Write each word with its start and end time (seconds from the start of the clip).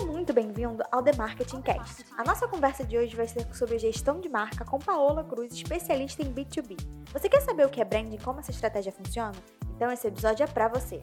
Seja 0.00 0.12
muito 0.12 0.32
bem-vindo 0.32 0.82
ao 0.90 1.02
The 1.02 1.12
Marketing 1.12 1.60
Cast. 1.60 2.06
A 2.16 2.24
nossa 2.24 2.48
conversa 2.48 2.84
de 2.84 2.96
hoje 2.96 3.14
vai 3.14 3.28
ser 3.28 3.46
sobre 3.54 3.78
gestão 3.78 4.18
de 4.18 4.30
marca 4.30 4.64
com 4.64 4.78
Paola 4.78 5.22
Cruz, 5.22 5.52
especialista 5.52 6.22
em 6.22 6.32
B2B. 6.32 6.78
Você 7.12 7.28
quer 7.28 7.42
saber 7.42 7.66
o 7.66 7.68
que 7.68 7.82
é 7.82 7.84
branding 7.84 8.14
e 8.14 8.18
como 8.18 8.40
essa 8.40 8.50
estratégia 8.50 8.92
funciona? 8.92 9.36
Então 9.76 9.92
esse 9.92 10.08
episódio 10.08 10.44
é 10.44 10.46
para 10.46 10.68
você. 10.68 11.02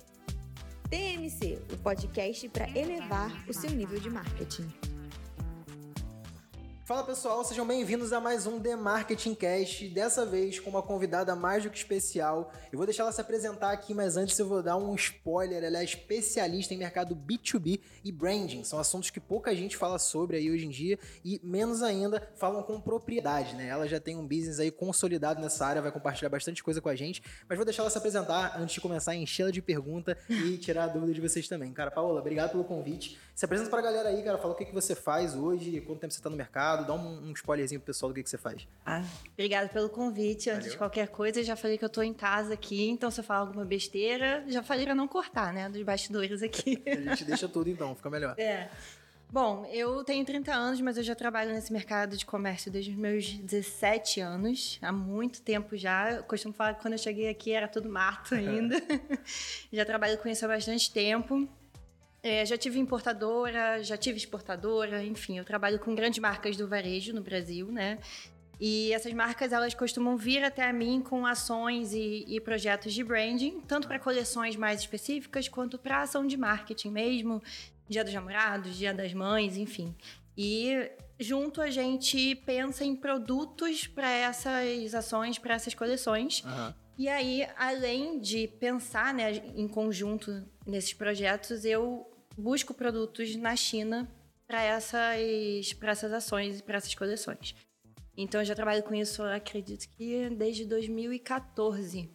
TMC, 0.89 1.61
o 1.73 1.77
podcast 1.77 2.49
para 2.49 2.67
elevar 2.69 3.31
o 3.47 3.53
seu 3.53 3.69
nível 3.69 3.99
de 3.99 4.09
marketing. 4.09 4.86
Fala 6.87 7.03
pessoal, 7.03 7.43
sejam 7.43 7.67
bem-vindos 7.67 8.13
a 8.13 8.21
mais 8.21 8.47
um 8.47 8.61
The 8.61 8.77
Marketing 8.77 9.35
Cast, 9.35 9.89
dessa 9.89 10.25
vez 10.25 10.57
com 10.57 10.69
uma 10.69 10.81
convidada 10.81 11.35
mais 11.35 11.61
do 11.61 11.69
que 11.69 11.77
especial. 11.77 12.49
Eu 12.71 12.77
vou 12.77 12.85
deixar 12.85 13.03
ela 13.03 13.11
se 13.11 13.19
apresentar 13.19 13.73
aqui, 13.73 13.93
mas 13.93 14.15
antes 14.15 14.39
eu 14.39 14.47
vou 14.47 14.63
dar 14.63 14.77
um 14.77 14.95
spoiler. 14.95 15.65
Ela 15.65 15.79
é 15.79 15.83
especialista 15.83 16.73
em 16.73 16.77
mercado 16.77 17.13
B2B 17.13 17.81
e 18.05 18.09
branding. 18.09 18.63
São 18.63 18.79
assuntos 18.79 19.09
que 19.09 19.19
pouca 19.19 19.53
gente 19.53 19.75
fala 19.75 19.99
sobre 19.99 20.37
aí 20.37 20.49
hoje 20.49 20.65
em 20.65 20.69
dia 20.69 20.97
e 21.25 21.41
menos 21.43 21.83
ainda 21.83 22.25
falam 22.37 22.63
com 22.63 22.79
propriedade, 22.79 23.53
né? 23.57 23.67
Ela 23.67 23.85
já 23.85 23.99
tem 23.99 24.15
um 24.15 24.25
business 24.25 24.57
aí 24.57 24.71
consolidado 24.71 25.41
nessa 25.41 25.65
área, 25.65 25.81
vai 25.81 25.91
compartilhar 25.91 26.29
bastante 26.29 26.63
coisa 26.63 26.79
com 26.79 26.87
a 26.87 26.95
gente, 26.95 27.21
mas 27.49 27.57
vou 27.57 27.65
deixar 27.65 27.83
ela 27.83 27.89
se 27.89 27.97
apresentar 27.97 28.57
antes 28.57 28.75
de 28.75 28.79
começar 28.79 29.11
a 29.11 29.15
encher 29.15 29.51
de 29.51 29.61
pergunta 29.61 30.17
e 30.29 30.55
tirar 30.63 30.85
a 30.85 30.87
dúvida 30.87 31.13
de 31.13 31.19
vocês 31.19 31.49
também. 31.49 31.73
Cara, 31.73 31.91
Paola, 31.91 32.21
obrigado 32.21 32.51
pelo 32.51 32.63
convite. 32.63 33.19
Se 33.35 33.43
apresenta 33.43 33.69
pra 33.69 33.81
galera 33.81 34.07
aí, 34.07 34.23
cara, 34.23 34.37
fala 34.37 34.53
o 34.53 34.57
que, 34.57 34.63
que 34.63 34.73
você 34.73 34.95
faz 34.95 35.35
hoje, 35.35 35.81
quanto 35.81 35.99
tempo 35.99 36.13
você 36.13 36.21
tá 36.21 36.29
no 36.29 36.37
mercado, 36.37 36.76
mercado? 36.77 36.87
Dá 36.87 36.93
um, 36.93 37.29
um 37.29 37.31
spoilerzinho 37.33 37.79
pro 37.79 37.87
pessoal 37.87 38.11
do 38.11 38.15
que, 38.15 38.23
que 38.23 38.29
você 38.29 38.37
faz. 38.37 38.67
Ah, 38.85 39.03
obrigada 39.33 39.67
pelo 39.69 39.89
convite. 39.89 40.49
Antes 40.49 40.71
de 40.71 40.77
qualquer 40.77 41.07
coisa, 41.07 41.43
já 41.43 41.55
falei 41.55 41.77
que 41.77 41.85
eu 41.85 41.89
tô 41.89 42.01
em 42.01 42.13
casa 42.13 42.53
aqui, 42.53 42.89
então 42.89 43.09
se 43.09 43.19
eu 43.19 43.23
falar 43.23 43.41
alguma 43.41 43.65
besteira, 43.65 44.43
já 44.47 44.61
falei 44.61 44.85
pra 44.85 44.95
não 44.95 45.07
cortar, 45.07 45.53
né? 45.53 45.69
Dos 45.69 45.81
bastidores 45.83 46.41
aqui. 46.43 46.81
A 46.87 46.95
gente 46.95 47.25
deixa 47.25 47.47
tudo 47.47 47.69
então, 47.69 47.95
fica 47.95 48.09
melhor. 48.09 48.35
É. 48.37 48.69
Bom, 49.29 49.69
eu 49.73 50.05
tenho 50.05 50.23
30 50.23 50.53
anos, 50.53 50.79
mas 50.79 50.95
eu 50.95 51.03
já 51.03 51.13
trabalho 51.13 51.51
nesse 51.51 51.71
mercado 51.73 52.15
de 52.15 52.25
comércio 52.25 52.71
desde 52.71 52.91
os 52.91 52.97
meus 52.97 53.33
17 53.33 54.21
anos, 54.21 54.79
há 54.81 54.89
muito 54.89 55.41
tempo 55.41 55.75
já. 55.75 56.13
Eu 56.13 56.23
costumo 56.23 56.53
falar 56.53 56.75
que 56.75 56.81
quando 56.81 56.93
eu 56.93 56.97
cheguei 56.97 57.27
aqui 57.27 57.51
era 57.51 57.67
tudo 57.67 57.89
mato 57.89 58.33
ainda. 58.35 58.81
já 59.71 59.83
trabalho 59.83 60.17
com 60.17 60.29
isso 60.29 60.45
há 60.45 60.47
bastante 60.47 60.89
tempo. 60.91 61.47
É, 62.23 62.45
já 62.45 62.57
tive 62.57 62.79
importadora, 62.79 63.81
já 63.83 63.95
tive 63.95 64.17
exportadora, 64.17 65.03
enfim, 65.03 65.37
eu 65.37 65.45
trabalho 65.45 65.79
com 65.79 65.93
grandes 65.93 66.19
marcas 66.19 66.57
do 66.57 66.67
varejo 66.67 67.13
no 67.13 67.21
Brasil, 67.21 67.71
né? 67.71 67.99
E 68.59 68.91
essas 68.91 69.13
marcas 69.13 69.53
elas 69.53 69.75
costumam 69.75 70.17
vir 70.17 70.43
até 70.43 70.67
a 70.67 70.73
mim 70.73 70.99
com 70.99 71.25
ações 71.25 71.93
e, 71.93 72.25
e 72.27 72.39
projetos 72.41 72.91
de 72.91 73.03
branding, 73.03 73.61
tanto 73.61 73.87
para 73.87 73.99
coleções 73.99 74.55
mais 74.55 74.79
específicas 74.79 75.47
quanto 75.47 75.77
para 75.77 76.01
ação 76.01 76.25
de 76.25 76.35
marketing 76.35 76.89
mesmo, 76.89 77.41
Dia 77.87 78.03
dos 78.03 78.13
Namorados, 78.13 78.75
Dia 78.75 78.93
das 78.93 79.13
Mães, 79.13 79.57
enfim. 79.57 79.95
E 80.35 80.89
junto 81.19 81.61
a 81.61 81.69
gente 81.69 82.35
pensa 82.35 82.83
em 82.83 82.95
produtos 82.95 83.85
para 83.85 84.09
essas 84.09 84.93
ações, 84.93 85.37
para 85.37 85.53
essas 85.53 85.75
coleções. 85.75 86.43
Uhum. 86.43 86.73
E 86.97 87.07
aí, 87.07 87.47
além 87.55 88.19
de 88.19 88.47
pensar 88.47 89.13
né, 89.13 89.35
em 89.55 89.67
conjunto 89.67 90.43
nesses 90.67 90.93
projetos, 90.93 91.65
eu 91.65 92.05
busco 92.37 92.73
produtos 92.73 93.35
na 93.35 93.55
China 93.55 94.07
para 94.45 94.61
essas, 94.61 95.75
essas 95.81 96.13
ações 96.13 96.59
e 96.59 96.63
para 96.63 96.77
essas 96.77 96.93
coleções. 96.93 97.55
Então, 98.15 98.41
eu 98.41 98.45
já 98.45 98.55
trabalho 98.55 98.83
com 98.83 98.93
isso, 98.93 99.23
acredito 99.23 99.87
que 99.89 100.29
desde 100.29 100.65
2014. 100.65 102.09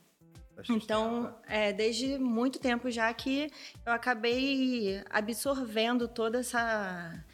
então, 0.70 1.34
é, 1.46 1.72
desde 1.72 2.18
muito 2.18 2.58
tempo 2.58 2.90
já 2.90 3.12
que 3.12 3.50
eu 3.86 3.92
acabei 3.92 5.02
absorvendo 5.10 6.06
toda 6.06 6.40
essa 6.40 7.24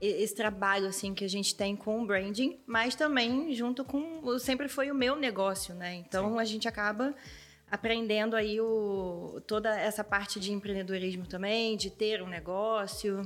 esse 0.00 0.34
trabalho 0.34 0.86
assim 0.86 1.12
que 1.12 1.24
a 1.24 1.28
gente 1.28 1.54
tem 1.54 1.76
com 1.76 2.02
o 2.02 2.06
branding, 2.06 2.58
mas 2.66 2.94
também 2.94 3.52
junto 3.52 3.84
com 3.84 4.38
sempre 4.38 4.66
foi 4.66 4.90
o 4.90 4.94
meu 4.94 5.14
negócio, 5.14 5.74
né? 5.74 5.94
Então 5.96 6.32
Sim. 6.32 6.40
a 6.40 6.44
gente 6.44 6.66
acaba 6.66 7.14
aprendendo 7.70 8.34
aí 8.34 8.60
o, 8.60 9.40
toda 9.46 9.78
essa 9.78 10.02
parte 10.02 10.40
de 10.40 10.52
empreendedorismo 10.52 11.26
também, 11.26 11.76
de 11.76 11.90
ter 11.90 12.22
um 12.22 12.28
negócio, 12.28 13.22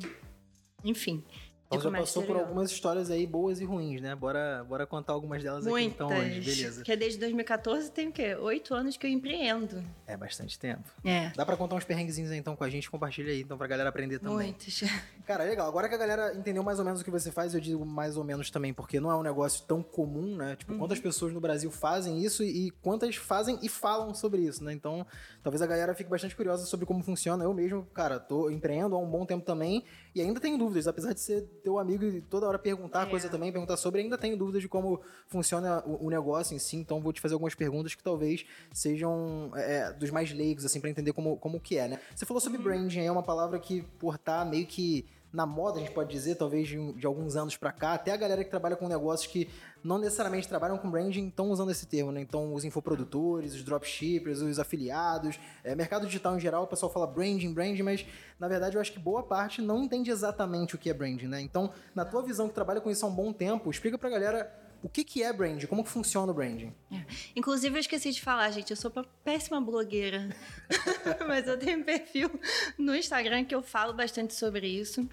enfim. 0.85 1.25
Então 1.75 1.91
já 1.91 1.99
passou 1.99 2.23
por 2.23 2.37
algumas 2.37 2.71
histórias 2.71 3.11
aí 3.11 3.27
boas 3.27 3.61
e 3.61 3.65
ruins, 3.65 4.01
né? 4.01 4.15
Bora, 4.15 4.65
bora 4.69 4.87
contar 4.87 5.13
algumas 5.13 5.43
delas 5.43 5.67
Muitas. 5.67 6.07
aqui 6.07 6.15
então 6.15 6.25
hoje, 6.25 6.41
beleza. 6.41 6.83
Que 6.83 6.93
é 6.93 6.97
desde 6.97 7.19
2014 7.19 7.91
tem 7.91 8.09
o 8.09 8.13
quê? 8.13 8.35
Oito 8.37 8.75
anos 8.75 8.97
que 8.97 9.07
eu 9.07 9.11
empreendo. 9.11 9.83
É 10.07 10.17
bastante 10.17 10.59
tempo. 10.59 10.89
É. 11.05 11.31
Dá 11.31 11.45
pra 11.45 11.57
contar 11.57 11.77
uns 11.77 11.85
perrenguezinhos 11.85 12.31
aí, 12.31 12.39
então 12.39 12.57
com 12.57 12.65
a 12.65 12.71
gente, 12.71 12.91
compartilha 12.91 13.33
aí 13.33 13.43
então 13.43 13.57
pra 13.57 13.67
galera 13.67 13.89
aprender 13.89 14.19
também. 14.19 14.49
Muitos. 14.49 14.83
Cara, 15.27 15.45
legal. 15.45 15.67
Agora 15.67 15.89
que 15.89 15.95
a 15.95 15.99
galera 15.99 16.35
entendeu 16.35 16.63
mais 16.63 16.79
ou 16.79 16.85
menos 16.85 17.01
o 17.01 17.05
que 17.05 17.11
você 17.11 17.31
faz, 17.31 17.55
eu 17.55 17.61
digo 17.61 17.85
mais 17.85 18.17
ou 18.17 18.25
menos 18.25 18.51
também, 18.51 18.75
porque 18.75 19.01
não 19.01 19.11
é 19.11 19.17
um 19.17 19.23
negócio 19.23 19.65
tão 19.67 19.83
comum, 19.83 20.37
né? 20.37 20.57
Tipo, 20.57 20.73
uhum. 20.73 20.79
quantas 20.79 21.01
pessoas 21.01 21.33
no 21.33 21.41
Brasil 21.41 21.71
fazem 21.71 22.23
isso 22.23 22.43
e 22.43 22.71
quantas 22.83 23.17
fazem 23.17 23.59
e 23.63 23.69
falam 23.69 24.13
sobre 24.15 24.43
isso, 24.43 24.63
né? 24.63 24.73
Então, 24.73 25.07
talvez 25.43 25.63
a 25.63 25.67
galera 25.67 25.95
fique 25.95 26.11
bastante 26.11 26.37
curiosa 26.37 26.67
sobre 26.67 26.85
como 26.85 27.03
funciona. 27.03 27.45
Eu 27.45 27.55
mesmo, 27.55 27.87
cara, 27.87 28.19
tô 28.19 28.51
empreendo 28.51 28.95
há 28.95 28.99
um 28.99 29.09
bom 29.09 29.25
tempo 29.25 29.45
também 29.45 29.85
e 30.15 30.21
ainda 30.21 30.39
tenho 30.39 30.59
dúvidas, 30.59 30.87
apesar 30.87 31.13
de 31.13 31.21
ser 31.21 31.49
teu 31.65 31.79
amigo 31.79 32.05
e 32.05 32.21
toda 32.21 32.47
hora 32.47 32.59
perguntar 32.59 33.07
é. 33.07 33.11
coisa 33.11 33.29
também, 33.29 33.51
perguntar 33.51 33.77
sobre, 33.79 34.03
ainda 34.03 34.19
tenho 34.19 34.37
dúvidas 34.37 34.61
de 34.61 34.69
como 34.69 35.01
funciona 35.27 35.83
o, 35.87 36.07
o, 36.07 36.11
negócio 36.11 36.55
em 36.55 36.59
si, 36.59 36.77
então 36.77 37.01
vou 37.01 37.13
te 37.13 37.21
fazer 37.21 37.35
algumas 37.35 37.55
perguntas 37.55 37.95
que 37.95 38.03
talvez 38.03 38.45
sejam 38.73 39.51
é, 39.57 39.79
é 39.79 39.93
dos 39.93 40.11
mais 40.11 40.31
leigos, 40.31 40.65
assim, 40.65 40.79
para 40.79 40.91
entender 40.91 41.13
como, 41.15 41.37
como 41.39 41.59
que 41.59 41.79
é, 41.79 41.89
né? 41.89 42.01
Você 42.15 42.27
falou 42.27 42.41
sobre 42.41 42.59
uhum. 42.59 42.65
branding, 42.65 43.01
é 43.01 43.11
uma 43.11 43.23
palavra 43.23 43.59
que, 43.59 43.83
por 43.99 44.19
tá 44.19 44.45
meio 44.45 44.67
que 44.67 45.07
na 45.35 45.45
moda, 45.45 45.79
a 45.79 45.81
gente 45.81 45.93
pode 45.93 46.11
dizer, 46.11 46.37
talvez 46.37 46.69
de, 46.69 46.93
de 46.93 47.05
alguns 47.05 47.35
anos 47.35 47.57
para 47.57 47.73
cá, 47.73 47.95
até 47.95 48.13
a 48.13 48.17
galera 48.17 48.45
que 48.45 48.51
trabalha 48.51 48.77
com 48.77 48.87
negócios 48.87 49.27
que 49.31 49.51
não 49.83 49.99
necessariamente 49.99 50.47
trabalham 50.47 50.79
com 50.79 50.89
branding 50.89 51.27
estão 51.27 51.51
usando 51.51 51.73
esse 51.73 51.87
termo, 51.87 52.13
né? 52.13 52.21
Então, 52.21 52.55
os 52.55 52.65
infoprodutores, 52.65 53.53
os 53.53 53.65
dropshippers, 53.65 54.41
os 54.41 54.61
afiliados, 54.61 55.39
é, 55.65 55.75
mercado 55.75 56.07
digital 56.07 56.37
em 56.37 56.41
geral, 56.41 56.63
o 56.63 56.67
pessoal 56.69 56.91
fala 56.93 57.05
branding, 57.09 57.53
branding, 57.53 57.83
mas 57.83 58.07
na 58.39 58.47
verdade 58.47 58.77
eu 58.77 58.81
acho 58.81 58.93
que 58.93 58.99
boa 59.01 59.25
parte 59.25 59.61
não 59.61 59.83
entende 59.83 60.09
exatamente 60.09 60.77
o 60.77 60.79
que 60.79 60.89
é 60.89 60.95
branding, 60.95 61.27
né? 61.27 61.41
Então, 61.41 61.73
na 61.97 62.05
tua 62.05 62.23
visão 62.23 62.47
que 62.49 62.55
trabalha 62.55 62.81
com 62.81 62.89
isso 62.89 63.05
há 63.05 63.09
um 63.09 63.15
bom 63.15 63.33
tempo, 63.33 63.69
explica 63.69 63.99
pra 63.99 64.09
galera 64.09 64.65
o 64.85 64.89
que, 64.89 65.03
que 65.03 65.23
é 65.23 65.33
branding? 65.33 65.67
Como 65.67 65.83
que 65.83 65.89
funciona 65.89 66.31
o 66.31 66.35
branding? 66.35 66.71
É. 66.93 67.03
Inclusive, 67.35 67.75
eu 67.75 67.81
esqueci 67.81 68.13
de 68.13 68.21
falar, 68.21 68.51
gente, 68.51 68.71
eu 68.71 68.77
sou 68.77 68.93
uma 68.95 69.03
péssima 69.25 69.59
blogueira. 69.59 70.29
Mas 71.27 71.49
eu 71.49 71.59
tenho 71.59 71.79
um 71.79 71.83
perfil 71.83 72.31
no 72.77 72.95
Instagram 72.95 73.47
que 73.47 73.55
eu 73.55 73.63
falo 73.63 73.95
bastante 73.95 74.35
sobre 74.35 74.69
isso. 74.69 75.09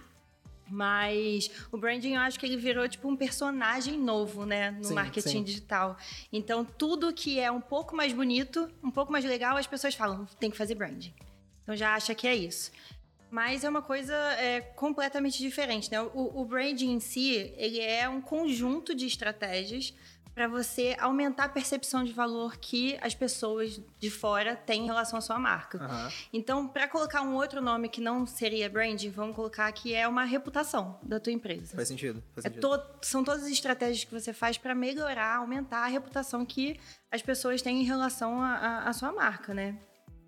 Mas 0.72 1.52
o 1.72 1.78
branding, 1.78 2.16
eu 2.16 2.22
acho 2.22 2.40
que 2.40 2.46
ele 2.46 2.56
virou 2.56 2.88
tipo 2.88 3.10
um 3.10 3.16
personagem 3.16 3.98
novo, 3.98 4.46
né, 4.46 4.72
no 4.72 4.86
sim, 4.86 4.94
marketing 4.94 5.30
sim. 5.30 5.44
digital. 5.44 5.98
Então, 6.32 6.64
tudo 6.64 7.12
que 7.14 7.40
é 7.40 7.52
um 7.52 7.62
pouco 7.62 7.96
mais 7.96 8.14
bonito, 8.14 8.72
um 8.82 8.90
pouco 8.90 9.12
mais 9.12 9.26
legal, 9.26 9.58
as 9.58 9.68
pessoas 9.68 9.94
falam, 9.94 10.26
tem 10.40 10.50
que 10.50 10.58
fazer 10.58 10.76
branding. 10.76 11.14
Então 11.64 11.76
já 11.76 11.94
acha 11.94 12.16
que 12.16 12.28
é 12.28 12.36
isso. 12.36 12.72
Mas 13.32 13.64
é 13.64 13.70
uma 13.70 13.82
coisa 13.82 14.14
é, 14.14 14.60
completamente 14.60 15.38
diferente, 15.38 15.90
né? 15.90 16.02
O, 16.02 16.42
o 16.42 16.46
branding 16.46 16.92
em 16.92 17.00
si, 17.00 17.54
ele 17.56 17.80
é 17.80 18.08
um 18.08 18.22
conjunto 18.22 18.94
de 18.94 19.06
estratégias 19.08 19.94
para 20.34 20.48
você 20.48 20.96
aumentar 21.00 21.46
a 21.46 21.50
percepção 21.50 22.04
de 22.04 22.12
valor 22.14 22.58
que 22.58 22.98
as 23.02 23.14
pessoas 23.14 23.82
de 24.00 24.10
fora 24.10 24.56
têm 24.56 24.84
em 24.84 24.86
relação 24.86 25.20
à 25.20 25.22
sua 25.22 25.38
marca. 25.38 25.78
Uhum. 25.78 26.12
Então, 26.34 26.68
para 26.68 26.88
colocar 26.88 27.22
um 27.22 27.36
outro 27.36 27.62
nome 27.62 27.90
que 27.90 28.00
não 28.00 28.26
seria 28.26 28.70
branding, 28.70 29.10
vamos 29.10 29.36
colocar 29.36 29.72
que 29.72 29.94
é 29.94 30.08
uma 30.08 30.24
reputação 30.24 30.98
da 31.04 31.20
tua 31.20 31.34
empresa. 31.34 31.76
Faz 31.76 31.88
sentido. 31.88 32.24
Faz 32.34 32.46
é 32.46 32.50
sentido. 32.50 32.62
To 32.62 32.82
são 33.02 33.24
todas 33.24 33.44
as 33.44 33.50
estratégias 33.50 34.04
que 34.04 34.12
você 34.12 34.32
faz 34.32 34.58
para 34.58 34.74
melhorar, 34.74 35.38
aumentar 35.38 35.84
a 35.84 35.88
reputação 35.88 36.46
que 36.46 36.80
as 37.12 37.22
pessoas 37.22 37.62
têm 37.62 37.82
em 37.82 37.86
relação 37.86 38.42
à 38.42 38.92
sua 38.94 39.12
marca, 39.12 39.54
né? 39.54 39.78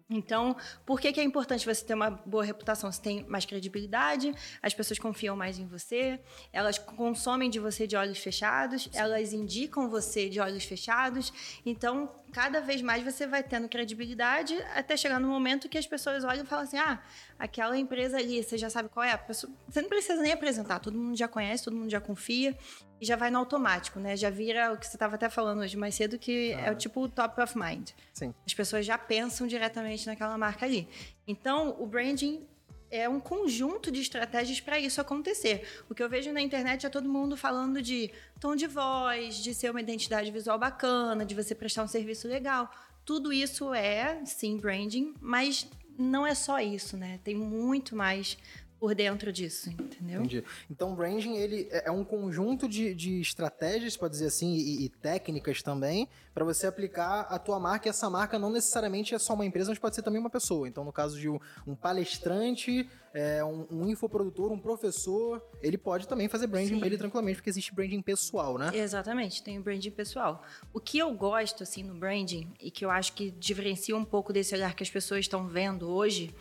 Então, 0.10 0.56
por 0.86 1.00
que, 1.00 1.12
que, 1.14 1.20
é 1.20 1.24
importante 1.24 1.66
você 1.66 1.84
ter 1.84 1.94
uma 1.94 2.12
boa 2.12 2.44
reputação? 2.44 2.92
Você 2.92 3.02
tem 3.02 3.26
mais 3.28 3.46
credibilidade, 3.46 4.34
as 4.62 4.74
pessoas 4.74 5.00
confiam 5.00 5.36
mais 5.36 5.58
em 5.58 5.66
você, 5.66 6.20
elas 6.52 6.78
consomem 6.78 7.50
de 7.50 7.60
você 7.60 7.88
de 7.88 7.96
olhos 7.96 8.20
fechados, 8.20 8.90
elas 8.94 9.34
indicam 9.34 9.90
você 9.90 10.30
de 10.30 10.40
olhos 10.40 10.64
fechados. 10.64 11.32
Então, 11.66 12.12
cada 12.34 12.60
vez 12.60 12.82
mais 12.82 13.04
você 13.04 13.28
vai 13.28 13.44
tendo 13.44 13.70
credibilidade 13.70 14.56
até 14.76 14.98
chegar 14.98 15.20
no 15.20 15.28
momento 15.28 15.70
que 15.70 15.78
as 15.78 15.86
pessoas 15.86 16.24
olham 16.24 16.44
e 16.44 16.48
falam 16.48 16.66
assim: 16.66 16.78
ah, 16.78 17.00
aquela 17.38 17.78
empresa 17.78 18.18
ali, 18.18 18.44
você 18.44 18.58
já 18.58 18.70
sabe 18.70 18.90
qual 18.90 19.04
é? 19.04 19.16
Pessoa... 19.16 19.54
Você 19.70 19.82
não 19.82 19.88
precisa 19.88 20.22
nem 20.22 20.34
apresentar, 20.34 20.80
todo 20.80 20.98
mundo 20.98 21.16
já 21.16 21.28
conhece, 21.28 21.64
todo 21.64 21.76
mundo 21.76 21.90
já 21.90 22.02
confia 22.02 22.58
e 23.00 23.06
já 23.06 23.16
vai 23.16 23.30
no 23.30 23.38
automático, 23.38 24.00
né? 24.00 24.18
Já 24.18 24.30
vira 24.30 24.74
o 24.74 24.78
que 24.78 24.88
você 24.88 24.96
estava 24.96 25.16
até 25.16 25.30
falando 25.30 25.60
hoje 25.60 25.78
mais 25.78 25.94
cedo, 25.94 26.18
que 26.18 26.54
ah. 26.54 26.62
é 26.62 26.72
o 26.72 26.76
tipo 26.76 27.08
top 27.08 27.40
of 27.40 27.58
mind. 27.58 27.92
Sim. 28.12 28.34
As 28.46 28.54
pessoas 28.54 28.86
já 28.86 28.98
pensam 28.98 29.46
diretamente 29.46 30.08
naquela 30.08 30.38
marca 30.38 30.66
ali. 30.66 30.88
Então, 31.28 31.76
o 31.80 31.86
branding 31.86 32.46
é 32.94 33.10
um 33.10 33.20
conjunto 33.20 33.92
de 33.92 34.02
estratégias 34.02 34.62
para 34.62 34.80
isso 34.80 35.02
acontecer. 35.02 35.68
O 35.90 35.96
que 35.96 36.04
eu 36.04 36.08
vejo 36.08 36.32
na 36.32 36.40
internet 36.40 36.86
é 36.86 36.90
todo 36.90 37.10
mundo 37.10 37.36
falando 37.36 37.82
de 37.82 38.12
tom 38.40 38.56
de 38.56 38.68
voz, 38.68 39.38
de 39.38 39.52
ser 39.52 39.72
uma 39.72 39.82
identidade 39.82 40.30
visual 40.30 40.60
bacana, 40.60 41.26
de 41.26 41.34
você 41.34 41.56
prestar 41.56 41.84
um 41.84 41.88
serviço 41.88 42.28
legal. 42.28 42.72
Tudo 43.04 43.34
isso 43.34 43.74
é, 43.74 44.24
sim, 44.26 44.58
branding, 44.58 45.16
mas 45.20 45.68
não 45.98 46.26
é 46.26 46.36
só 46.36 46.60
isso, 46.60 46.96
né? 46.96 47.20
Tem 47.24 47.36
muito 47.36 47.96
mais 47.96 48.38
por 48.84 48.94
dentro 48.94 49.32
disso, 49.32 49.70
entendeu? 49.70 50.20
Entendi. 50.20 50.44
Então, 50.70 50.92
o 50.92 50.96
branding, 50.98 51.38
ele 51.38 51.70
é 51.72 51.84
é 51.86 51.92
um 51.92 52.04
conjunto 52.04 52.68
de, 52.68 52.94
de 52.94 53.22
estratégias, 53.22 53.96
pode 53.96 54.12
dizer 54.12 54.28
assim, 54.28 54.56
e, 54.56 54.84
e 54.84 54.90
técnicas 54.90 55.64
também, 55.64 56.10
para 56.34 56.44
você 56.44 56.68
aplicar 56.68 57.22
a 57.30 57.40
tua 57.40 57.62
marca. 57.62 57.88
E 57.88 57.90
essa 57.90 58.10
marca 58.10 58.38
não 58.38 58.50
necessariamente 58.50 59.16
é 59.16 59.20
só 59.20 59.36
uma 59.36 59.46
empresa, 59.46 59.70
mas 59.70 59.80
pode 59.80 59.96
ser 59.96 60.02
também 60.02 60.20
uma 60.20 60.30
pessoa. 60.30 60.68
Então, 60.68 60.84
no 60.84 60.92
caso 60.92 61.18
de 61.18 61.30
um, 61.30 61.40
um 61.66 61.76
palestrante, 61.76 62.90
é, 63.14 63.42
um, 63.42 63.66
um 63.72 63.88
infoprodutor, 63.88 64.52
um 64.52 64.60
professor, 64.60 65.42
ele 65.62 65.78
pode 65.78 66.06
também 66.06 66.28
fazer 66.28 66.48
branding 66.48 66.80
Sim. 66.80 66.86
ele 66.86 66.98
tranquilamente, 66.98 67.38
porque 67.38 67.50
existe 67.50 67.74
branding 67.74 68.02
pessoal, 68.02 68.58
né? 68.58 68.72
Exatamente, 68.74 69.42
tem 69.42 69.58
o 69.58 69.64
branding 69.64 69.92
pessoal. 69.92 70.44
O 70.74 70.82
que 70.82 70.98
eu 70.98 71.14
gosto, 71.14 71.64
assim, 71.64 71.84
no 71.84 71.96
branding, 71.96 72.52
e 72.60 72.70
que 72.70 72.84
eu 72.84 72.90
acho 72.90 73.14
que 73.14 73.32
diferencia 73.32 73.96
um 73.96 74.04
pouco 74.04 74.34
desse 74.34 74.54
olhar 74.54 74.76
que 74.76 74.84
as 74.84 74.90
pessoas 74.90 75.22
estão 75.22 75.48
vendo 75.48 75.88
hoje, 75.88 76.36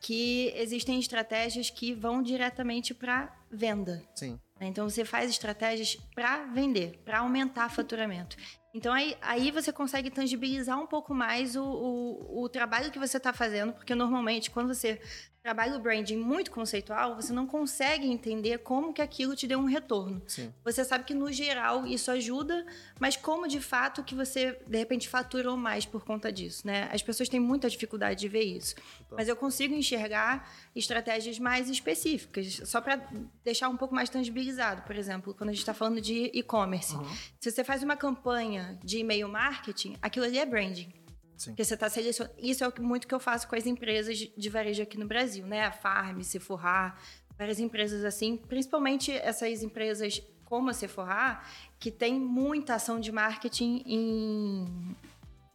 que 0.00 0.52
existem 0.56 0.98
estratégias 0.98 1.70
que 1.70 1.92
vão 1.92 2.22
diretamente 2.22 2.94
para 2.94 3.34
venda. 3.50 4.02
Sim. 4.14 4.38
né? 4.60 4.66
Então 4.66 4.88
você 4.88 5.04
faz 5.04 5.30
estratégias 5.30 5.96
para 6.14 6.44
vender, 6.46 7.00
para 7.04 7.20
aumentar 7.20 7.68
faturamento. 7.70 8.36
Então 8.74 8.92
aí, 8.92 9.16
aí 9.22 9.50
você 9.50 9.72
consegue 9.72 10.10
tangibilizar 10.10 10.78
um 10.78 10.86
pouco 10.86 11.14
mais 11.14 11.56
o, 11.56 11.64
o, 11.64 12.42
o 12.42 12.48
trabalho 12.48 12.90
que 12.90 12.98
você 12.98 13.16
está 13.16 13.32
fazendo, 13.32 13.72
porque 13.72 13.94
normalmente 13.94 14.50
quando 14.50 14.74
você 14.74 15.00
trabalha 15.46 15.76
o 15.76 15.78
branding 15.78 16.16
muito 16.16 16.50
conceitual, 16.50 17.14
você 17.14 17.32
não 17.32 17.46
consegue 17.46 18.04
entender 18.04 18.58
como 18.58 18.92
que 18.92 19.00
aquilo 19.00 19.36
te 19.36 19.46
deu 19.46 19.60
um 19.60 19.64
retorno. 19.64 20.20
Sim. 20.26 20.52
Você 20.64 20.84
sabe 20.84 21.04
que 21.04 21.14
no 21.14 21.30
geral 21.30 21.86
isso 21.86 22.10
ajuda, 22.10 22.66
mas 22.98 23.16
como 23.16 23.46
de 23.46 23.60
fato 23.60 24.02
que 24.02 24.12
você 24.12 24.58
de 24.66 24.76
repente 24.76 25.08
faturou 25.08 25.56
mais 25.56 25.86
por 25.86 26.04
conta 26.04 26.32
disso, 26.32 26.66
né? 26.66 26.88
As 26.92 27.00
pessoas 27.00 27.28
têm 27.28 27.38
muita 27.38 27.70
dificuldade 27.70 28.18
de 28.18 28.26
ver 28.26 28.42
isso. 28.42 28.74
Mas 29.12 29.28
eu 29.28 29.36
consigo 29.36 29.72
enxergar 29.72 30.52
estratégias 30.74 31.38
mais 31.38 31.70
específicas, 31.70 32.62
só 32.64 32.80
para 32.80 33.00
deixar 33.44 33.68
um 33.68 33.76
pouco 33.76 33.94
mais 33.94 34.10
tangibilizado. 34.10 34.82
Por 34.82 34.96
exemplo, 34.96 35.32
quando 35.32 35.50
a 35.50 35.52
gente 35.52 35.60
está 35.60 35.72
falando 35.72 36.00
de 36.00 36.28
e-commerce, 36.34 36.96
se 37.38 37.52
você 37.52 37.62
faz 37.62 37.84
uma 37.84 37.96
campanha 37.96 38.76
de 38.82 38.98
e-mail 38.98 39.28
marketing, 39.28 39.96
aquilo 40.02 40.24
ali 40.24 40.40
é 40.40 40.44
branding. 40.44 40.92
Sim. 41.36 41.50
Porque 41.50 41.64
você 41.64 41.74
está 41.74 41.88
selecionando. 41.88 42.34
Isso 42.38 42.64
é 42.64 42.72
muito 42.80 43.06
que 43.06 43.14
eu 43.14 43.20
faço 43.20 43.46
com 43.46 43.54
as 43.54 43.66
empresas 43.66 44.16
de, 44.18 44.48
varejo 44.48 44.82
aqui 44.82 44.98
no 44.98 45.06
Brasil, 45.06 45.46
né? 45.46 45.64
A 45.64 45.72
Farm, 45.72 46.20
Sephora, 46.22 46.94
várias 47.38 47.60
empresas 47.60 48.04
assim, 48.04 48.36
principalmente 48.36 49.12
essas 49.12 49.62
empresas 49.62 50.22
como 50.44 50.70
a 50.70 50.72
Sephora, 50.72 51.40
que 51.78 51.90
tem 51.90 52.18
muita 52.18 52.74
ação 52.74 52.98
de 52.98 53.12
marketing 53.12 53.82
em 53.86 54.96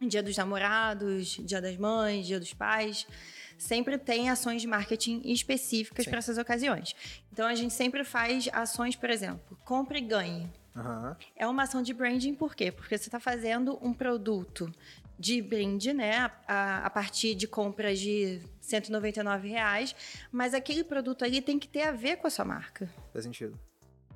Dia 0.08 0.22
dos 0.22 0.36
Namorados, 0.36 1.38
Dia 1.40 1.60
das 1.60 1.76
Mães, 1.76 2.26
Dia 2.26 2.38
dos 2.38 2.52
Pais. 2.52 3.06
Sempre 3.58 3.96
tem 3.96 4.28
ações 4.28 4.60
de 4.60 4.68
marketing 4.68 5.22
específicas 5.24 6.04
para 6.06 6.18
essas 6.18 6.36
ocasiões. 6.36 6.94
Então 7.32 7.46
a 7.46 7.54
gente 7.54 7.72
sempre 7.72 8.04
faz 8.04 8.48
ações, 8.52 8.96
por 8.96 9.08
exemplo, 9.08 9.56
compre 9.64 9.98
e 9.98 10.02
ganhe. 10.02 10.50
Aham. 10.74 11.16
É 11.36 11.46
uma 11.46 11.64
ação 11.64 11.82
de 11.82 11.92
branding, 11.92 12.34
por 12.34 12.54
quê? 12.54 12.72
Porque 12.72 12.96
você 12.96 13.08
está 13.08 13.20
fazendo 13.20 13.78
um 13.82 13.92
produto 13.92 14.72
de 15.22 15.40
brinde, 15.40 15.92
né? 15.92 16.32
A, 16.48 16.84
a 16.84 16.90
partir 16.90 17.36
de 17.36 17.46
compras 17.46 18.00
de 18.00 18.42
199 18.60 19.48
reais, 19.48 19.94
mas 20.32 20.52
aquele 20.52 20.82
produto 20.82 21.24
ali 21.24 21.40
tem 21.40 21.60
que 21.60 21.68
ter 21.68 21.82
a 21.82 21.92
ver 21.92 22.16
com 22.16 22.26
a 22.26 22.30
sua 22.30 22.44
marca. 22.44 22.90
Faz 23.12 23.24
sentido. 23.24 23.56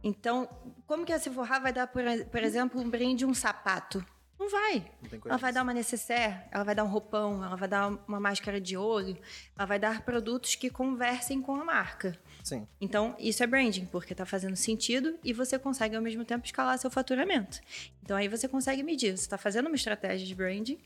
Então, 0.02 0.48
como 0.84 1.06
que 1.06 1.12
a 1.12 1.18
Sephora 1.18 1.60
vai 1.60 1.72
dar, 1.72 1.86
por, 1.86 2.02
por 2.30 2.42
exemplo, 2.42 2.80
um 2.80 2.90
brinde 2.90 3.24
um 3.24 3.32
sapato? 3.32 4.04
Não 4.38 4.50
vai. 4.50 4.84
Não 5.00 5.08
tem 5.08 5.20
Ela 5.24 5.36
vai 5.38 5.52
dar 5.52 5.62
uma 5.62 5.72
necessaire, 5.72 6.40
ela 6.50 6.64
vai 6.64 6.74
dar 6.74 6.82
um 6.82 6.88
roupão, 6.88 7.42
ela 7.42 7.56
vai 7.56 7.68
dar 7.68 7.88
uma 8.06 8.18
máscara 8.18 8.60
de 8.60 8.76
olho, 8.76 9.16
ela 9.56 9.64
vai 9.64 9.78
dar 9.78 10.02
produtos 10.02 10.56
que 10.56 10.68
conversem 10.68 11.40
com 11.40 11.54
a 11.54 11.64
marca. 11.64 12.18
Sim. 12.46 12.64
Então, 12.80 13.16
isso 13.18 13.42
é 13.42 13.46
branding, 13.46 13.86
porque 13.86 14.12
está 14.12 14.24
fazendo 14.24 14.54
sentido 14.54 15.18
e 15.24 15.32
você 15.32 15.58
consegue, 15.58 15.96
ao 15.96 16.00
mesmo 16.00 16.24
tempo, 16.24 16.46
escalar 16.46 16.78
seu 16.78 16.88
faturamento. 16.88 17.60
Então, 18.04 18.16
aí 18.16 18.28
você 18.28 18.46
consegue 18.46 18.84
medir. 18.84 19.16
Você 19.16 19.24
está 19.24 19.36
fazendo 19.36 19.66
uma 19.66 19.74
estratégia 19.74 20.24
de 20.24 20.32
branding 20.32 20.78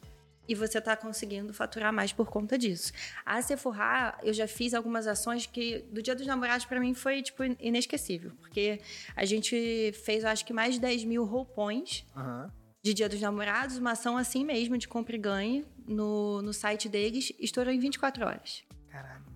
e 0.49 0.55
você 0.55 0.79
está 0.79 0.97
conseguindo 0.97 1.53
faturar 1.53 1.93
mais 1.93 2.15
por 2.15 2.31
conta 2.31 2.57
disso. 2.57 2.95
A 3.27 3.43
Sephora, 3.43 4.19
eu 4.23 4.33
já 4.33 4.49
fiz 4.49 4.73
algumas 4.73 5.07
ações 5.07 5.45
que, 5.45 5.81
do 5.93 6.03
Dia 6.03 6.15
dos 6.15 6.27
Namorados, 6.27 6.65
para 6.65 6.81
mim, 6.81 6.95
foi, 6.95 7.21
tipo, 7.21 7.45
inesquecível. 7.61 8.33
Porque 8.41 8.81
a 9.15 9.27
gente 9.27 9.93
fez, 10.03 10.25
eu 10.25 10.31
acho 10.31 10.47
que, 10.47 10.55
mais 10.55 10.77
de 10.77 10.81
10 10.81 11.05
mil 11.05 11.27
roupões 11.27 12.07
Aham. 12.17 12.51
de 12.83 12.95
Dia 12.95 13.07
dos 13.07 13.21
Namorados, 13.21 13.77
uma 13.77 13.91
ação 13.91 14.17
assim 14.17 14.47
mesmo, 14.47 14.79
de 14.79 14.89
compra 14.89 15.15
e 15.15 15.19
ganhe, 15.19 15.67
no, 15.87 16.41
no 16.41 16.55
site 16.55 16.89
deles, 16.89 17.35
estourou 17.39 17.71
em 17.71 17.79
24 17.79 18.25
horas. 18.25 18.65
Caralho. 18.89 19.29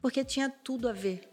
Porque 0.00 0.24
tinha 0.24 0.48
tudo 0.48 0.88
a 0.88 0.92
ver. 0.92 1.31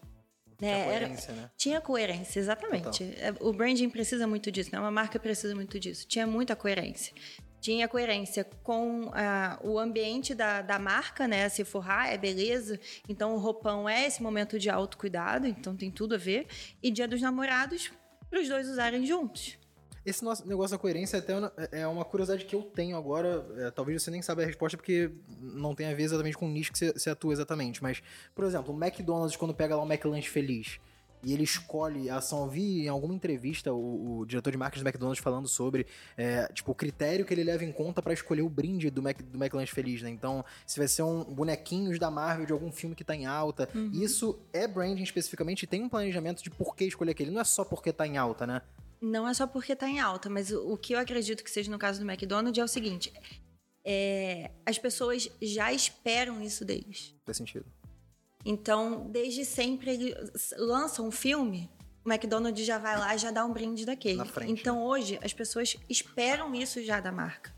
Né? 0.60 0.68
Tinha 0.74 0.78
Era- 0.78 1.00
coerência, 1.06 1.34
né? 1.34 1.50
tinha 1.58 1.82
coerência, 1.82 2.40
exatamente. 2.40 3.04
É, 3.04 3.34
O 3.40 3.54
branding 3.54 3.90
precisa 3.90 4.28
muito 4.28 4.52
disso, 4.52 4.70
né? 4.74 4.80
Uma 4.80 4.92
marca 4.92 5.18
precisa 5.20 5.56
muito 5.56 5.80
disso. 5.80 6.06
Tinha 6.08 6.28
muita 6.28 6.56
coerência. 6.56 7.14
Tinha 7.62 7.88
coerência 7.88 8.46
com 8.64 9.10
ah, 9.14 9.60
o 9.62 9.78
ambiente 9.78 10.34
da, 10.34 10.62
da 10.62 10.80
marca, 10.80 11.28
né? 11.28 11.48
Se 11.50 11.64
forrar 11.66 12.08
é 12.12 12.18
beleza. 12.18 12.80
Então, 13.08 13.36
o 13.36 13.38
roupão 13.38 13.88
é 13.88 14.06
esse 14.08 14.24
momento 14.24 14.58
de 14.58 14.70
autocuidado, 14.70 15.46
então 15.46 15.76
tem 15.76 15.92
tudo 15.92 16.16
a 16.16 16.18
ver. 16.18 16.48
E 16.82 16.90
Dia 16.90 17.08
dos 17.08 17.22
Namorados, 17.22 17.92
para 18.30 18.40
os 18.42 18.48
dois 18.48 18.68
usarem 18.70 19.06
juntos. 19.06 19.59
Esse 20.10 20.24
nosso 20.24 20.48
negócio 20.48 20.76
da 20.76 20.80
coerência 20.82 21.18
é 21.18 21.20
até 21.20 21.36
uma- 21.38 21.54
é 21.72 21.88
uma 21.88 22.04
curiosidade 22.04 22.46
que 22.46 22.56
eu 22.56 22.64
tenho 22.64 22.98
agora. 22.98 23.46
é, 23.58 23.72
talvez 23.72 24.02
você 24.02 24.10
nem 24.12 24.22
saiba 24.22 24.42
a 24.42 24.46
resposta 24.46 24.76
porque 24.78 25.12
não 25.42 25.76
tem 25.76 25.88
a 25.88 25.94
ver 25.94 26.04
exatamente 26.04 26.38
com 26.38 26.46
o 26.48 26.50
nicho 26.50 26.72
que 26.72 26.78
você, 26.80 26.92
você 26.94 27.10
atua 27.10 27.34
exatamente. 27.34 27.82
Mas, 27.84 28.02
por 28.34 28.44
exemplo, 28.46 28.74
o 28.74 28.84
McDonald's, 28.84 29.36
quando 29.38 29.54
pega 29.54 29.76
lá 29.76 29.84
o 29.84 29.86
McLanche 29.86 30.28
Feliz 30.30 30.80
e 31.22 31.34
ele 31.34 31.44
escolhe 31.44 32.10
a 32.10 32.16
ação, 32.18 32.44
eu 32.46 32.50
vi 32.50 32.86
em 32.86 32.88
alguma 32.88 33.14
entrevista 33.14 33.74
o, 33.74 34.20
o 34.20 34.26
diretor 34.26 34.52
de 34.52 34.58
marketing 34.58 34.84
do 34.84 34.88
McDonald's 34.88 35.22
falando 35.22 35.48
sobre 35.50 35.86
é, 36.16 36.48
tipo, 36.54 36.72
o 36.72 36.76
critério 36.76 37.26
que 37.26 37.34
ele 37.34 37.44
leva 37.44 37.64
em 37.66 37.72
conta 37.74 38.02
pra 38.02 38.14
escolher 38.14 38.42
o 38.42 38.48
brinde 38.50 38.90
do, 38.90 39.04
Mac, 39.04 39.22
do 39.22 39.38
McLanche 39.38 39.74
Feliz, 39.74 40.02
né? 40.02 40.10
Então, 40.10 40.44
se 40.66 40.80
vai 40.80 40.88
ser 40.88 41.04
um 41.04 41.24
bonequinhos 41.26 42.00
da 42.00 42.10
Marvel 42.10 42.46
de 42.46 42.54
algum 42.54 42.72
filme 42.72 42.96
que 42.96 43.04
tá 43.04 43.14
em 43.16 43.26
alta. 43.26 43.68
Isso 43.94 44.40
é 44.54 44.66
branding 44.66 45.04
especificamente 45.04 45.64
e 45.64 45.68
tem 45.68 45.84
um 45.84 45.90
planejamento 45.90 46.42
de 46.42 46.50
por 46.50 46.74
que 46.76 46.86
escolher 46.86 47.12
aquele. 47.12 47.32
Não 47.32 47.42
é 47.42 47.44
só 47.44 47.64
porque 47.66 47.92
tá 47.92 48.08
em 48.08 48.18
alta, 48.18 48.48
né? 48.48 48.62
Não 49.02 49.28
é 49.28 49.34
só 49.34 49.48
porque 49.48 49.74
está 49.74 49.88
em 49.88 50.00
alta, 50.00 50.30
mas 50.30 50.52
o, 50.52 50.74
o 50.74 50.78
que 50.78 50.94
eu 50.94 51.00
acredito 51.00 51.44
que 51.44 51.50
seja 51.50 51.72
no 51.72 51.80
caso 51.80 52.00
do 52.00 52.10
McDonald's 52.10 52.60
é 52.60 52.64
o 52.64 52.68
seguinte: 52.68 53.14
é, 53.84 54.52
as 54.66 54.78
pessoas 54.78 55.30
já 55.42 55.72
esperam 55.72 56.42
isso 56.42 56.66
deles. 56.66 57.16
Faz 57.26 57.38
sentido. 57.38 57.66
Então, 58.46 59.10
desde 59.10 59.46
sempre, 59.46 59.92
eles 59.92 60.54
lançam 60.58 61.08
um 61.08 61.12
filme, 61.12 61.70
o 62.06 62.12
McDonald's 62.12 62.66
já 62.66 62.78
vai 62.78 62.98
lá 62.98 63.14
e 63.16 63.18
já 63.18 63.32
dá 63.32 63.46
um 63.46 63.52
brinde 63.52 63.86
daquele. 63.86 64.18
Na 64.18 64.26
frente, 64.26 64.52
então, 64.52 64.84
hoje, 64.84 65.20
as 65.22 65.34
pessoas 65.34 65.76
esperam 65.90 66.56
isso 66.56 66.84
já 66.84 67.00
da 67.00 67.12
marca. 67.12 67.54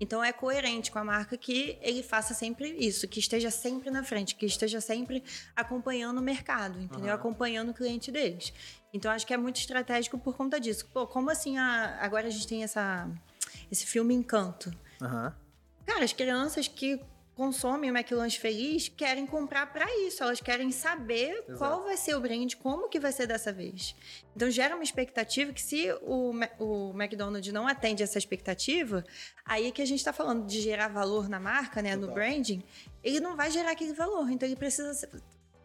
Então, 0.00 0.22
é 0.24 0.32
coerente 0.32 0.90
com 0.90 0.98
a 0.98 1.04
marca 1.04 1.36
que 1.36 1.78
ele 1.80 2.02
faça 2.02 2.34
sempre 2.34 2.68
isso, 2.70 3.06
que 3.06 3.20
esteja 3.20 3.50
sempre 3.50 3.90
na 3.90 4.02
frente, 4.02 4.34
que 4.34 4.44
esteja 4.46 4.80
sempre 4.80 5.22
acompanhando 5.54 6.18
o 6.18 6.22
mercado, 6.22 6.80
entendeu? 6.80 7.06
Aham. 7.10 7.14
Acompanhando 7.14 7.70
o 7.70 7.74
cliente 7.74 8.10
deles. 8.10 8.52
Então, 8.92 9.10
acho 9.12 9.26
que 9.26 9.32
é 9.32 9.36
muito 9.36 9.56
estratégico 9.60 10.18
por 10.18 10.36
conta 10.36 10.58
disso. 10.58 10.86
Pô, 10.92 11.06
como 11.06 11.30
assim 11.30 11.56
a- 11.56 11.98
agora 12.00 12.26
a 12.26 12.30
gente 12.30 12.46
tem 12.48 12.64
essa, 12.64 13.08
esse 13.70 13.86
filme 13.86 14.12
Encanto? 14.14 14.72
Aham. 15.00 15.34
Cara, 15.86 16.04
as 16.04 16.12
crianças 16.12 16.66
que 16.66 16.98
consomem 17.42 17.90
o 17.90 17.96
McLanche 17.96 18.38
Feliz 18.38 18.88
querem 18.88 19.26
comprar 19.26 19.66
pra 19.72 19.84
isso. 20.06 20.22
Elas 20.22 20.40
querem 20.40 20.70
saber 20.70 21.32
Exato. 21.32 21.58
qual 21.58 21.82
vai 21.82 21.96
ser 21.96 22.14
o 22.14 22.20
brinde, 22.20 22.56
como 22.56 22.88
que 22.88 23.00
vai 23.00 23.10
ser 23.10 23.26
dessa 23.26 23.52
vez. 23.52 23.96
Então 24.36 24.48
gera 24.48 24.76
uma 24.76 24.84
expectativa 24.84 25.52
que 25.52 25.60
se 25.60 25.90
o, 26.02 26.32
o 26.60 26.90
McDonald's 26.94 27.52
não 27.52 27.66
atende 27.66 28.00
essa 28.00 28.16
expectativa, 28.16 29.04
aí 29.44 29.72
que 29.72 29.82
a 29.82 29.84
gente 29.84 30.04
tá 30.04 30.12
falando 30.12 30.46
de 30.46 30.60
gerar 30.60 30.86
valor 30.86 31.28
na 31.28 31.40
marca, 31.40 31.82
né, 31.82 31.96
no 31.96 32.12
branding, 32.14 32.62
ele 33.02 33.18
não 33.18 33.36
vai 33.36 33.50
gerar 33.50 33.72
aquele 33.72 33.92
valor. 33.92 34.30
Então 34.30 34.48
ele 34.48 34.54
precisa, 34.54 35.08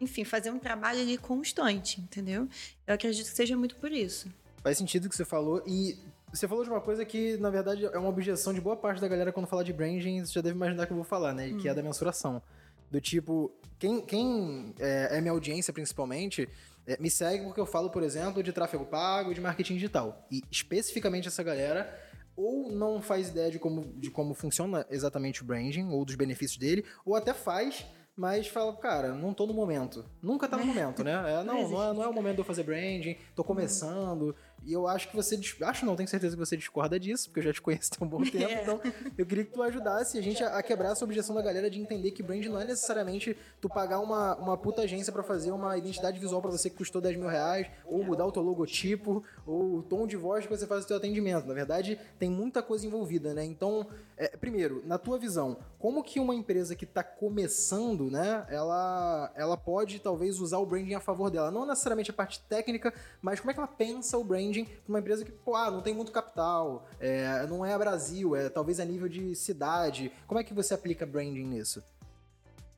enfim, 0.00 0.24
fazer 0.24 0.50
um 0.50 0.58
trabalho 0.58 1.00
ali 1.00 1.16
constante, 1.16 2.00
entendeu? 2.00 2.48
Eu 2.88 2.94
acredito 2.94 3.30
que 3.30 3.36
seja 3.36 3.56
muito 3.56 3.76
por 3.76 3.92
isso. 3.92 4.28
Faz 4.64 4.78
sentido 4.78 5.04
o 5.04 5.08
que 5.08 5.14
você 5.14 5.24
falou 5.24 5.62
e 5.64 5.96
você 6.32 6.46
falou 6.46 6.64
de 6.64 6.70
uma 6.70 6.80
coisa 6.80 7.04
que, 7.04 7.36
na 7.38 7.50
verdade, 7.50 7.86
é 7.86 7.98
uma 7.98 8.08
objeção 8.08 8.52
de 8.52 8.60
boa 8.60 8.76
parte 8.76 9.00
da 9.00 9.08
galera 9.08 9.32
quando 9.32 9.46
fala 9.46 9.64
de 9.64 9.72
branding, 9.72 10.24
você 10.24 10.32
já 10.32 10.40
deve 10.40 10.56
imaginar 10.56 10.86
que 10.86 10.92
eu 10.92 10.96
vou 10.96 11.04
falar, 11.04 11.32
né? 11.32 11.54
Que 11.60 11.68
é 11.68 11.70
a 11.70 11.74
da 11.74 11.82
mensuração. 11.82 12.42
Do 12.90 13.00
tipo, 13.00 13.52
quem, 13.78 14.00
quem 14.00 14.74
é, 14.78 15.18
é 15.18 15.20
minha 15.20 15.32
audiência 15.32 15.72
principalmente, 15.72 16.48
é, 16.86 16.96
me 16.98 17.10
segue 17.10 17.44
porque 17.44 17.60
eu 17.60 17.66
falo, 17.66 17.90
por 17.90 18.02
exemplo, 18.02 18.42
de 18.42 18.52
tráfego 18.52 18.86
pago, 18.86 19.34
de 19.34 19.40
marketing 19.40 19.74
digital. 19.74 20.26
E 20.30 20.42
especificamente 20.50 21.28
essa 21.28 21.42
galera 21.42 22.08
ou 22.38 22.70
não 22.70 23.02
faz 23.02 23.30
ideia 23.30 23.50
de 23.50 23.58
como, 23.58 23.92
de 23.96 24.10
como 24.10 24.32
funciona 24.32 24.86
exatamente 24.88 25.42
o 25.42 25.44
branding, 25.44 25.90
ou 25.90 26.04
dos 26.04 26.14
benefícios 26.14 26.56
dele, 26.56 26.84
ou 27.04 27.16
até 27.16 27.34
faz, 27.34 27.84
mas 28.16 28.46
fala, 28.46 28.76
cara, 28.76 29.12
não 29.12 29.34
tô 29.34 29.44
no 29.44 29.52
momento. 29.52 30.04
Nunca 30.22 30.46
tá 30.48 30.56
no 30.56 30.64
momento, 30.64 31.02
né? 31.02 31.12
É, 31.26 31.42
não, 31.44 31.68
não 31.68 31.82
é, 31.82 31.92
não 31.92 32.02
é 32.04 32.08
o 32.08 32.12
momento 32.12 32.36
de 32.36 32.40
eu 32.40 32.44
fazer 32.44 32.62
branding, 32.62 33.16
tô 33.34 33.42
começando. 33.42 34.34
E 34.68 34.72
eu 34.74 34.86
acho 34.86 35.08
que 35.08 35.16
você. 35.16 35.40
Acho 35.62 35.86
não, 35.86 35.96
tenho 35.96 36.06
certeza 36.06 36.36
que 36.36 36.44
você 36.44 36.54
discorda 36.54 37.00
disso, 37.00 37.30
porque 37.30 37.40
eu 37.40 37.44
já 37.44 37.52
te 37.54 37.62
conheço 37.62 37.90
há 37.98 38.04
um 38.04 38.06
bom 38.06 38.20
tempo. 38.30 38.52
É. 38.52 38.62
Então, 38.62 38.78
eu 39.16 39.24
queria 39.24 39.42
que 39.42 39.50
tu 39.50 39.62
ajudasse 39.62 40.18
a 40.18 40.20
gente 40.20 40.44
a, 40.44 40.58
a 40.58 40.62
quebrar 40.62 40.92
essa 40.92 41.02
objeção 41.06 41.34
da 41.34 41.40
galera 41.40 41.70
de 41.70 41.80
entender 41.80 42.10
que 42.10 42.22
brand 42.22 42.44
não 42.44 42.60
é 42.60 42.66
necessariamente 42.66 43.34
tu 43.62 43.68
pagar 43.70 43.98
uma, 44.00 44.36
uma 44.36 44.58
puta 44.58 44.82
agência 44.82 45.10
pra 45.10 45.22
fazer 45.22 45.52
uma 45.52 45.78
identidade 45.78 46.20
visual 46.20 46.42
pra 46.42 46.50
você 46.50 46.68
que 46.68 46.76
custou 46.76 47.00
10 47.00 47.16
mil 47.16 47.28
reais, 47.28 47.66
ou 47.86 48.04
mudar 48.04 48.26
o 48.26 48.30
teu 48.30 48.42
logotipo, 48.42 49.24
ou 49.46 49.78
o 49.78 49.82
tom 49.82 50.06
de 50.06 50.18
voz 50.18 50.44
que 50.44 50.50
você 50.50 50.66
faz 50.66 50.82
no 50.82 50.88
teu 50.88 50.98
atendimento. 50.98 51.46
Na 51.46 51.54
verdade, 51.54 51.98
tem 52.18 52.28
muita 52.28 52.62
coisa 52.62 52.86
envolvida, 52.86 53.32
né? 53.32 53.46
Então, 53.46 53.86
é, 54.18 54.36
primeiro, 54.36 54.82
na 54.84 54.98
tua 54.98 55.18
visão, 55.18 55.56
como 55.78 56.02
que 56.02 56.18
uma 56.18 56.34
empresa 56.34 56.74
que 56.74 56.84
tá 56.84 57.04
começando, 57.04 58.10
né, 58.10 58.44
ela, 58.50 59.32
ela 59.36 59.56
pode 59.56 60.00
talvez 60.00 60.40
usar 60.40 60.58
o 60.58 60.66
branding 60.66 60.94
a 60.94 61.00
favor 61.00 61.30
dela? 61.30 61.50
Não 61.50 61.64
necessariamente 61.64 62.10
a 62.10 62.14
parte 62.14 62.40
técnica, 62.40 62.92
mas 63.22 63.38
como 63.38 63.52
é 63.52 63.54
que 63.54 63.60
ela 63.60 63.68
pensa 63.68 64.18
o 64.18 64.24
branding 64.24 64.64
pra 64.64 64.88
uma 64.88 64.98
empresa 64.98 65.24
que, 65.24 65.30
pô, 65.30 65.54
ah, 65.54 65.70
não 65.70 65.80
tem 65.80 65.94
muito 65.94 66.10
capital, 66.10 66.86
é, 66.98 67.46
não 67.46 67.64
é 67.64 67.78
Brasil, 67.78 68.34
é 68.34 68.48
talvez 68.48 68.80
a 68.80 68.84
nível 68.84 69.08
de 69.08 69.34
cidade. 69.36 70.12
Como 70.26 70.40
é 70.40 70.44
que 70.44 70.52
você 70.52 70.74
aplica 70.74 71.06
branding 71.06 71.44
nisso? 71.44 71.82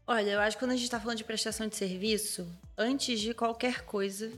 Olha, 0.06 0.30
eu 0.32 0.40
acho 0.40 0.56
que 0.56 0.62
quando 0.62 0.72
a 0.72 0.74
gente 0.74 0.84
está 0.84 1.00
falando 1.00 1.18
de 1.18 1.24
prestação 1.24 1.68
de 1.68 1.76
serviço, 1.76 2.46
antes 2.76 3.18
de 3.18 3.32
qualquer 3.32 3.84
coisa, 3.84 4.30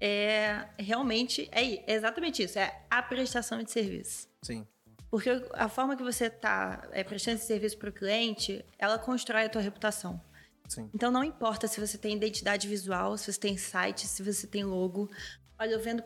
é 0.00 0.66
realmente 0.78 1.48
é, 1.52 1.90
é 1.90 1.94
exatamente 1.94 2.42
isso, 2.42 2.58
é 2.58 2.82
a 2.88 3.02
prestação 3.02 3.62
de 3.62 3.70
serviço. 3.70 4.28
Sim. 4.42 4.66
Porque 5.10 5.28
a 5.54 5.68
forma 5.68 5.96
que 5.96 6.02
você 6.02 6.26
está 6.26 6.88
é, 6.92 7.02
prestando 7.02 7.36
esse 7.36 7.46
serviço 7.46 7.76
para 7.78 7.90
o 7.90 7.92
cliente, 7.92 8.64
ela 8.78 8.98
constrói 8.98 9.46
a 9.46 9.48
tua 9.48 9.60
reputação. 9.60 10.20
Sim. 10.68 10.88
Então 10.94 11.10
não 11.10 11.24
importa 11.24 11.66
se 11.66 11.80
você 11.80 11.98
tem 11.98 12.16
identidade 12.16 12.68
visual, 12.68 13.18
se 13.18 13.32
você 13.32 13.40
tem 13.40 13.56
site, 13.56 14.06
se 14.06 14.22
você 14.22 14.46
tem 14.46 14.62
logo. 14.62 15.10
Olha, 15.58 15.72
eu 15.72 15.80
vendo 15.80 16.02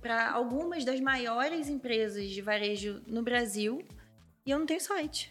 para 0.00 0.30
algumas 0.30 0.82
das 0.82 0.98
maiores 0.98 1.68
empresas 1.68 2.30
de 2.30 2.40
varejo 2.40 3.02
no 3.06 3.22
Brasil 3.22 3.86
e 4.46 4.50
eu 4.50 4.58
não 4.58 4.64
tenho 4.64 4.80
site. 4.80 5.30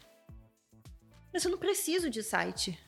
Mas 1.33 1.43
eu 1.43 1.49
não 1.49 1.57
preciso 1.57 2.07
de 2.07 2.21
site. 2.21 2.79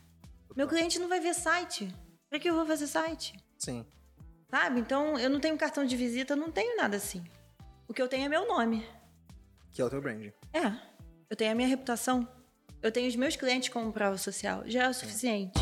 Meu 0.56 0.68
cliente 0.68 1.00
não 1.00 1.10
vai 1.10 1.20
ver 1.20 1.34
site. 1.34 1.92
Para 2.30 2.40
que 2.40 2.48
eu 2.50 2.54
vou 2.54 2.66
fazer 2.66 2.86
site? 2.86 3.36
Sim. 3.58 3.84
Sabe? 4.50 4.80
Então 4.80 5.18
eu 5.18 5.30
não 5.30 5.40
tenho 5.40 5.58
cartão 5.58 5.84
de 5.84 5.98
visita, 5.98 6.34
eu 6.34 6.38
não 6.38 6.52
tenho 6.52 6.78
nada 6.78 6.98
assim. 6.98 7.24
O 7.88 7.94
que 7.94 8.02
eu 8.02 8.08
tenho 8.08 8.26
é 8.26 8.30
meu 8.30 8.48
nome. 8.48 8.86
Que 9.78 9.82
é 9.84 9.86
o 9.86 9.92
teu 9.92 10.02
branding. 10.02 10.34
É. 10.52 10.74
Eu 11.30 11.36
tenho 11.38 11.52
a 11.52 11.54
minha 11.54 11.68
reputação. 11.68 12.28
Eu 12.82 12.92
tenho 12.92 13.08
os 13.08 13.16
meus 13.16 13.36
clientes 13.36 13.70
como 13.70 13.94
prova 13.94 14.18
social. 14.18 14.64
Já 14.66 14.86
é 14.86 14.90
o 14.90 14.94
suficiente. 14.96 15.54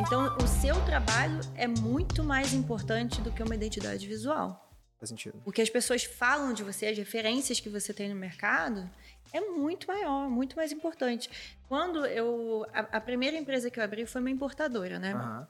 Então, 0.00 0.36
o 0.36 0.48
seu 0.48 0.74
trabalho 0.84 1.38
é 1.54 1.68
muito 1.68 2.24
mais 2.24 2.52
importante 2.52 3.20
do 3.20 3.30
que 3.30 3.40
uma 3.40 3.54
identidade 3.54 4.04
visual. 4.04 4.68
Faz 4.98 5.10
sentido. 5.10 5.40
O 5.44 5.52
que 5.52 5.62
as 5.62 5.70
pessoas 5.70 6.02
falam 6.02 6.52
de 6.52 6.64
você, 6.64 6.86
as 6.86 6.98
referências 6.98 7.60
que 7.60 7.68
você 7.68 7.94
tem 7.94 8.08
no 8.08 8.16
mercado, 8.16 8.90
é 9.32 9.40
muito 9.40 9.86
maior, 9.86 10.28
muito 10.28 10.56
mais 10.56 10.72
importante. 10.72 11.30
Quando 11.68 12.04
eu. 12.06 12.66
A, 12.72 12.80
a 12.96 13.00
primeira 13.00 13.36
empresa 13.36 13.70
que 13.70 13.78
eu 13.78 13.84
abri 13.84 14.06
foi 14.06 14.20
uma 14.20 14.30
importadora, 14.30 14.98
né? 14.98 15.12
Aham. 15.12 15.48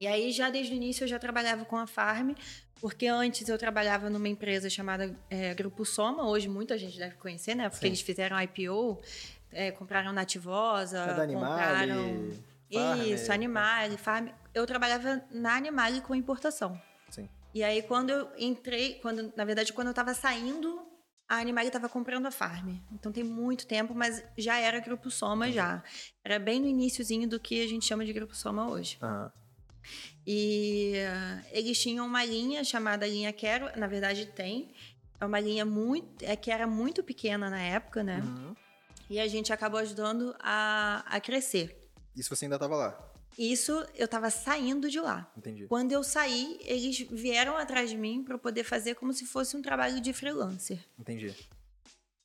E 0.00 0.06
aí, 0.06 0.30
já 0.30 0.50
desde 0.50 0.74
o 0.74 0.76
início, 0.76 1.04
eu 1.04 1.08
já 1.08 1.18
trabalhava 1.18 1.64
com 1.64 1.76
a 1.76 1.86
Farm, 1.86 2.32
porque 2.80 3.06
antes 3.06 3.48
eu 3.48 3.56
trabalhava 3.56 4.10
numa 4.10 4.28
empresa 4.28 4.68
chamada 4.68 5.14
é, 5.30 5.54
Grupo 5.54 5.86
Soma, 5.86 6.28
hoje 6.28 6.48
muita 6.48 6.76
gente 6.76 6.98
deve 6.98 7.14
conhecer, 7.14 7.54
né? 7.54 7.70
Porque 7.70 7.86
Sim. 7.86 7.88
eles 7.88 8.02
fizeram 8.02 8.38
IPO, 8.38 9.00
é, 9.50 9.70
compraram 9.70 10.12
Nativosa, 10.12 10.98
É 10.98 11.14
da 11.14 11.26
compraram. 11.26 12.30
Farm, 12.70 13.02
Isso, 13.06 13.30
é. 13.30 13.34
Animale, 13.34 13.96
Farm. 13.96 14.28
Eu 14.52 14.66
trabalhava 14.66 15.24
na 15.30 15.56
Animale 15.56 16.02
com 16.02 16.14
importação. 16.14 16.78
Sim. 17.08 17.26
E 17.54 17.64
aí, 17.64 17.80
quando 17.80 18.10
eu 18.10 18.28
entrei, 18.36 18.98
quando, 19.00 19.32
na 19.34 19.46
verdade, 19.46 19.72
quando 19.72 19.88
eu 19.88 19.94
tava 19.94 20.12
saindo, 20.12 20.85
a 21.28 21.36
Animale 21.36 21.70
tava 21.70 21.88
comprando 21.88 22.26
a 22.26 22.30
Farm. 22.30 22.76
Então 22.92 23.10
tem 23.10 23.24
muito 23.24 23.66
tempo, 23.66 23.94
mas 23.94 24.22
já 24.36 24.58
era 24.58 24.78
Grupo 24.80 25.10
Soma 25.10 25.50
já. 25.50 25.82
Era 26.24 26.38
bem 26.38 26.60
no 26.60 26.66
iniciozinho 26.66 27.28
do 27.28 27.40
que 27.40 27.62
a 27.62 27.68
gente 27.68 27.84
chama 27.84 28.04
de 28.04 28.12
Grupo 28.12 28.34
Soma 28.34 28.68
hoje. 28.68 28.98
Aham. 29.02 29.32
E 30.26 30.94
eh, 30.96 31.44
eles 31.52 31.80
tinham 31.80 32.04
uma 32.04 32.24
linha 32.24 32.64
chamada 32.64 33.06
linha 33.06 33.32
Quero, 33.32 33.70
na 33.78 33.86
verdade 33.86 34.26
tem. 34.26 34.74
É 35.20 35.24
uma 35.24 35.40
linha 35.40 35.64
muito, 35.64 36.24
é 36.24 36.36
que 36.36 36.50
era 36.50 36.66
muito 36.66 37.02
pequena 37.02 37.48
na 37.48 37.60
época, 37.60 38.02
né? 38.02 38.20
Uhum. 38.20 38.54
E 39.08 39.20
a 39.20 39.28
gente 39.28 39.52
acabou 39.52 39.78
ajudando 39.78 40.34
a, 40.40 41.04
a 41.06 41.20
crescer. 41.20 41.88
Isso 42.14 42.34
você 42.34 42.44
ainda 42.44 42.58
tava 42.58 42.74
lá. 42.76 43.12
Isso 43.38 43.86
eu 43.94 44.08
tava 44.08 44.30
saindo 44.30 44.88
de 44.88 44.98
lá. 44.98 45.30
Entendi. 45.36 45.66
Quando 45.66 45.92
eu 45.92 46.02
saí, 46.02 46.58
eles 46.62 47.06
vieram 47.10 47.56
atrás 47.56 47.90
de 47.90 47.96
mim 47.96 48.22
para 48.24 48.38
poder 48.38 48.64
fazer 48.64 48.94
como 48.94 49.12
se 49.12 49.26
fosse 49.26 49.56
um 49.56 49.62
trabalho 49.62 50.00
de 50.00 50.12
freelancer. 50.12 50.78
Entendi. 50.98 51.34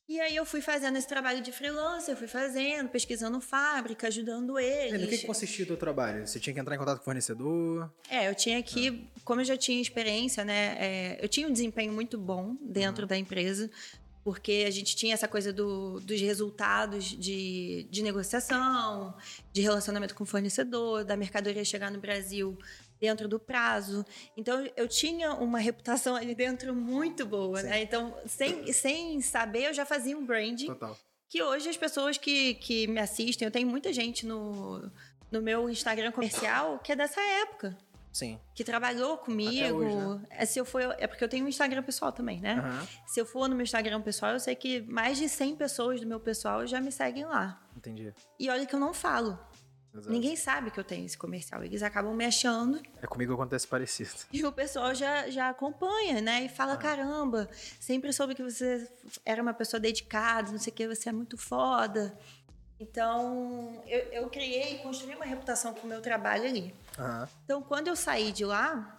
E 0.08 0.20
aí 0.20 0.36
eu 0.36 0.44
fui 0.44 0.60
fazendo 0.60 0.98
esse 0.98 1.08
trabalho 1.08 1.40
de 1.40 1.50
freelancer, 1.52 2.14
fui 2.16 2.26
fazendo, 2.26 2.88
pesquisando 2.88 3.40
fábrica, 3.40 4.08
ajudando 4.08 4.58
E 4.58 4.64
eles. 4.64 5.00
no 5.00 5.06
que, 5.08 5.18
que 5.18 5.26
consistia 5.26 5.64
o 5.64 5.68
teu 5.68 5.76
trabalho? 5.76 6.26
Você 6.26 6.38
tinha 6.38 6.52
que 6.52 6.60
entrar 6.60 6.74
em 6.74 6.78
contato 6.78 6.96
com 6.96 7.02
o 7.02 7.04
fornecedor? 7.04 7.90
É, 8.10 8.28
eu 8.28 8.34
tinha 8.34 8.62
que, 8.62 9.08
como 9.24 9.40
eu 9.40 9.44
já 9.44 9.56
tinha 9.56 9.80
experiência, 9.80 10.44
né? 10.44 10.76
é, 10.78 11.18
eu 11.24 11.28
tinha 11.28 11.48
um 11.48 11.52
desempenho 11.52 11.92
muito 11.92 12.18
bom 12.18 12.56
dentro 12.60 13.06
da 13.06 13.16
empresa, 13.16 13.70
porque 14.24 14.64
a 14.66 14.70
gente 14.70 14.94
tinha 14.94 15.14
essa 15.14 15.26
coisa 15.26 15.52
do- 15.52 15.98
dos 16.00 16.20
resultados 16.20 17.04
de, 17.06 17.86
de 17.90 18.02
negociação, 18.02 19.14
de 19.52 19.60
relacionamento 19.62 20.14
com 20.14 20.22
o 20.24 20.26
fornecedor, 20.26 21.04
da 21.04 21.16
mercadoria 21.16 21.64
chegar 21.64 21.90
no 21.90 22.00
Brasil 22.00 22.56
dentro 23.00 23.26
do 23.28 23.38
prazo. 23.40 24.04
Então, 24.36 24.64
eu 24.76 24.86
tinha 24.86 25.32
uma 25.34 25.58
reputação 25.58 26.14
ali 26.14 26.34
dentro 26.36 26.72
muito 26.74 27.26
boa, 27.26 27.60
Sim. 27.60 27.66
né? 27.68 27.82
Então, 27.82 28.14
sem, 28.26 28.72
sem 28.72 29.20
saber, 29.20 29.64
eu 29.64 29.74
já 29.74 29.84
fazia 29.84 30.16
um 30.16 30.24
branding 30.24 30.66
Total. 30.66 30.96
que 31.28 31.42
hoje 31.42 31.68
as 31.68 31.76
pessoas 31.76 32.16
que, 32.16 32.54
que 32.54 32.86
me 32.86 33.00
assistem, 33.00 33.44
eu 33.46 33.50
tenho 33.50 33.66
muita 33.66 33.92
gente 33.92 34.24
no, 34.24 34.88
no 35.32 35.42
meu 35.42 35.68
Instagram 35.68 36.12
comercial 36.12 36.78
que 36.78 36.92
é 36.92 36.96
dessa 36.96 37.20
época, 37.20 37.76
Sim. 38.12 38.38
que 38.54 38.62
trabalhou 38.62 39.16
comigo. 39.18 39.78
hoje, 39.78 39.96
né? 39.96 40.26
é, 40.30 40.44
se 40.44 40.58
eu 40.58 40.64
for, 40.64 40.82
é 40.98 41.06
porque 41.06 41.24
eu 41.24 41.28
tenho 41.28 41.44
um 41.44 41.48
Instagram 41.48 41.82
pessoal 41.82 42.12
também, 42.12 42.40
né? 42.40 42.54
Aham. 42.58 42.86
Se 43.06 43.20
eu 43.20 43.24
for 43.26 43.48
no 43.48 43.54
meu 43.56 43.64
Instagram 43.64 44.00
pessoal, 44.02 44.32
eu 44.32 44.40
sei 44.40 44.54
que 44.54 44.82
mais 44.82 45.16
de 45.18 45.28
100 45.28 45.56
pessoas 45.56 46.00
do 46.00 46.06
meu 46.06 46.20
pessoal 46.20 46.66
já 46.66 46.80
me 46.80 46.92
seguem 46.92 47.24
lá. 47.24 47.60
Entendi. 47.76 48.12
E 48.38 48.50
olha 48.50 48.66
que 48.66 48.74
eu 48.74 48.80
não 48.80 48.92
falo. 48.92 49.38
Exato. 49.94 50.10
Ninguém 50.10 50.36
sabe 50.36 50.70
que 50.70 50.80
eu 50.80 50.84
tenho 50.84 51.04
esse 51.04 51.18
comercial. 51.18 51.62
Eles 51.62 51.82
acabam 51.82 52.14
me 52.14 52.24
achando 52.24 52.80
É 53.02 53.06
comigo 53.06 53.34
acontece 53.34 53.66
parecido. 53.68 54.10
e 54.32 54.42
o 54.42 54.50
pessoal 54.50 54.94
já, 54.94 55.28
já 55.28 55.50
acompanha, 55.50 56.20
né? 56.22 56.44
E 56.44 56.48
fala: 56.48 56.78
caramba, 56.78 57.46
sempre 57.78 58.10
soube 58.10 58.34
que 58.34 58.42
você 58.42 58.88
era 59.24 59.42
uma 59.42 59.52
pessoa 59.52 59.78
dedicada, 59.78 60.50
não 60.50 60.58
sei 60.58 60.72
o 60.72 60.76
que, 60.76 60.88
você 60.88 61.10
é 61.10 61.12
muito 61.12 61.36
foda. 61.36 62.18
Então, 62.82 63.80
eu, 63.86 64.00
eu 64.12 64.28
criei 64.28 64.74
e 64.74 64.78
construí 64.78 65.14
uma 65.14 65.24
reputação 65.24 65.72
com 65.72 65.86
o 65.86 65.88
meu 65.88 66.02
trabalho 66.02 66.44
ali. 66.44 66.74
Aham. 66.98 67.28
Então, 67.44 67.62
quando 67.62 67.86
eu 67.86 67.94
saí 67.94 68.32
de 68.32 68.44
lá 68.44 68.98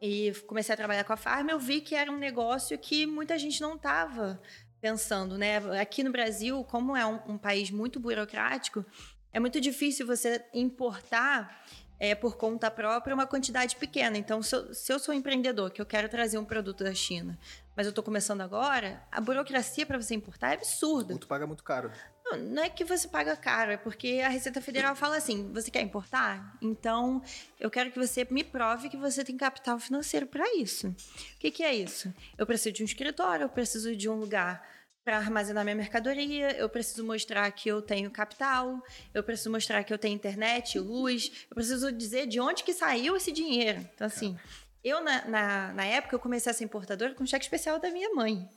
e 0.00 0.32
comecei 0.46 0.72
a 0.72 0.76
trabalhar 0.76 1.04
com 1.04 1.12
a 1.12 1.16
Farm, 1.16 1.50
eu 1.50 1.58
vi 1.58 1.82
que 1.82 1.94
era 1.94 2.10
um 2.10 2.16
negócio 2.16 2.78
que 2.78 3.06
muita 3.06 3.38
gente 3.38 3.60
não 3.60 3.74
estava 3.74 4.40
pensando, 4.80 5.36
né? 5.36 5.58
Aqui 5.78 6.02
no 6.02 6.10
Brasil, 6.10 6.64
como 6.64 6.96
é 6.96 7.04
um, 7.04 7.34
um 7.34 7.38
país 7.38 7.70
muito 7.70 8.00
burocrático, 8.00 8.84
é 9.30 9.38
muito 9.38 9.60
difícil 9.60 10.06
você 10.06 10.42
importar 10.54 11.66
é, 12.00 12.14
por 12.14 12.36
conta 12.36 12.70
própria 12.70 13.14
uma 13.14 13.26
quantidade 13.26 13.76
pequena. 13.76 14.16
Então, 14.16 14.42
se 14.42 14.56
eu, 14.56 14.72
se 14.72 14.90
eu 14.90 14.98
sou 14.98 15.14
empreendedor, 15.14 15.70
que 15.70 15.82
eu 15.82 15.86
quero 15.86 16.08
trazer 16.08 16.38
um 16.38 16.44
produto 16.44 16.82
da 16.82 16.94
China, 16.94 17.38
mas 17.76 17.86
eu 17.86 17.90
estou 17.90 18.02
começando 18.02 18.40
agora, 18.40 19.02
a 19.12 19.20
burocracia 19.20 19.84
para 19.84 20.00
você 20.00 20.14
importar 20.14 20.52
é 20.52 20.54
absurda. 20.54 21.16
Tu 21.18 21.26
paga 21.26 21.46
muito 21.46 21.62
caro. 21.62 21.92
Não, 22.34 22.62
é 22.62 22.68
que 22.68 22.84
você 22.84 23.06
paga 23.06 23.36
caro, 23.36 23.70
é 23.70 23.76
porque 23.76 24.20
a 24.24 24.28
Receita 24.28 24.60
Federal 24.60 24.96
fala 24.96 25.16
assim: 25.16 25.52
você 25.52 25.70
quer 25.70 25.82
importar? 25.82 26.56
Então 26.60 27.22
eu 27.60 27.70
quero 27.70 27.90
que 27.90 27.98
você 27.98 28.26
me 28.30 28.42
prove 28.42 28.88
que 28.88 28.96
você 28.96 29.22
tem 29.22 29.36
capital 29.36 29.78
financeiro 29.78 30.26
para 30.26 30.44
isso. 30.56 30.88
O 30.88 31.38
que, 31.38 31.50
que 31.50 31.62
é 31.62 31.74
isso? 31.74 32.12
Eu 32.36 32.46
preciso 32.46 32.74
de 32.74 32.82
um 32.82 32.86
escritório, 32.86 33.44
eu 33.44 33.48
preciso 33.48 33.94
de 33.94 34.08
um 34.08 34.14
lugar 34.14 34.66
para 35.04 35.18
armazenar 35.18 35.62
minha 35.62 35.76
mercadoria, 35.76 36.50
eu 36.56 36.68
preciso 36.68 37.04
mostrar 37.04 37.48
que 37.52 37.68
eu 37.68 37.80
tenho 37.80 38.10
capital, 38.10 38.82
eu 39.14 39.22
preciso 39.22 39.52
mostrar 39.52 39.84
que 39.84 39.92
eu 39.92 39.98
tenho 39.98 40.16
internet, 40.16 40.80
luz, 40.80 41.46
eu 41.48 41.54
preciso 41.54 41.92
dizer 41.92 42.26
de 42.26 42.40
onde 42.40 42.64
que 42.64 42.74
saiu 42.74 43.16
esse 43.16 43.30
dinheiro. 43.30 43.88
Então, 43.94 44.08
assim, 44.08 44.36
eu, 44.82 45.00
na, 45.04 45.24
na, 45.26 45.72
na 45.74 45.84
época, 45.84 46.16
eu 46.16 46.18
comecei 46.18 46.50
a 46.50 46.54
ser 46.54 46.64
importadora 46.64 47.14
com 47.14 47.24
cheque 47.24 47.44
especial 47.44 47.78
da 47.78 47.88
minha 47.88 48.12
mãe. 48.14 48.48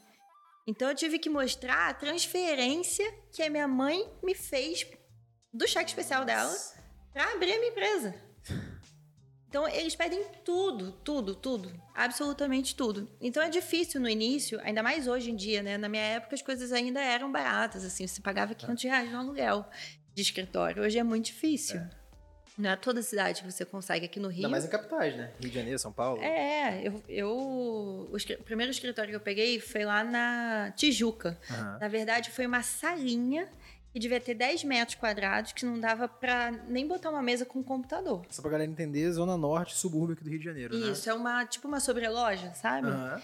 Então 0.67 0.89
eu 0.89 0.95
tive 0.95 1.19
que 1.19 1.29
mostrar 1.29 1.89
a 1.89 1.93
transferência 1.93 3.05
que 3.31 3.41
a 3.41 3.49
minha 3.49 3.67
mãe 3.67 4.07
me 4.23 4.35
fez 4.35 4.85
do 5.53 5.67
cheque 5.67 5.89
especial 5.89 6.25
dela 6.25 6.53
para 7.11 7.33
abrir 7.33 7.53
a 7.53 7.59
minha 7.59 7.71
empresa. 7.71 8.29
Então, 9.49 9.67
eles 9.67 9.95
pedem 9.95 10.23
tudo, 10.45 10.91
tudo, 10.91 11.33
tudo. 11.33 11.73
Absolutamente 11.95 12.75
tudo. 12.75 13.09
Então, 13.19 13.41
é 13.41 13.49
difícil 13.49 13.99
no 13.99 14.07
início, 14.07 14.59
ainda 14.61 14.83
mais 14.83 15.07
hoje 15.07 15.31
em 15.31 15.35
dia, 15.35 15.63
né? 15.63 15.75
Na 15.75 15.89
minha 15.89 16.03
época, 16.03 16.35
as 16.35 16.41
coisas 16.43 16.71
ainda 16.71 17.01
eram 17.01 17.31
baratas, 17.31 17.83
assim. 17.83 18.05
Você 18.05 18.21
pagava 18.21 18.53
500 18.53 18.83
reais 18.83 19.11
no 19.11 19.17
aluguel 19.17 19.67
de 20.13 20.21
escritório. 20.21 20.83
Hoje 20.83 20.99
é 20.99 21.03
muito 21.03 21.25
difícil. 21.25 21.79
É. 21.79 21.98
Não 22.59 22.69
é 22.69 22.75
toda 22.75 23.01
cidade 23.01 23.41
que 23.41 23.51
você 23.51 23.63
consegue 23.63 24.05
aqui 24.05 24.19
no 24.19 24.27
Rio. 24.27 24.39
Ainda 24.39 24.49
mais 24.49 24.65
em 24.65 24.67
capitais, 24.67 25.15
né? 25.15 25.31
Rio 25.39 25.49
de 25.49 25.55
Janeiro, 25.55 25.79
São 25.79 25.93
Paulo. 25.93 26.21
É, 26.21 26.81
eu, 26.85 27.01
eu 27.07 27.29
o, 27.29 28.13
o 28.13 28.43
primeiro 28.43 28.69
escritório 28.69 29.09
que 29.09 29.15
eu 29.15 29.21
peguei 29.21 29.59
foi 29.61 29.85
lá 29.85 30.03
na 30.03 30.71
Tijuca. 30.75 31.39
Aham. 31.49 31.77
Na 31.79 31.87
verdade, 31.87 32.29
foi 32.31 32.45
uma 32.45 32.61
salinha 32.61 33.47
que 33.93 33.99
devia 33.99 34.19
ter 34.19 34.33
10 34.35 34.65
metros 34.65 34.95
quadrados, 34.95 35.53
que 35.53 35.65
não 35.65 35.79
dava 35.79 36.07
pra 36.07 36.51
nem 36.67 36.85
botar 36.85 37.09
uma 37.09 37.21
mesa 37.23 37.45
com 37.45 37.63
computador. 37.63 38.25
Só 38.29 38.41
pra 38.41 38.51
galera 38.51 38.69
entender, 38.69 39.09
Zona 39.11 39.37
Norte, 39.37 39.75
subúrbio 39.75 40.13
aqui 40.13 40.23
do 40.23 40.29
Rio 40.29 40.39
de 40.39 40.45
Janeiro, 40.45 40.77
né? 40.77 40.91
Isso, 40.91 41.09
é 41.09 41.13
uma 41.13 41.45
tipo 41.45 41.67
uma 41.67 41.79
sobreloja, 41.79 42.53
sabe? 42.53 42.87
Aham. 42.87 43.21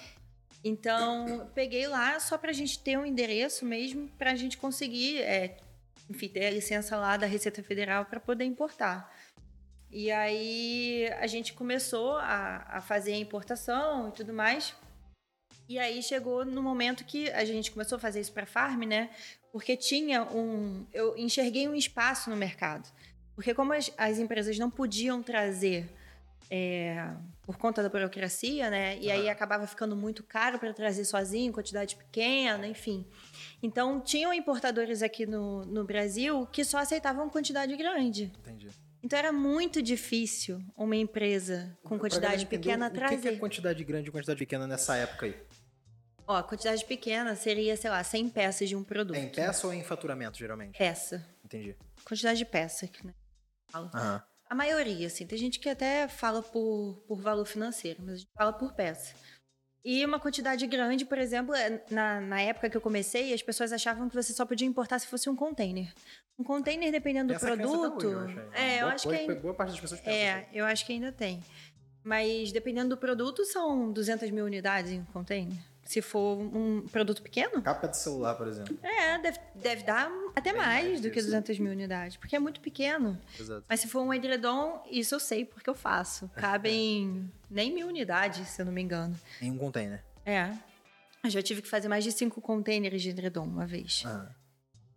Então, 0.64 1.48
peguei 1.54 1.86
lá 1.88 2.20
só 2.20 2.40
pra 2.40 2.52
gente 2.52 2.80
ter 2.80 2.98
um 2.98 3.06
endereço 3.06 3.64
mesmo, 3.64 4.10
pra 4.18 4.34
gente 4.34 4.58
conseguir, 4.58 5.20
é, 5.22 5.58
enfim, 6.10 6.28
ter 6.28 6.48
a 6.48 6.50
licença 6.50 6.98
lá 6.98 7.16
da 7.18 7.28
Receita 7.28 7.62
Federal 7.62 8.06
pra 8.06 8.20
poder 8.20 8.46
importar. 8.46 9.14
E 9.96 10.12
aí 10.12 11.08
a 11.22 11.26
gente 11.26 11.54
começou 11.54 12.18
a, 12.18 12.66
a 12.68 12.82
fazer 12.82 13.14
a 13.14 13.18
importação 13.18 14.10
e 14.10 14.12
tudo 14.12 14.34
mais. 14.34 14.76
E 15.70 15.80
aí 15.80 16.04
chegou 16.04 16.44
no 16.44 16.62
momento 16.62 17.06
que 17.06 17.30
a 17.30 17.46
gente 17.46 17.72
começou 17.72 17.96
a 17.96 18.00
fazer 18.00 18.20
isso 18.20 18.34
pra 18.34 18.46
farm, 18.46 18.82
né? 18.84 19.10
Porque 19.54 19.78
tinha 19.78 20.24
um. 20.26 20.86
Eu 20.92 21.18
enxerguei 21.18 21.66
um 21.70 21.74
espaço 21.74 22.30
no 22.30 22.36
mercado. 22.36 22.92
Porque 23.36 23.54
como 23.54 23.72
as, 23.72 23.90
as 23.98 24.20
empresas 24.20 24.60
não 24.60 24.70
podiam 24.70 25.24
trazer 25.24 25.90
é, 26.52 27.12
por 27.44 27.56
conta 27.56 27.82
da 27.82 27.88
burocracia, 27.88 28.70
né? 28.70 29.00
E 29.00 29.10
aí 29.10 29.30
acabava 29.30 29.66
ficando 29.66 29.96
muito 29.96 30.24
caro 30.24 30.60
para 30.60 30.74
trazer 30.74 31.06
sozinho, 31.06 31.54
quantidade 31.54 31.96
pequena, 31.96 32.68
enfim. 32.68 33.08
Então, 33.64 34.02
tinham 34.02 34.34
importadores 34.34 35.02
aqui 35.02 35.26
no, 35.26 35.64
no 35.66 35.86
Brasil 35.86 36.46
que 36.48 36.66
só 36.66 36.80
aceitavam 36.80 37.30
quantidade 37.30 37.74
grande. 37.78 38.34
Entendi. 38.40 38.68
Então, 39.06 39.20
era 39.20 39.32
muito 39.32 39.84
difícil 39.84 40.60
uma 40.76 40.96
empresa 40.96 41.78
com 41.84 42.00
quantidade 42.00 42.42
entender, 42.42 42.58
pequena 42.58 42.88
O 42.88 42.92
que 42.92 42.98
trazer. 42.98 43.34
é 43.36 43.38
quantidade 43.38 43.84
grande 43.84 44.10
e 44.10 44.12
quantidade 44.12 44.40
pequena 44.40 44.66
nessa 44.66 44.96
época 44.96 45.28
aí? 45.28 45.36
Ó, 46.26 46.42
quantidade 46.42 46.84
pequena 46.86 47.36
seria, 47.36 47.78
sei 47.78 47.92
lá, 47.92 48.04
100 48.04 48.30
peças 48.30 48.68
de 48.68 48.76
um 48.76 48.84
produto. 48.84 49.16
É 49.16 49.20
em 49.20 49.30
peça 49.30 49.68
ou 49.68 49.74
em 49.76 49.84
faturamento, 49.84 50.40
geralmente? 50.40 50.76
Peça. 50.76 51.24
Entendi. 51.44 51.76
Quantidade 52.04 52.40
de 52.40 52.46
peça, 52.46 52.90
né? 53.04 53.14
Aham. 53.76 54.24
A 54.50 54.56
maioria, 54.56 55.06
assim. 55.06 55.28
Tem 55.28 55.38
gente 55.38 55.60
que 55.60 55.70
até 55.70 56.08
fala 56.08 56.42
por, 56.42 57.04
por 57.08 57.22
valor 57.22 57.46
financeiro, 57.46 58.02
mas 58.02 58.16
a 58.16 58.18
gente 58.18 58.32
fala 58.36 58.54
por 58.54 58.74
peça. 58.74 59.14
E 59.86 60.04
uma 60.04 60.20
quantidade 60.20 60.66
grande, 60.66 61.06
por 61.06 61.20
exemplo, 61.20 61.54
é, 61.54 61.80
na, 61.92 62.20
na 62.20 62.42
época 62.42 62.72
que 62.72 62.76
eu 62.76 62.82
comecei, 62.82 63.32
as 63.32 63.44
pessoas 63.44 63.72
achavam 63.72 64.10
que 64.10 64.16
você 64.16 64.34
só 64.34 64.44
podia 64.44 64.68
importar 64.68 64.98
se 64.98 65.06
fosse 65.06 65.30
um 65.30 65.36
container. 65.36 65.94
Um 66.40 66.44
container, 66.44 66.92
dependendo 66.92 67.28
do 67.28 67.36
Essa 67.36 67.54
até 67.54 67.56
produto. 67.64 68.08
hoje, 68.08 68.08
eu 68.08 68.20
acho, 68.20 68.40
é, 68.56 68.76
eu 68.78 68.80
Boa- 68.82 68.94
acho 68.94 69.04
boa- 69.08 69.16
que 69.16 69.22
ainda, 69.22 69.36
Boa 69.36 69.54
parte 69.54 69.70
das 69.74 69.80
pessoas 69.80 70.00
pensa 70.02 70.12
é, 70.18 70.34
assim. 70.34 70.46
eu 70.54 70.66
acho 70.66 70.86
que 70.88 70.92
ainda 70.94 71.12
tem. 71.12 71.40
Mas 72.04 72.52
dependendo 72.52 72.90
do 72.90 72.98
produto, 72.98 73.46
são 73.46 73.92
200 73.92 74.32
mil 74.32 74.46
unidades 74.46 74.92
em 74.92 75.02
um 75.02 75.06
container. 75.06 75.56
Se 75.86 76.02
for 76.02 76.38
um 76.40 76.82
produto 76.88 77.22
pequeno, 77.22 77.62
Capa 77.62 77.88
de 77.88 77.96
celular, 77.98 78.34
por 78.36 78.48
exemplo. 78.48 78.76
é, 78.82 79.20
deve, 79.20 79.40
deve 79.54 79.84
dar 79.84 80.10
até 80.36 80.52
Bem 80.52 80.62
mais, 80.62 80.86
mais 80.88 81.02
do 81.02 81.10
que 81.10 81.16
disso. 81.16 81.28
200 81.28 81.60
mil 81.60 81.72
unidades, 81.72 82.18
porque 82.18 82.36
é 82.36 82.40
muito 82.40 82.60
pequeno. 82.60 83.18
Exato. 83.40 83.64
Mas 83.70 83.80
se 83.82 83.88
for 83.88 84.02
um 84.02 84.12
edredom, 84.14 84.84
isso 84.90 85.14
eu 85.14 85.20
sei 85.20 85.46
porque 85.46 85.70
eu 85.70 85.76
faço. 85.76 86.28
Cabem 86.36 87.32
nem 87.50 87.72
mil 87.72 87.88
unidades, 87.88 88.48
se 88.50 88.60
eu 88.62 88.66
não 88.66 88.74
me 88.74 88.82
engano. 88.82 89.16
Em 89.40 89.52
um 89.52 89.58
container. 89.60 90.04
É. 90.26 90.52
Eu 91.24 91.30
já 91.30 91.42
tive 91.42 91.62
que 91.62 91.68
fazer 91.68 91.88
mais 91.88 92.04
de 92.04 92.12
cinco 92.12 92.42
containers 92.42 93.02
de 93.02 93.10
edredom 93.12 93.44
uma 93.46 93.68
vez. 93.68 94.04
Aham. 94.06 94.30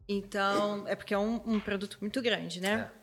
Então, 0.08 0.88
é 0.88 0.96
porque 0.96 1.12
é 1.12 1.18
um, 1.18 1.34
um 1.44 1.60
produto 1.60 1.98
muito 2.00 2.22
grande, 2.22 2.60
né? 2.60 2.90
É. 2.94 2.98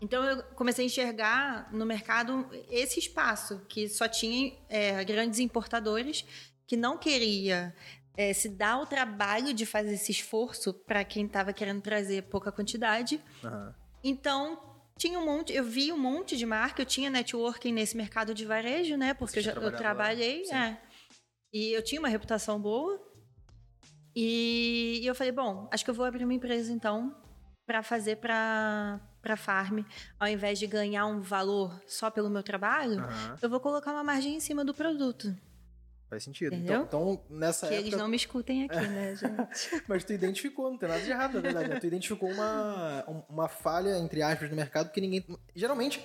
Então 0.00 0.22
eu 0.24 0.42
comecei 0.54 0.84
a 0.84 0.86
enxergar 0.86 1.72
no 1.72 1.84
mercado 1.84 2.48
esse 2.70 3.00
espaço 3.00 3.60
que 3.68 3.88
só 3.88 4.06
tinha 4.06 4.52
é, 4.68 5.02
grandes 5.04 5.40
importadores 5.40 6.24
que 6.68 6.76
não 6.76 6.98
queria 6.98 7.74
é, 8.14 8.32
se 8.34 8.48
dar 8.48 8.78
o 8.78 8.86
trabalho 8.86 9.54
de 9.54 9.64
fazer 9.64 9.94
esse 9.94 10.12
esforço 10.12 10.74
para 10.74 11.02
quem 11.02 11.24
estava 11.24 11.52
querendo 11.52 11.80
trazer 11.80 12.24
pouca 12.24 12.52
quantidade. 12.52 13.20
Aham. 13.42 13.74
Então 14.04 14.60
tinha 14.98 15.18
um 15.18 15.24
monte, 15.24 15.52
eu 15.52 15.64
vi 15.64 15.90
um 15.92 15.98
monte 15.98 16.36
de 16.36 16.44
marca, 16.44 16.82
eu 16.82 16.86
tinha 16.86 17.08
networking 17.08 17.72
nesse 17.72 17.96
mercado 17.96 18.34
de 18.34 18.44
varejo, 18.44 18.96
né? 18.96 19.14
Porque 19.14 19.38
eu, 19.38 19.42
já, 19.42 19.52
eu 19.52 19.72
trabalhei, 19.72 20.44
Sim. 20.44 20.54
é. 20.54 20.78
E 21.52 21.72
eu 21.72 21.82
tinha 21.82 22.00
uma 22.00 22.08
reputação 22.08 22.60
boa. 22.60 23.00
E, 24.14 25.00
e 25.02 25.06
eu 25.06 25.14
falei, 25.14 25.32
bom, 25.32 25.68
acho 25.72 25.84
que 25.84 25.90
eu 25.90 25.94
vou 25.94 26.04
abrir 26.04 26.24
uma 26.24 26.34
empresa 26.34 26.70
então 26.70 27.16
para 27.66 27.82
fazer 27.82 28.16
para 28.16 29.00
para 29.22 29.36
farm, 29.36 29.80
ao 30.18 30.28
invés 30.28 30.58
de 30.58 30.66
ganhar 30.66 31.06
um 31.06 31.20
valor 31.20 31.82
só 31.86 32.10
pelo 32.10 32.30
meu 32.30 32.42
trabalho, 32.42 33.00
Aham. 33.00 33.38
eu 33.42 33.50
vou 33.50 33.58
colocar 33.58 33.92
uma 33.92 34.04
margem 34.04 34.36
em 34.36 34.40
cima 34.40 34.64
do 34.64 34.72
produto. 34.72 35.34
Faz 36.08 36.24
sentido. 36.24 36.54
Entendeu? 36.54 36.82
Então, 36.84 37.12
então, 37.22 37.36
nessa 37.38 37.66
que 37.68 37.74
época. 37.74 37.88
eles 37.88 37.98
não 37.98 38.08
me 38.08 38.16
escutem 38.16 38.64
aqui, 38.64 38.80
né, 38.86 39.14
gente? 39.14 39.84
Mas 39.86 40.04
tu 40.04 40.12
identificou, 40.12 40.70
não 40.70 40.78
tem 40.78 40.88
nada 40.88 41.02
de 41.02 41.10
errado, 41.10 41.34
na 41.34 41.40
verdade. 41.40 41.68
né? 41.68 41.78
Tu 41.80 41.86
identificou 41.86 42.30
uma, 42.30 43.04
um- 43.06 43.22
uma 43.28 43.48
falha, 43.48 43.98
entre 43.98 44.22
aspas, 44.22 44.48
no 44.48 44.56
mercado 44.56 44.90
que 44.90 45.00
ninguém. 45.00 45.24
Geralmente, 45.54 46.02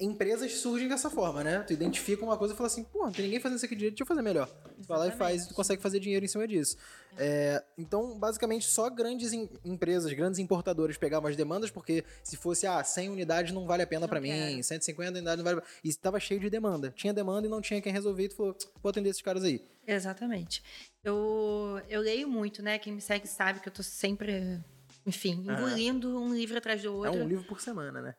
empresas 0.00 0.52
surgem 0.54 0.88
dessa 0.88 1.10
forma, 1.10 1.44
né? 1.44 1.60
Tu 1.66 1.72
identifica 1.72 2.24
uma 2.24 2.36
coisa 2.36 2.54
e 2.54 2.56
fala 2.56 2.66
assim, 2.68 2.82
pô, 2.84 3.04
não 3.04 3.12
tem 3.12 3.24
ninguém 3.24 3.40
fazendo 3.40 3.56
isso 3.56 3.66
aqui 3.66 3.74
direito, 3.74 3.94
deixa 3.94 4.02
eu 4.04 4.06
fazer 4.06 4.22
melhor. 4.22 4.46
Tu 4.80 4.86
vai 4.88 4.98
lá 4.98 5.08
e 5.08 5.12
faz 5.12 5.44
e 5.44 5.48
tu 5.48 5.54
consegue 5.54 5.82
fazer 5.82 6.00
dinheiro 6.00 6.24
em 6.24 6.28
cima 6.28 6.46
disso. 6.48 6.76
É, 7.18 7.62
então, 7.76 8.18
basicamente, 8.18 8.64
só 8.66 8.88
grandes 8.88 9.32
em- 9.32 9.50
empresas, 9.64 10.10
grandes 10.14 10.38
importadores 10.38 10.96
pegavam 10.96 11.28
as 11.28 11.36
demandas, 11.36 11.70
porque 11.70 12.04
se 12.22 12.36
fosse, 12.36 12.66
ah, 12.66 12.82
100 12.82 13.10
unidades 13.10 13.52
não 13.52 13.66
vale 13.66 13.82
a 13.82 13.86
pena 13.86 14.08
pra 14.08 14.20
mim, 14.20 14.28
quero. 14.30 14.62
150 14.64 15.10
unidades 15.18 15.38
não 15.38 15.44
vale 15.44 15.60
pra... 15.60 15.70
E 15.84 15.94
tava 15.94 16.18
cheio 16.18 16.40
de 16.40 16.48
demanda. 16.48 16.90
Tinha 16.96 17.12
demanda 17.12 17.46
e 17.46 17.50
não 17.50 17.60
tinha 17.60 17.80
quem 17.82 17.92
resolver, 17.92 18.24
e 18.24 18.28
tu 18.28 18.36
falou, 18.36 18.56
vou 18.82 18.88
atender 18.90 19.10
esses 19.10 19.20
caras 19.22 19.44
aí. 19.44 19.62
Exatamente. 19.86 20.62
Eu, 21.04 21.80
eu 21.88 22.00
leio 22.00 22.28
muito, 22.28 22.62
né? 22.62 22.78
Quem 22.78 22.92
me 22.94 23.00
segue 23.00 23.26
sabe 23.26 23.60
que 23.60 23.68
eu 23.68 23.72
tô 23.72 23.82
sempre, 23.82 24.58
enfim, 25.04 25.32
engolindo 25.46 26.18
um 26.18 26.32
livro 26.34 26.56
atrás 26.56 26.80
do 26.82 26.88
É 27.04 27.08
outro. 27.10 27.24
um 27.24 27.28
livro 27.28 27.44
por 27.44 27.60
semana, 27.60 28.00
né? 28.00 28.14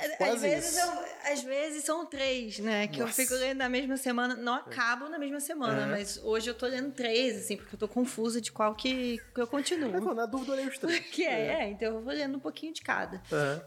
Às 0.00 0.16
Quase 0.16 0.48
vezes, 0.48 0.70
isso. 0.70 0.80
são, 0.80 1.04
às 1.32 1.42
vezes 1.42 1.84
são 1.84 2.06
três, 2.06 2.58
né? 2.58 2.86
Que 2.88 3.00
Nossa. 3.00 3.10
eu 3.10 3.26
fico 3.26 3.34
lendo 3.38 3.58
na 3.58 3.68
mesma 3.68 3.96
semana. 3.96 4.34
Não 4.34 4.54
acabo 4.54 5.08
na 5.08 5.18
mesma 5.18 5.40
semana, 5.40 5.82
Aham. 5.82 5.90
mas 5.90 6.18
hoje 6.22 6.48
eu 6.50 6.54
tô 6.54 6.66
lendo 6.66 6.92
três, 6.92 7.36
assim, 7.36 7.56
porque 7.56 7.74
eu 7.74 7.78
tô 7.78 7.88
confusa 7.88 8.40
de 8.40 8.50
qual 8.50 8.74
que, 8.74 9.18
que 9.34 9.40
eu 9.40 9.46
continuo. 9.46 9.90
pô, 10.02 10.14
na 10.14 10.26
dúvida, 10.26 10.52
eu 10.52 10.56
leio 10.56 10.68
os 10.68 10.78
três. 10.78 10.98
Que 11.10 11.24
é, 11.24 11.62
é, 11.62 11.70
então 11.70 11.94
eu 11.94 12.02
vou 12.02 12.12
lendo 12.12 12.36
um 12.36 12.40
pouquinho 12.40 12.72
de 12.72 12.82
cada. 12.82 13.22
Aham. 13.32 13.62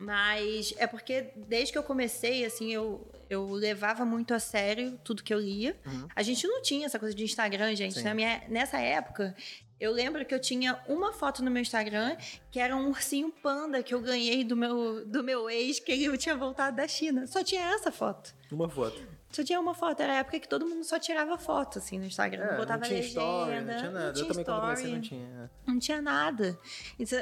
Mas 0.00 0.72
é 0.78 0.86
porque 0.86 1.32
desde 1.34 1.72
que 1.72 1.78
eu 1.78 1.82
comecei, 1.82 2.44
assim, 2.44 2.72
eu, 2.72 3.10
eu 3.28 3.50
levava 3.50 4.04
muito 4.04 4.32
a 4.32 4.38
sério 4.38 4.96
tudo 5.02 5.24
que 5.24 5.34
eu 5.34 5.40
lia. 5.40 5.76
Uhum. 5.84 6.06
A 6.14 6.22
gente 6.22 6.46
não 6.46 6.62
tinha 6.62 6.86
essa 6.86 7.00
coisa 7.00 7.12
de 7.14 7.24
Instagram, 7.24 7.74
gente. 7.74 7.94
Sim. 7.94 8.04
Na 8.04 8.14
minha, 8.14 8.44
nessa 8.48 8.78
época, 8.78 9.34
eu 9.80 9.92
lembro 9.92 10.24
que 10.24 10.34
eu 10.34 10.40
tinha 10.40 10.82
uma 10.88 11.12
foto 11.12 11.42
no 11.42 11.50
meu 11.50 11.62
Instagram 11.62 12.16
que 12.50 12.58
era 12.58 12.74
um 12.74 12.88
ursinho 12.88 13.30
panda 13.42 13.82
que 13.82 13.94
eu 13.94 14.00
ganhei 14.00 14.42
do 14.42 14.56
meu, 14.56 15.06
do 15.06 15.22
meu 15.22 15.48
ex, 15.48 15.78
que 15.78 15.92
ele 15.92 16.18
tinha 16.18 16.36
voltado 16.36 16.76
da 16.76 16.88
China. 16.88 17.26
Só 17.26 17.44
tinha 17.44 17.62
essa 17.74 17.92
foto. 17.92 18.34
Uma 18.50 18.68
foto. 18.68 19.00
Só 19.30 19.44
tinha 19.44 19.60
uma 19.60 19.74
foto. 19.74 20.00
Era 20.00 20.14
a 20.14 20.16
época 20.16 20.40
que 20.40 20.48
todo 20.48 20.66
mundo 20.66 20.82
só 20.84 20.98
tirava 20.98 21.36
foto, 21.38 21.78
assim, 21.78 21.98
no 21.98 22.06
Instagram. 22.06 22.44
É, 22.44 22.50
não 22.52 22.56
botava 22.56 22.80
não 22.80 22.88
tinha 22.88 23.00
legenda. 23.00 23.20
story, 23.20 23.60
não 23.60 23.76
tinha 23.76 23.90
nada. 23.90 24.06
Não 24.06 24.12
tinha 24.12 24.24
eu 24.24 24.28
também, 24.28 24.44
quando 24.44 24.60
comecei, 24.60 24.90
não 24.90 25.00
story. 25.00 25.08
tinha. 25.08 25.50
Não 25.66 25.78
tinha 25.78 26.02
nada. 26.02 26.58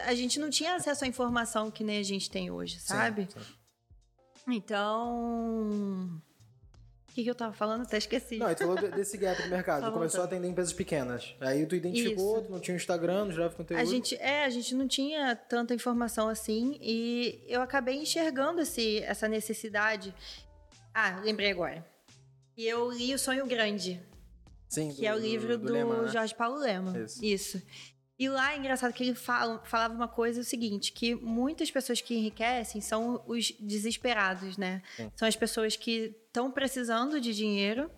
A 0.05 0.15
gente 0.15 0.39
não 0.39 0.51
tinha 0.51 0.75
acesso 0.77 1.05
à 1.05 1.09
informação 1.09 1.71
que 1.71 1.85
nem 1.85 1.99
a 1.99 2.03
gente 2.05 2.31
tem 2.31 2.51
hoje, 2.51 2.79
sabe? 2.81 3.29
Sim, 3.31 3.41
sim. 3.41 3.57
Então. 4.49 6.23
O 7.17 7.19
que, 7.19 7.25
que 7.25 7.31
eu 7.31 7.35
tava 7.35 7.55
falando? 7.55 7.81
Até 7.81 7.97
esqueci. 7.97 8.37
Não, 8.37 8.55
tu 8.55 8.59
falou 8.59 8.77
de- 8.77 8.91
desse 8.91 9.17
gap 9.17 9.43
do 9.43 9.49
mercado. 9.49 9.81
Tá 9.87 9.91
começou 9.91 10.21
a 10.21 10.25
atender 10.25 10.49
empresas 10.49 10.75
pequenas. 10.75 11.35
Aí 11.41 11.65
tu 11.65 11.75
identificou, 11.75 12.37
Isso. 12.37 12.47
tu 12.47 12.53
não 12.53 12.61
tinha 12.61 12.77
Instagram, 12.77 13.25
não 13.25 13.33
gerava 13.33 13.55
conteúdo. 13.55 13.81
A 13.81 13.85
gente, 13.87 14.15
é, 14.17 14.45
a 14.45 14.51
gente 14.51 14.75
não 14.75 14.87
tinha 14.87 15.35
tanta 15.35 15.73
informação 15.73 16.29
assim 16.29 16.77
e 16.79 17.43
eu 17.49 17.63
acabei 17.63 17.97
enxergando 17.97 18.61
esse, 18.61 18.99
essa 18.99 19.27
necessidade. 19.29 20.15
Ah, 20.93 21.19
lembrei 21.25 21.51
agora. 21.51 21.87
E 22.55 22.67
eu 22.67 22.91
li 22.91 23.15
O 23.15 23.19
Sonho 23.19 23.47
Grande, 23.47 23.99
Sim, 24.69 24.93
que 24.93 25.07
é 25.07 25.15
o 25.15 25.19
livro 25.19 25.57
do, 25.57 25.73
Lema, 25.73 26.03
né? 26.03 26.09
Jorge 26.09 26.35
Paulo 26.35 26.59
Lema. 26.59 26.99
Isso. 26.99 27.25
Isso. 27.25 27.63
E 28.19 28.29
lá 28.29 28.55
é 28.55 28.57
engraçado 28.57 28.93
que 28.95 29.05
ele 29.05 29.15
fala, 29.15 29.61
falava 29.65 29.95
uma 29.95 30.09
coisa 30.09 30.41
o 30.41 30.45
seguinte, 30.45 30.91
que 30.93 31.15
muitas 31.15 31.71
pessoas 31.71 32.01
que 32.01 32.15
enriquecem 32.15 32.81
são 32.81 33.23
os 33.27 33.51
desesperados, 33.61 34.57
né? 34.57 34.83
Sim. 34.97 35.13
São 35.15 35.29
as 35.29 35.37
pessoas 35.37 35.77
que 35.77 36.17
estão 36.27 36.51
precisando 36.51 37.21
de 37.21 37.35
dinheiro 37.35 37.91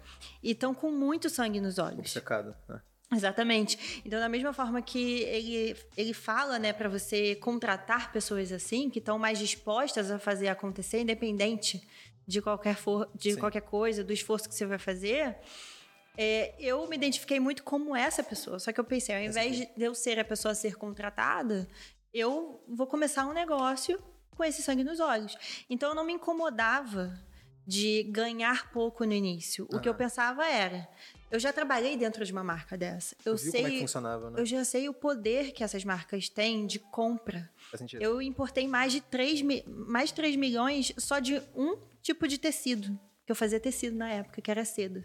e 0.43 0.53
estão 0.53 0.75
com 0.75 0.91
muito 0.91 1.31
sangue 1.31 1.61
nos 1.61 1.79
olhos. 1.79 2.01
Obcecado. 2.01 2.55
né? 2.69 2.81
Exatamente. 3.13 4.03
Então, 4.05 4.21
da 4.21 4.29
mesma 4.29 4.53
forma 4.53 4.83
que 4.83 5.23
ele, 5.23 5.77
ele 5.97 6.13
fala, 6.13 6.59
né, 6.59 6.73
para 6.73 6.89
você 6.89 7.37
contratar 7.37 8.13
pessoas 8.13 8.53
assim, 8.53 8.91
que 8.91 8.99
estão 8.99 9.19
mais 9.19 9.39
dispostas 9.39 10.11
a 10.11 10.19
fazer 10.19 10.49
acontecer, 10.49 11.01
independente 11.01 11.81
de 12.27 12.43
qualquer, 12.43 12.75
for, 12.75 13.09
de 13.15 13.33
Sim. 13.33 13.39
qualquer 13.39 13.63
coisa, 13.63 14.05
do 14.05 14.13
esforço 14.13 14.49
que 14.49 14.55
você 14.55 14.67
vai 14.67 14.79
fazer, 14.79 15.37
é, 16.21 16.53
eu 16.59 16.85
me 16.89 16.97
identifiquei 16.97 17.39
muito 17.39 17.63
como 17.63 17.95
essa 17.95 18.25
pessoa. 18.25 18.59
Só 18.59 18.73
que 18.73 18.81
eu 18.81 18.85
pensei, 18.85 19.15
ao 19.15 19.23
invés 19.23 19.57
de 19.59 19.71
eu 19.79 19.95
ser 19.95 20.19
a 20.19 20.25
pessoa 20.25 20.51
a 20.51 20.55
ser 20.55 20.75
contratada, 20.77 21.69
eu 22.13 22.61
vou 22.67 22.89
começar 22.89 23.25
um 23.27 23.33
negócio 23.33 24.03
com 24.37 24.43
esse 24.43 24.61
sangue 24.61 24.83
nos 24.83 24.99
olhos. 24.99 25.37
Então 25.71 25.91
eu 25.91 25.95
não 25.95 26.03
me 26.05 26.13
incomodava 26.15 27.17
de 27.65 28.03
ganhar 28.05 28.73
pouco 28.73 29.05
no 29.05 29.13
início. 29.13 29.65
O 29.73 29.79
que 29.79 29.89
eu 29.89 29.93
Aham. 29.93 29.99
pensava 29.99 30.47
era, 30.47 30.89
eu 31.31 31.39
já 31.39 31.53
trabalhei 31.53 31.97
dentro 31.97 32.25
de 32.25 32.33
uma 32.33 32.43
marca 32.43 32.77
dessa. 32.77 33.15
Eu 33.25 33.37
viu 33.37 33.53
como 33.53 33.67
é 33.67 33.69
que 33.69 33.71
sei, 33.77 33.81
funcionava, 33.81 34.31
né? 34.31 34.41
eu 34.41 34.47
já 34.47 34.65
sei 34.65 34.89
o 34.89 34.95
poder 34.95 35.53
que 35.53 35.63
essas 35.63 35.85
marcas 35.85 36.29
têm 36.29 36.67
de 36.67 36.79
compra. 36.79 37.49
Faz 37.71 37.79
sentido. 37.79 38.03
Eu 38.03 38.21
importei 38.23 38.67
mais 38.67 38.91
de 38.93 39.01
3, 39.03 39.43
mi- 39.43 39.63
mais 39.67 40.09
de 40.09 40.15
3 40.17 40.35
milhões 40.35 40.93
só 40.99 41.19
de 41.21 41.41
um 41.55 41.77
tipo 42.03 42.27
de 42.27 42.39
tecido. 42.39 42.99
Que 43.27 43.31
eu 43.33 43.37
fazia 43.37 43.61
tecido 43.61 43.95
na 43.97 44.11
época, 44.11 44.41
que 44.41 44.51
era 44.51 44.65
seda. 44.65 45.05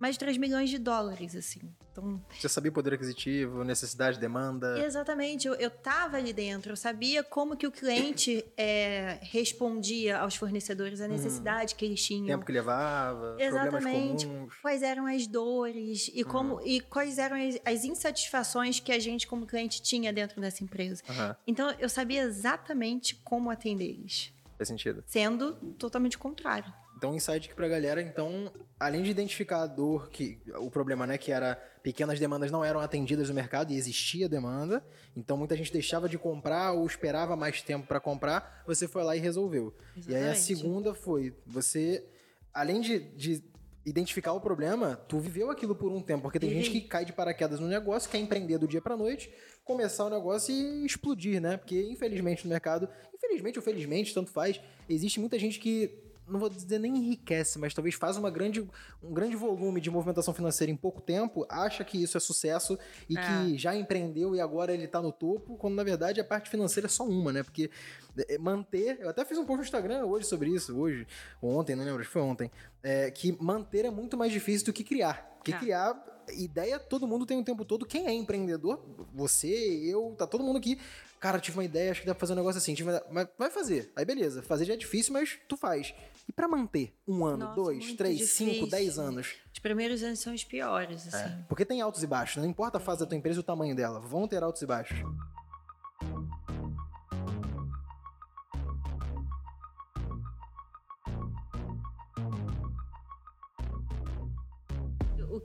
Mais 0.00 0.14
de 0.14 0.20
3 0.20 0.36
milhões 0.38 0.70
de 0.70 0.78
dólares, 0.78 1.34
assim. 1.34 1.60
Então, 1.90 2.22
Você 2.38 2.48
sabia 2.48 2.70
o 2.70 2.74
poder 2.74 2.94
aquisitivo, 2.94 3.64
necessidade, 3.64 4.20
demanda. 4.20 4.78
exatamente, 4.78 5.48
eu, 5.48 5.54
eu 5.54 5.68
tava 5.70 6.16
ali 6.16 6.32
dentro, 6.32 6.70
eu 6.72 6.76
sabia 6.76 7.24
como 7.24 7.56
que 7.56 7.66
o 7.66 7.72
cliente 7.72 8.44
é, 8.56 9.18
respondia 9.22 10.18
aos 10.20 10.36
fornecedores 10.36 11.00
a 11.00 11.08
necessidade 11.08 11.74
que 11.74 11.84
eles 11.84 12.00
tinham. 12.04 12.26
Tempo 12.26 12.46
que 12.46 12.52
levava, 12.52 13.36
Exatamente. 13.40 13.70
problemas 13.82 14.24
comuns. 14.24 14.54
Quais 14.62 14.82
eram 14.82 15.06
as 15.06 15.26
dores 15.26 16.08
e 16.14 16.22
como 16.22 16.60
e 16.64 16.80
quais 16.80 17.18
eram 17.18 17.36
as, 17.36 17.58
as 17.64 17.84
insatisfações 17.84 18.78
que 18.78 18.92
a 18.92 18.98
gente 19.00 19.26
como 19.26 19.46
cliente 19.46 19.82
tinha 19.82 20.12
dentro 20.12 20.40
dessa 20.40 20.62
empresa. 20.62 21.02
Aham, 21.08 21.36
Então 21.46 21.70
eu 21.80 21.88
sabia 21.88 22.22
exatamente 22.22 23.16
como 23.24 23.50
atender 23.50 23.86
eles, 23.88 24.32
faz 24.56 24.68
sentido. 24.68 25.02
sendo 25.06 25.54
totalmente 25.78 26.16
contrário. 26.16 26.72
Então, 26.98 27.12
um 27.12 27.14
insight 27.14 27.46
aqui 27.46 27.54
pra 27.54 27.68
galera, 27.68 28.02
então, 28.02 28.52
além 28.78 29.04
de 29.04 29.10
identificar 29.10 29.62
a 29.62 29.66
dor, 29.68 30.10
que 30.10 30.40
o 30.56 30.68
problema, 30.68 31.06
né, 31.06 31.16
que 31.16 31.30
era 31.30 31.54
pequenas 31.80 32.18
demandas 32.18 32.50
não 32.50 32.64
eram 32.64 32.80
atendidas 32.80 33.28
no 33.28 33.36
mercado 33.36 33.72
e 33.72 33.76
existia 33.76 34.28
demanda, 34.28 34.84
então 35.14 35.36
muita 35.36 35.56
gente 35.56 35.72
deixava 35.72 36.08
de 36.08 36.18
comprar 36.18 36.72
ou 36.72 36.84
esperava 36.84 37.36
mais 37.36 37.62
tempo 37.62 37.86
pra 37.86 38.00
comprar, 38.00 38.64
você 38.66 38.88
foi 38.88 39.04
lá 39.04 39.14
e 39.16 39.20
resolveu. 39.20 39.72
E 40.08 40.12
aí 40.12 40.24
a 40.24 40.32
Exatamente. 40.32 40.40
segunda 40.40 40.92
foi, 40.92 41.36
você, 41.46 42.04
além 42.52 42.80
de, 42.80 42.98
de 42.98 43.44
identificar 43.86 44.32
o 44.32 44.40
problema, 44.40 44.96
tu 45.08 45.20
viveu 45.20 45.52
aquilo 45.52 45.76
por 45.76 45.92
um 45.92 46.02
tempo, 46.02 46.22
porque 46.22 46.40
tem 46.40 46.50
gente 46.50 46.68
que 46.68 46.80
cai 46.80 47.04
de 47.04 47.12
paraquedas 47.12 47.60
no 47.60 47.68
negócio, 47.68 48.10
quer 48.10 48.18
empreender 48.18 48.58
do 48.58 48.66
dia 48.66 48.82
pra 48.82 48.96
noite, 48.96 49.32
começar 49.64 50.04
o 50.04 50.10
negócio 50.10 50.52
e 50.52 50.84
explodir, 50.84 51.40
né? 51.40 51.58
Porque 51.58 51.80
infelizmente 51.80 52.42
no 52.42 52.50
mercado, 52.50 52.88
infelizmente 53.14 53.56
ou 53.56 53.62
felizmente, 53.62 54.12
tanto 54.12 54.32
faz, 54.32 54.60
existe 54.88 55.20
muita 55.20 55.38
gente 55.38 55.60
que 55.60 56.07
não 56.28 56.38
vou 56.38 56.48
dizer 56.48 56.78
nem 56.78 56.96
enriquece, 56.96 57.58
mas 57.58 57.72
talvez 57.74 57.94
faz 57.94 58.16
uma 58.16 58.30
grande, 58.30 58.60
um 59.02 59.12
grande 59.12 59.34
volume 59.36 59.80
de 59.80 59.90
movimentação 59.90 60.34
financeira 60.34 60.70
em 60.70 60.76
pouco 60.76 61.00
tempo, 61.00 61.46
acha 61.48 61.84
que 61.84 62.02
isso 62.02 62.16
é 62.16 62.20
sucesso 62.20 62.78
e 63.08 63.16
É. 63.16 63.20
que 63.22 63.58
já 63.58 63.74
empreendeu 63.74 64.34
e 64.36 64.40
agora 64.40 64.72
ele 64.72 64.86
tá 64.86 65.00
no 65.00 65.10
topo, 65.12 65.56
quando 65.56 65.74
na 65.74 65.82
verdade 65.84 66.20
a 66.20 66.24
parte 66.24 66.50
financeira 66.50 66.86
é 66.86 66.90
só 66.90 67.04
uma, 67.04 67.32
né? 67.32 67.42
Porque 67.42 67.70
é, 68.28 68.36
manter, 68.38 68.98
eu 69.00 69.08
até 69.08 69.24
fiz 69.24 69.38
um 69.38 69.44
post 69.44 69.58
no 69.58 69.64
Instagram 69.64 70.04
hoje 70.04 70.26
sobre 70.26 70.50
isso, 70.50 70.76
hoje, 70.78 71.06
ou 71.40 71.56
ontem, 71.58 71.74
não 71.76 71.84
lembro, 71.84 72.00
acho 72.00 72.08
que 72.08 72.12
foi 72.12 72.22
ontem, 72.22 72.50
é, 72.82 73.10
que 73.10 73.36
manter 73.40 73.84
é 73.84 73.90
muito 73.90 74.16
mais 74.16 74.32
difícil 74.32 74.66
do 74.66 74.72
que 74.72 74.82
criar. 74.84 75.36
Porque 75.38 75.52
É. 75.52 75.58
criar, 75.58 76.24
ideia 76.36 76.78
todo 76.78 77.06
mundo 77.06 77.24
tem 77.24 77.38
o 77.38 77.44
tempo 77.44 77.64
todo. 77.64 77.86
Quem 77.86 78.06
é 78.06 78.12
empreendedor, 78.12 78.84
você, 79.14 79.48
eu, 79.86 80.14
tá 80.18 80.26
todo 80.26 80.42
mundo 80.44 80.58
aqui. 80.58 80.78
Cara, 81.20 81.40
tive 81.40 81.56
uma 81.56 81.64
ideia, 81.64 81.90
acho 81.90 82.00
que 82.02 82.06
dá 82.06 82.14
pra 82.14 82.20
fazer 82.20 82.32
um 82.34 82.36
negócio 82.36 82.58
assim. 82.58 82.74
tive 82.74 82.90
uma- 82.90 83.02
Mas 83.10 83.28
vai 83.38 83.50
fazer. 83.50 83.90
Aí 83.96 84.04
beleza, 84.04 84.42
fazer 84.42 84.64
já 84.66 84.74
é 84.74 84.76
difícil, 84.76 85.12
mas 85.12 85.38
tu 85.48 85.56
faz. 85.56 85.94
E 86.28 86.32
pra 86.32 86.46
manter 86.46 86.94
um 87.06 87.24
ano, 87.24 87.38
Nossa, 87.38 87.54
dois, 87.54 87.94
três, 87.94 88.30
cinco, 88.32 88.50
difícil. 88.50 88.70
dez 88.70 88.98
anos? 88.98 89.34
Os 89.52 89.58
primeiros 89.58 90.02
anos 90.02 90.18
são 90.20 90.34
os 90.34 90.44
piores, 90.44 91.08
assim. 91.08 91.24
É, 91.24 91.38
porque 91.48 91.64
tem 91.64 91.80
altos 91.80 92.02
e 92.02 92.06
baixos, 92.06 92.42
não 92.42 92.48
importa 92.48 92.76
a 92.76 92.80
fase 92.80 93.00
da 93.00 93.06
tua 93.06 93.16
empresa 93.16 93.38
e 93.38 93.40
o 93.40 93.42
tamanho 93.42 93.74
dela, 93.74 93.98
vão 93.98 94.28
ter 94.28 94.42
altos 94.42 94.60
e 94.60 94.66
baixos. 94.66 94.98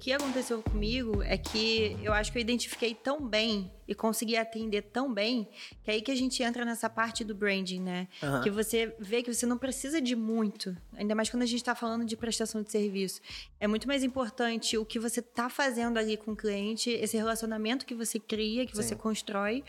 Que 0.03 0.11
aconteceu 0.11 0.61
comigo 0.61 1.23
é 1.23 1.37
que 1.37 1.97
eu 2.03 2.11
acho 2.11 2.29
que 2.29 2.37
eu 2.37 2.41
identifiquei 2.41 2.93
tão 2.93 3.25
bem 3.25 3.71
e 3.87 3.95
consegui 3.95 4.35
atender 4.35 4.81
tão 4.81 5.13
bem 5.13 5.47
que 5.81 5.89
é 5.89 5.93
aí 5.93 6.01
que 6.01 6.11
a 6.11 6.15
gente 6.15 6.43
entra 6.43 6.65
nessa 6.65 6.89
parte 6.89 7.23
do 7.23 7.33
branding, 7.33 7.79
né? 7.79 8.09
Aham. 8.21 8.41
Que 8.41 8.49
você 8.49 8.93
vê 8.99 9.23
que 9.23 9.33
você 9.33 9.45
não 9.45 9.57
precisa 9.57 10.01
de 10.01 10.13
muito, 10.13 10.75
ainda 10.97 11.15
mais 11.15 11.29
quando 11.29 11.43
a 11.43 11.45
gente 11.45 11.61
está 11.61 11.73
falando 11.73 12.03
de 12.03 12.17
prestação 12.17 12.61
de 12.61 12.69
serviço. 12.69 13.21
É 13.61 13.65
muito 13.65 13.87
mais 13.87 14.03
importante 14.03 14.77
o 14.77 14.83
que 14.83 14.99
você 14.99 15.21
está 15.21 15.49
fazendo 15.49 15.97
ali 15.97 16.17
com 16.17 16.33
o 16.33 16.35
cliente, 16.35 16.89
esse 16.89 17.15
relacionamento 17.15 17.85
que 17.85 17.95
você 17.95 18.19
cria, 18.19 18.65
que 18.65 18.75
Sim. 18.75 18.83
você 18.83 18.95
constrói. 18.97 19.63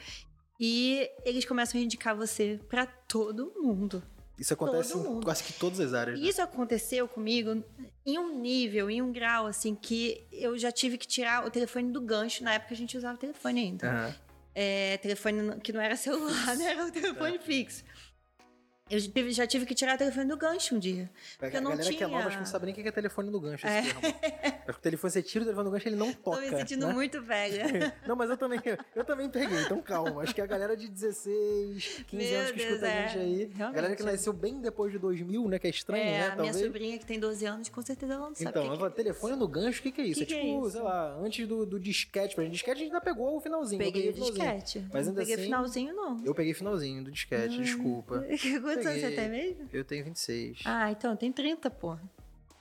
E 0.59 1.09
eles 1.25 1.45
começam 1.45 1.81
a 1.81 1.85
indicar 1.85 2.17
você 2.17 2.59
para 2.69 2.87
todo 2.87 3.53
mundo. 3.57 4.03
Isso 4.39 4.53
acontece 4.53 4.97
em 4.97 5.21
quase 5.21 5.45
que 5.45 5.53
todas 5.53 5.79
as 5.81 5.95
áreas. 5.95 6.21
né? 6.21 6.27
Isso 6.27 6.43
aconteceu 6.43 7.07
comigo 7.07 7.63
em 8.05 8.19
um 8.19 8.39
nível, 8.39 8.91
em 8.91 9.01
um 9.01 9.13
grau, 9.13 9.47
assim, 9.47 9.75
que 9.75 10.27
eu 10.33 10.59
já 10.59 10.73
tive 10.73 10.99
que 10.99 11.07
tirar 11.07 11.47
o 11.47 11.51
telefone 11.51 11.93
do 11.93 12.01
gancho. 12.01 12.43
Na 12.43 12.55
época 12.55 12.75
a 12.75 12.77
gente 12.77 12.97
usava 12.97 13.17
telefone 13.17 13.61
ainda. 13.61 13.89
Aham. 13.89 14.15
É, 14.57 14.99
telefone 14.99 15.61
que 15.61 15.73
não 15.73 15.81
era 15.81 15.97
celular, 15.97 16.55
né? 16.59 16.65
Era 16.73 16.87
o 16.87 16.91
telefone 16.91 17.39
fixo. 17.39 17.85
Eu 18.95 19.01
já 19.01 19.11
tive- 19.11 19.31
já 19.33 19.47
tive 19.47 19.67
que 19.67 19.75
tirar 19.75 19.95
o 19.97 19.99
telefone 19.99 20.29
do 20.29 20.37
gancho 20.37 20.75
um 20.77 20.79
dia. 20.79 21.11
A 21.41 21.47
eu 21.49 21.61
não 21.61 21.71
galera 21.73 21.91
que 21.91 21.97
é 22.03 22.07
nova 22.07 22.17
tinha- 22.19 22.27
acho 22.29 22.37
que 22.37 22.43
não 22.45 22.47
sabe 22.51 22.67
nem 22.67 22.75
o 22.75 22.77
que 22.77 22.89
é 22.89 22.93
telefone 22.93 23.31
no 23.31 23.41
gancho. 23.41 23.67
É. 23.67 23.81
Acho 24.67 24.73
que 24.79 24.79
o 24.79 24.83
telefone, 24.83 25.11
você 25.13 25.23
tira 25.23 25.43
o 25.43 25.47
telefone 25.47 25.69
do 25.69 25.73
gancho, 25.73 25.89
ele 25.89 25.97
não 25.97 26.11
toca. 26.13 26.37
Tô 26.39 26.43
me 26.43 26.49
sentindo 26.57 26.87
né? 26.87 26.93
muito 26.95 27.21
velha. 27.21 27.65
Não, 28.09 28.17
mas 28.17 28.31
eu 28.31 28.37
também, 28.39 28.59
eu 28.97 29.05
também 29.05 29.29
peguei, 29.29 29.61
então 29.63 29.81
calma. 29.83 30.23
Acho 30.23 30.35
que 30.35 30.41
a 30.41 30.47
galera 30.47 30.75
de 30.75 30.89
16, 30.89 32.05
15 32.07 32.25
Meu 32.31 32.39
anos 32.41 32.51
que 32.53 32.57
Deus, 32.59 32.71
escuta 32.71 32.87
a 32.87 32.91
é. 32.91 33.09
gente 33.09 33.19
aí, 33.19 33.43
a 33.55 33.59
galera 33.59 33.73
que 33.73 34.03
Realmente. 34.03 34.03
nasceu 34.05 34.33
bem 34.33 34.61
depois 34.61 34.91
de 34.93 34.99
2000, 34.99 35.49
né, 35.49 35.59
que 35.59 35.67
é 35.67 35.71
estranho, 35.71 36.03
é, 36.03 36.07
né, 36.07 36.17
a 36.19 36.37
minha 36.37 36.37
talvez. 36.53 36.57
sobrinha 36.67 36.99
que 36.99 37.05
tem 37.05 37.19
12 37.21 37.45
anos, 37.45 37.69
com 37.69 37.83
certeza 37.83 38.15
ela 38.15 38.29
não 38.29 38.35
sabe 38.35 38.49
Então, 38.51 38.71
que 38.71 38.79
que 38.79 38.85
é 38.85 38.91
telefone 38.91 39.37
no 39.37 39.47
gancho, 39.49 39.81
o 39.81 39.83
que, 39.83 39.93
que 39.93 40.01
é 40.01 40.05
isso? 40.07 40.19
Que 40.21 40.23
é 40.25 40.27
que 40.27 40.35
é 40.35 40.41
tipo, 40.41 40.61
isso? 40.63 40.71
sei 40.73 40.81
lá, 40.83 41.17
antes 41.19 41.47
do, 41.47 41.67
do 41.67 41.79
disquete. 41.79 42.35
Pra 42.35 42.45
gente, 42.45 42.53
disquete 42.55 42.77
a 42.77 42.79
gente 42.85 42.93
ainda 42.95 43.01
pegou 43.05 43.37
o 43.37 43.41
finalzinho. 43.41 43.83
eu 43.83 43.93
Peguei 43.93 44.09
o 44.09 44.13
disquete. 44.15 44.85
Mas 44.93 45.07
não 45.07 45.11
ainda 45.13 45.21
peguei 45.21 45.35
assim, 45.35 45.45
finalzinho, 45.45 45.95
não. 45.95 46.25
Eu 46.25 46.35
peguei 46.35 46.55
finalzinho 46.55 47.05
do 47.05 47.11
disquete, 47.11 47.59
desculpa. 47.61 48.25
Quantos 48.85 49.03
anos 49.05 49.15
você 49.15 49.21
tem 49.21 49.29
mesmo? 49.29 49.69
Eu 49.73 49.85
tenho 49.85 50.05
26. 50.05 50.63
Ah, 50.65 50.91
então, 50.91 51.17
tem 51.17 51.33
30, 51.33 51.71
pô. 51.71 51.97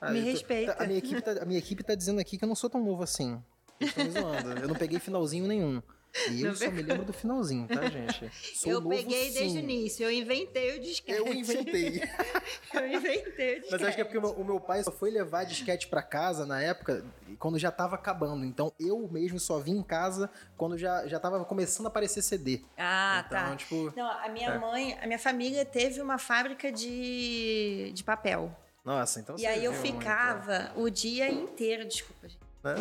Ah, 0.01 0.11
me 0.11 0.19
tô- 0.21 0.25
respeita. 0.31 0.73
tá- 0.73 0.83
a, 0.83 0.87
minha 0.87 0.99
equipe 0.99 1.21
tá, 1.21 1.31
a 1.41 1.45
minha 1.45 1.59
equipe 1.59 1.83
tá 1.83 1.95
dizendo 1.95 2.19
aqui 2.19 2.37
que 2.37 2.43
eu 2.43 2.47
não 2.47 2.55
sou 2.55 2.69
tão 2.69 2.83
novo 2.83 3.03
assim. 3.03 3.41
Eles 3.79 3.89
estão 3.97 4.05
me 4.05 4.11
zoando. 4.11 4.59
Eu 4.61 4.67
não 4.67 4.75
peguei 4.75 4.99
finalzinho 4.99 5.47
nenhum. 5.47 5.81
E 6.29 6.41
eu 6.41 6.49
Não 6.49 6.55
só 6.55 6.69
me 6.69 6.81
lembro 6.83 7.05
do 7.05 7.13
finalzinho, 7.13 7.67
tá, 7.67 7.89
gente? 7.89 8.29
Sou 8.55 8.71
eu 8.71 8.87
peguei 8.87 9.31
desde 9.31 9.39
o 9.47 9.49
sim. 9.49 9.59
início, 9.59 10.03
eu 10.03 10.11
inventei 10.11 10.77
o 10.77 10.79
disquete. 10.79 11.17
Eu 11.17 11.33
inventei. 11.33 12.03
eu 12.73 12.87
inventei 12.87 13.57
o 13.57 13.61
disquete. 13.61 13.67
Mas 13.71 13.83
acho 13.83 13.95
que 13.95 14.01
é 14.01 14.03
porque 14.03 14.17
o 14.19 14.21
meu, 14.21 14.31
o 14.31 14.45
meu 14.45 14.59
pai 14.59 14.83
só 14.83 14.91
foi 14.91 15.09
levar 15.09 15.43
disquete 15.43 15.87
pra 15.87 16.03
casa 16.03 16.45
na 16.45 16.61
época 16.61 17.03
quando 17.39 17.57
já 17.57 17.71
tava 17.71 17.95
acabando. 17.95 18.45
Então 18.45 18.71
eu 18.79 19.09
mesmo 19.11 19.39
só 19.39 19.59
vim 19.59 19.77
em 19.77 19.83
casa 19.83 20.29
quando 20.55 20.77
já, 20.77 21.07
já 21.07 21.19
tava 21.19 21.43
começando 21.45 21.87
a 21.87 21.89
aparecer 21.89 22.21
CD. 22.21 22.61
Ah, 22.77 23.23
então, 23.25 23.39
tá. 23.49 23.55
tipo. 23.55 23.93
Não, 23.95 24.05
a 24.11 24.29
minha 24.29 24.51
É. 24.51 24.57
mãe, 24.59 24.97
a 25.01 25.07
minha 25.07 25.19
família 25.19 25.65
teve 25.65 25.99
uma 25.99 26.19
fábrica 26.19 26.71
de, 26.71 27.91
de 27.93 28.03
papel. 28.03 28.55
Nossa, 28.85 29.19
então 29.19 29.35
e 29.35 29.39
você 29.39 29.47
aí 29.47 29.63
eu 29.65 29.71
viu 29.71 29.81
muito, 29.81 29.97
ficava 29.99 30.71
o 30.75 30.89
dia 30.89 31.31
inteiro, 31.31 31.85
desculpa, 31.87 32.27
gente. 32.27 32.42
Né? 32.63 32.75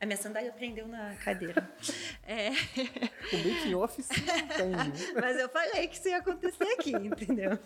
A 0.00 0.06
minha 0.06 0.16
sandália 0.16 0.52
prendeu 0.52 0.86
na 0.86 1.14
cadeira. 1.16 1.68
É, 2.26 2.50
O 2.50 3.36
making 3.48 3.74
off 3.74 4.02
tem. 4.02 4.72
mas 5.20 5.38
eu 5.38 5.48
falei 5.48 5.88
que 5.88 5.96
isso 5.96 6.08
ia 6.08 6.18
acontecer 6.18 6.64
aqui, 6.78 6.90
entendeu? 6.92 7.58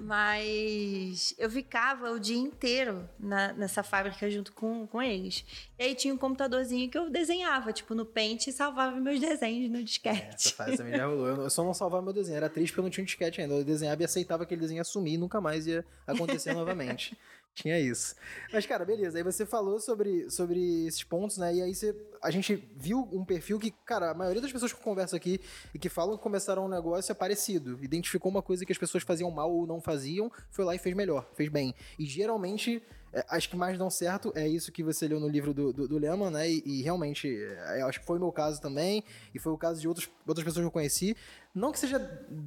Mas 0.00 1.34
eu 1.38 1.50
ficava 1.50 2.10
o 2.10 2.18
dia 2.18 2.36
inteiro 2.38 3.08
na- 3.18 3.52
nessa 3.52 3.82
fábrica 3.82 4.28
junto 4.30 4.52
com, 4.52 4.86
com 4.86 5.02
eles. 5.02 5.44
E 5.78 5.84
aí 5.84 5.94
tinha 5.94 6.12
um 6.12 6.18
computadorzinho 6.18 6.90
que 6.90 6.98
eu 6.98 7.08
desenhava, 7.10 7.72
tipo, 7.72 7.94
no 7.94 8.04
Paint 8.04 8.46
e 8.48 8.52
salvava 8.52 8.96
meus 9.00 9.20
desenhos 9.20 9.70
no 9.70 9.76
Essa 9.76 9.84
disquete. 9.84 10.54
fase 10.54 10.76
também 10.76 10.96
já 10.96 11.06
rolou. 11.06 11.26
Eu 11.28 11.38
eu 11.48 11.50
só 11.50 11.62
não 11.64 11.72
salvava 11.72 12.02
meu 12.02 12.12
desenho. 12.12 12.36
Era 12.36 12.48
triste 12.48 12.70
porque 12.72 12.80
eu 12.80 12.84
não 12.84 12.90
tinha 12.90 13.02
um 13.02 13.06
disquete 13.06 13.40
ainda. 13.40 13.54
Eu 13.54 13.64
desenhava 13.64 14.02
e 14.02 14.04
aceitava 14.04 14.42
aquele 14.42 14.60
desenho 14.60 14.78
ia 14.78 14.84
sumir 14.84 15.14
e 15.14 15.18
nunca 15.18 15.40
mais 15.40 15.66
ia 15.66 15.84
acontecer 16.06 16.52
novamente. 16.54 17.16
Tinha 17.58 17.76
isso. 17.76 18.14
Mas, 18.52 18.66
cara, 18.66 18.84
beleza. 18.84 19.18
Aí 19.18 19.24
você 19.24 19.44
falou 19.44 19.80
sobre, 19.80 20.30
sobre 20.30 20.86
esses 20.86 21.02
pontos, 21.02 21.38
né? 21.38 21.56
E 21.56 21.62
aí 21.62 21.74
você, 21.74 21.92
a 22.22 22.30
gente 22.30 22.54
viu 22.76 23.08
um 23.10 23.24
perfil 23.24 23.58
que, 23.58 23.72
cara, 23.84 24.12
a 24.12 24.14
maioria 24.14 24.40
das 24.40 24.52
pessoas 24.52 24.72
que 24.72 24.78
eu 24.78 24.84
converso 24.84 25.16
aqui 25.16 25.40
e 25.74 25.78
que 25.78 25.88
falam 25.88 26.16
que 26.16 26.22
começaram 26.22 26.66
um 26.66 26.68
negócio 26.68 27.10
é 27.10 27.14
parecido. 27.16 27.76
Identificou 27.82 28.30
uma 28.30 28.42
coisa 28.42 28.64
que 28.64 28.70
as 28.70 28.78
pessoas 28.78 29.02
faziam 29.02 29.28
mal 29.32 29.52
ou 29.52 29.66
não 29.66 29.80
faziam, 29.80 30.30
foi 30.52 30.64
lá 30.64 30.76
e 30.76 30.78
fez 30.78 30.94
melhor, 30.94 31.28
fez 31.34 31.48
bem. 31.48 31.74
E 31.98 32.06
geralmente 32.06 32.80
é, 33.12 33.24
as 33.28 33.46
que 33.46 33.56
mais 33.56 33.78
dão 33.78 33.88
certo 33.90 34.32
é 34.34 34.46
isso 34.46 34.70
que 34.72 34.82
você 34.82 35.06
leu 35.08 35.18
no 35.20 35.28
livro 35.28 35.54
do, 35.54 35.72
do, 35.72 35.88
do 35.88 35.98
Lehman, 35.98 36.30
né? 36.30 36.48
E, 36.50 36.62
e 36.64 36.82
realmente, 36.82 37.28
é, 37.28 37.82
acho 37.82 38.00
que 38.00 38.06
foi 38.06 38.16
o 38.16 38.20
meu 38.20 38.32
caso 38.32 38.60
também, 38.60 39.02
e 39.34 39.38
foi 39.38 39.52
o 39.52 39.58
caso 39.58 39.80
de 39.80 39.88
outros, 39.88 40.08
outras 40.26 40.44
pessoas 40.44 40.62
que 40.62 40.66
eu 40.66 40.70
conheci. 40.72 41.16
Não 41.54 41.72
que 41.72 41.78
seja 41.78 41.96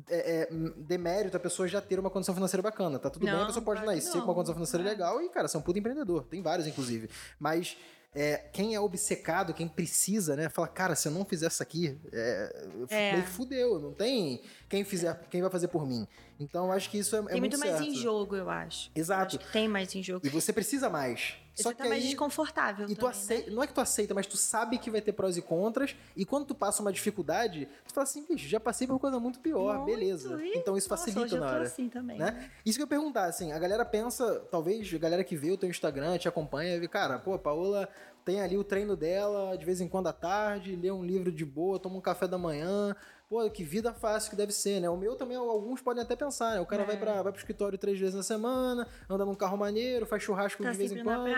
é, 0.09 0.43
é, 0.43 0.49
demérito 0.77 1.35
a 1.35 1.39
pessoa 1.39 1.67
já 1.67 1.81
ter 1.81 1.99
uma 1.99 2.09
condição 2.09 2.33
financeira 2.33 2.61
bacana, 2.61 2.97
tá 2.99 3.09
tudo 3.09 3.25
bem, 3.25 3.33
Não, 3.33 3.43
a 3.43 3.45
pessoa 3.47 3.63
pode 3.65 3.81
ser 4.01 4.11
com 4.19 4.25
uma 4.25 4.33
condição 4.33 4.53
financeira 4.55 4.85
É. 4.85 4.89
legal 4.89 5.21
e, 5.21 5.29
cara, 5.29 5.47
ser 5.47 5.57
um 5.57 5.61
puto 5.61 5.79
empreendedor. 5.79 6.23
Tem 6.25 6.41
vários, 6.41 6.67
inclusive. 6.67 7.09
Mas 7.39 7.75
é, 8.13 8.37
quem 8.53 8.75
é 8.75 8.79
obcecado, 8.79 9.53
quem 9.53 9.67
precisa, 9.67 10.35
né? 10.35 10.49
Fala, 10.49 10.67
cara, 10.67 10.95
se 10.95 11.07
eu 11.07 11.11
não 11.11 11.25
fizer 11.25 11.47
isso 11.47 11.63
aqui, 11.63 11.97
é, 12.11 12.67
É. 12.89 13.21
fudeu. 13.23 13.79
Não 13.79 13.93
tem 13.93 14.41
quem 14.69 14.83
fizer, 14.83 15.19
quem 15.29 15.41
vai 15.41 15.49
fazer 15.49 15.67
por 15.69 15.85
mim. 15.87 16.07
Então, 16.41 16.65
eu 16.65 16.71
acho 16.71 16.89
que 16.89 16.97
isso 16.97 17.15
é, 17.15 17.19
é 17.19 17.23
Tem 17.25 17.39
muito, 17.39 17.57
mais 17.59 17.71
certo. 17.73 17.85
em 17.87 17.95
jogo, 17.95 18.35
eu 18.35 18.49
acho. 18.49 18.89
Exato. 18.95 19.35
Eu 19.35 19.41
acho 19.41 19.51
tem 19.51 19.67
mais 19.67 19.93
em 19.95 20.01
jogo. 20.01 20.25
E 20.25 20.29
você 20.29 20.51
precisa 20.51 20.89
mais. 20.89 21.35
Você 21.53 21.63
Só 21.63 21.69
tá 21.73 21.83
que 21.83 21.89
mais 21.89 22.01
aí, 22.01 22.09
desconfortável 22.09 22.85
e 22.89 22.95
tu 22.95 23.01
também, 23.01 23.09
aceita, 23.11 23.49
né? 23.49 23.55
não 23.55 23.61
é 23.61 23.67
que 23.67 23.73
tu 23.73 23.81
aceita, 23.81 24.13
mas 24.13 24.25
tu 24.25 24.37
sabe 24.37 24.77
que 24.77 24.89
vai 24.89 25.01
ter 25.01 25.11
prós 25.11 25.35
e 25.37 25.41
contras, 25.41 25.95
e 26.15 26.25
quando 26.25 26.45
tu 26.45 26.55
passa 26.55 26.81
uma 26.81 26.91
dificuldade, 26.93 27.67
tu 27.85 27.93
fala 27.93 28.03
assim, 28.03 28.25
bicho, 28.25 28.47
já 28.47 28.57
passei 28.59 28.87
por 28.87 28.97
coisa 28.99 29.19
muito 29.19 29.39
pior, 29.39 29.75
Muito, 29.79 29.85
beleza. 29.85 30.41
e- 30.41 30.57
Então 30.57 30.77
isso 30.77 30.89
Nossa, 30.89 31.05
facilita 31.05 31.37
na 31.37 31.45
hora. 31.45 31.63
assim 31.63 31.89
também. 31.89 32.17
né? 32.17 32.49
Isso 32.65 32.77
que 32.77 32.81
eu 32.81 32.85
ia 32.85 32.89
perguntar, 32.89 33.25
assim, 33.25 33.51
a 33.51 33.59
galera 33.59 33.83
pensa, 33.85 34.39
talvez 34.49 34.91
a 34.93 34.97
galera 34.97 35.23
que 35.25 35.35
vê 35.35 35.51
o 35.51 35.57
teu 35.57 35.69
Instagram, 35.69 36.17
te 36.17 36.27
acompanha, 36.27 36.79
vê, 36.79 36.87
cara, 36.87 37.19
pô, 37.19 37.33
a 37.33 37.39
Paola 37.39 37.87
tem 38.23 38.39
ali 38.41 38.57
o 38.57 38.63
treino 38.63 38.95
dela 38.95 39.57
de 39.57 39.65
vez 39.65 39.81
em 39.81 39.89
quando 39.89 40.07
à 40.07 40.13
tarde, 40.13 40.75
lê 40.77 40.89
um 40.89 41.03
livro 41.03 41.31
de 41.33 41.43
boa, 41.45 41.77
toma 41.77 41.97
um 41.97 42.01
café 42.01 42.27
da 42.27 42.37
manhã. 42.37 42.95
Pô, 43.31 43.49
que 43.49 43.63
vida 43.63 43.93
fácil 43.93 44.29
que 44.29 44.35
deve 44.35 44.51
ser, 44.51 44.81
né? 44.81 44.89
O 44.89 44.97
meu 44.97 45.15
também, 45.15 45.37
alguns 45.37 45.79
podem 45.79 46.03
até 46.03 46.17
pensar, 46.17 46.55
né? 46.55 46.59
O 46.59 46.65
cara 46.65 46.83
É. 46.83 46.85
vai, 46.85 46.97
pra, 46.97 47.21
vai 47.21 47.31
pro 47.31 47.39
escritório 47.39 47.77
três 47.77 47.97
vezes 47.97 48.13
na 48.13 48.23
semana, 48.23 48.85
anda 49.09 49.23
num 49.23 49.33
carro 49.35 49.55
maneiro, 49.55 50.05
faz 50.05 50.21
churrasco 50.21 50.61
Tá 50.61 50.69
de 50.71 50.77
vez 50.77 50.91
em 50.91 51.01
quando. 51.01 51.29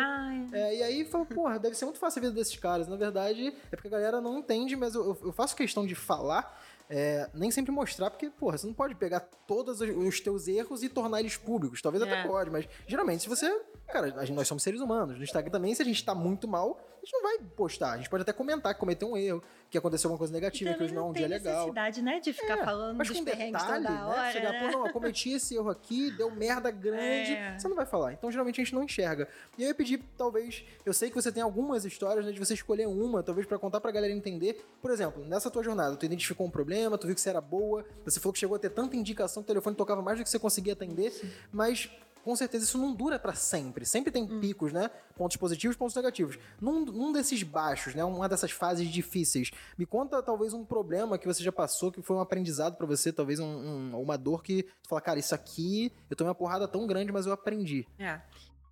É, 0.52 0.76
e 0.76 0.82
aí 0.82 1.06
fala, 1.06 1.24
porra, 1.24 1.60
deve 1.60 1.76
ser 1.76 1.86
muito 1.86 2.00
fácil 2.00 2.18
a 2.18 2.22
vida 2.22 2.34
desses 2.34 2.56
caras. 2.58 2.88
Na 2.88 2.96
verdade, 2.96 3.56
é 3.72 3.76
porque 3.76 3.90
a 3.90 3.92
galera 3.92 4.20
não 4.20 4.40
entende, 4.40 4.76
mas 4.76 4.96
eu, 4.96 5.16
eu 5.24 5.32
faço 5.32 5.56
questão 5.56 5.86
de 5.86 5.94
falar, 5.94 6.60
é, 6.90 7.30
nem 7.32 7.52
sempre 7.52 7.72
mostrar, 7.72 8.10
porque, 8.10 8.28
porra, 8.32 8.58
você 8.58 8.66
não 8.66 8.74
pode 8.74 8.96
pegar 8.96 9.20
todos 9.46 9.80
os, 9.80 10.20
teus 10.20 10.48
erros 10.48 10.82
e 10.82 10.90
tornar 10.90 11.20
eles 11.20 11.38
públicos. 11.38 11.80
Talvez 11.80 12.02
até 12.02 12.22
É. 12.22 12.28
pode, 12.28 12.50
mas 12.50 12.68
geralmente, 12.88 13.22
se 13.22 13.30
você. 13.30 13.56
Cara, 13.88 14.08
nós 14.32 14.48
somos 14.48 14.64
seres 14.64 14.82
humanos. 14.82 15.16
No 15.18 15.24
Instagram 15.24 15.52
também, 15.52 15.76
se 15.76 15.84
a 15.84 15.86
gente 15.86 16.04
tá 16.04 16.16
muito 16.16 16.48
mal, 16.48 16.80
a 17.04 17.06
gente 17.06 17.12
não 17.12 17.22
vai 17.22 17.38
postar. 17.58 17.92
A 17.92 17.98
gente 17.98 18.10
pode 18.10 18.22
até 18.22 18.32
comentar 18.32 18.74
que 18.74 18.80
cometeu 18.80 19.12
um 19.12 19.18
erro, 19.18 19.44
que 19.70 19.78
aconteceu 19.78 20.08
alguma 20.08 20.18
coisa 20.18 20.32
negativa, 20.32 20.70
que 20.72 20.76
Também 20.76 20.86
hoje 20.88 20.96
não 20.96 21.08
é 21.08 21.10
um 21.10 21.14
tem 21.14 21.28
dia 21.28 21.38
legal. 21.38 21.54
necessidade, 21.56 22.02
né, 22.02 22.20
de 22.22 22.32
ficar 22.32 22.60
É, 22.60 22.64
falando 22.64 22.98
mas 22.98 23.08
dos 23.10 23.18
com 23.18 23.24
detalhe, 23.26 23.52
toda 23.52 24.08
hora, 24.08 24.22
né? 24.22 24.32
Chegar, 24.32 24.52
né? 24.54 24.60
pô, 24.72 24.78
não, 24.78 24.88
eu 24.88 24.94
cometi 24.94 25.32
esse 25.34 25.56
erro 25.56 25.70
aqui, 25.70 26.12
deu 26.12 26.32
merda 26.32 26.72
grande. 26.72 27.34
É. 27.34 27.60
Você 27.60 27.68
não 27.68 27.76
vai 27.76 27.86
falar. 27.86 28.14
Então, 28.14 28.32
geralmente, 28.32 28.62
a 28.62 28.64
gente 28.64 28.74
não 28.74 28.84
enxerga. 28.84 29.28
E 29.58 29.64
eu 29.64 29.68
ia 29.68 29.76
pedir, 29.76 30.02
talvez, 30.18 30.64
eu 30.86 30.94
sei 30.94 31.10
que 31.10 31.16
você 31.16 31.30
tem 31.32 31.44
algumas 31.44 31.84
histórias, 31.84 32.26
né, 32.26 32.32
de 32.32 32.40
você 32.40 32.54
escolher 32.54 32.88
uma, 32.88 33.22
talvez 33.22 33.46
pra 33.46 33.60
contar 33.60 33.82
pra 33.82 33.92
galera 33.92 34.14
entender. 34.14 34.66
Por 34.82 34.90
exemplo, 34.90 35.26
nessa 35.26 35.52
tua 35.52 35.62
jornada, 35.64 35.98
tu 35.98 36.06
identificou 36.06 36.48
um 36.48 36.52
problema, 36.52 36.98
tu 36.98 37.06
viu 37.06 37.16
que 37.16 37.22
você 37.22 37.30
era 37.30 37.42
boa, 37.42 37.84
você 38.06 38.20
falou 38.20 38.32
que 38.32 38.40
chegou 38.40 38.56
a 38.56 38.60
ter 38.60 38.70
tanta 38.70 38.96
indicação 38.96 39.44
que 39.44 39.48
o 39.48 39.54
telefone 39.54 39.76
tocava 39.76 40.02
mais 40.02 40.18
do 40.20 40.24
que 40.24 40.30
você 40.30 40.40
conseguia 40.40 40.72
atender, 40.74 41.12
mas 41.52 41.90
com 42.24 42.36
certeza 42.36 42.64
isso 42.66 42.78
não 42.78 42.94
dura 42.94 43.20
pra 43.20 43.34
sempre. 43.34 43.86
Sempre 43.86 44.12
tem 44.12 44.24
Hum. 44.24 44.40
picos, 44.40 44.72
né? 44.72 44.90
Pontos 45.16 45.38
positivos, 45.38 45.76
pontos 45.76 45.96
negativos. 45.96 46.38
Num, 46.62 46.86
num 46.86 47.12
desses 47.12 47.44
baixos, 47.44 47.94
né? 47.94 48.04
Uma 48.04 48.30
dessas 48.30 48.52
fases 48.52 48.88
difíceis, 48.90 49.52
me 49.78 49.86
conta 49.86 50.24
talvez 50.24 50.54
um 50.54 50.64
problema 50.66 51.18
que 51.18 51.28
você 51.28 51.44
já 51.44 51.52
passou, 51.52 51.92
que 51.92 52.02
foi 52.02 52.16
um 52.16 52.22
aprendizado 52.22 52.76
pra 52.78 52.88
você, 52.88 53.12
talvez 53.12 53.40
um, 53.40 53.46
um- 53.46 54.02
uma 54.02 54.18
dor 54.18 54.42
que 54.42 54.64
tu 54.64 54.90
fala, 54.90 55.02
cara, 55.02 55.20
isso 55.20 55.36
aqui, 55.36 55.92
eu 56.10 56.16
tomei 56.16 56.30
uma 56.30 56.36
porrada 56.36 56.68
tão 56.68 56.88
grande, 56.88 57.12
mas 57.12 57.26
eu 57.26 57.34
aprendi. 57.34 57.86
É. 58.00 58.20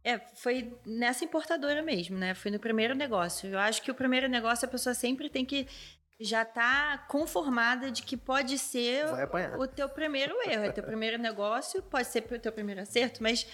É, 0.04 0.20
foi 0.34 0.74
nessa 0.84 1.24
importadora 1.24 1.84
mesmo, 1.84 2.18
né? 2.18 2.34
Foi 2.34 2.50
no 2.50 2.58
primeiro 2.60 2.96
negócio. 2.96 3.48
Eu 3.48 3.60
acho 3.60 3.84
que 3.84 3.92
o 3.92 3.94
primeiro 3.94 4.28
negócio 4.28 4.66
a 4.66 4.68
pessoa 4.68 4.96
sempre 4.96 5.30
tem 5.30 5.46
que 5.46 5.68
já 6.22 6.46
tá 6.46 7.00
conformada 7.08 7.92
de 7.92 8.04
que 8.04 8.16
pode 8.16 8.58
ser 8.58 9.06
o 9.58 9.68
teu 9.68 9.90
primeiro 9.90 10.36
erro. 10.48 10.66
É 10.66 10.72
teu 10.72 10.84
primeiro 10.84 11.18
negócio, 11.18 11.82
pode 11.84 12.08
ser 12.08 12.24
o 12.32 12.40
teu 12.40 12.52
primeiro 12.52 12.82
acerto, 12.82 13.24
mas, 13.24 13.46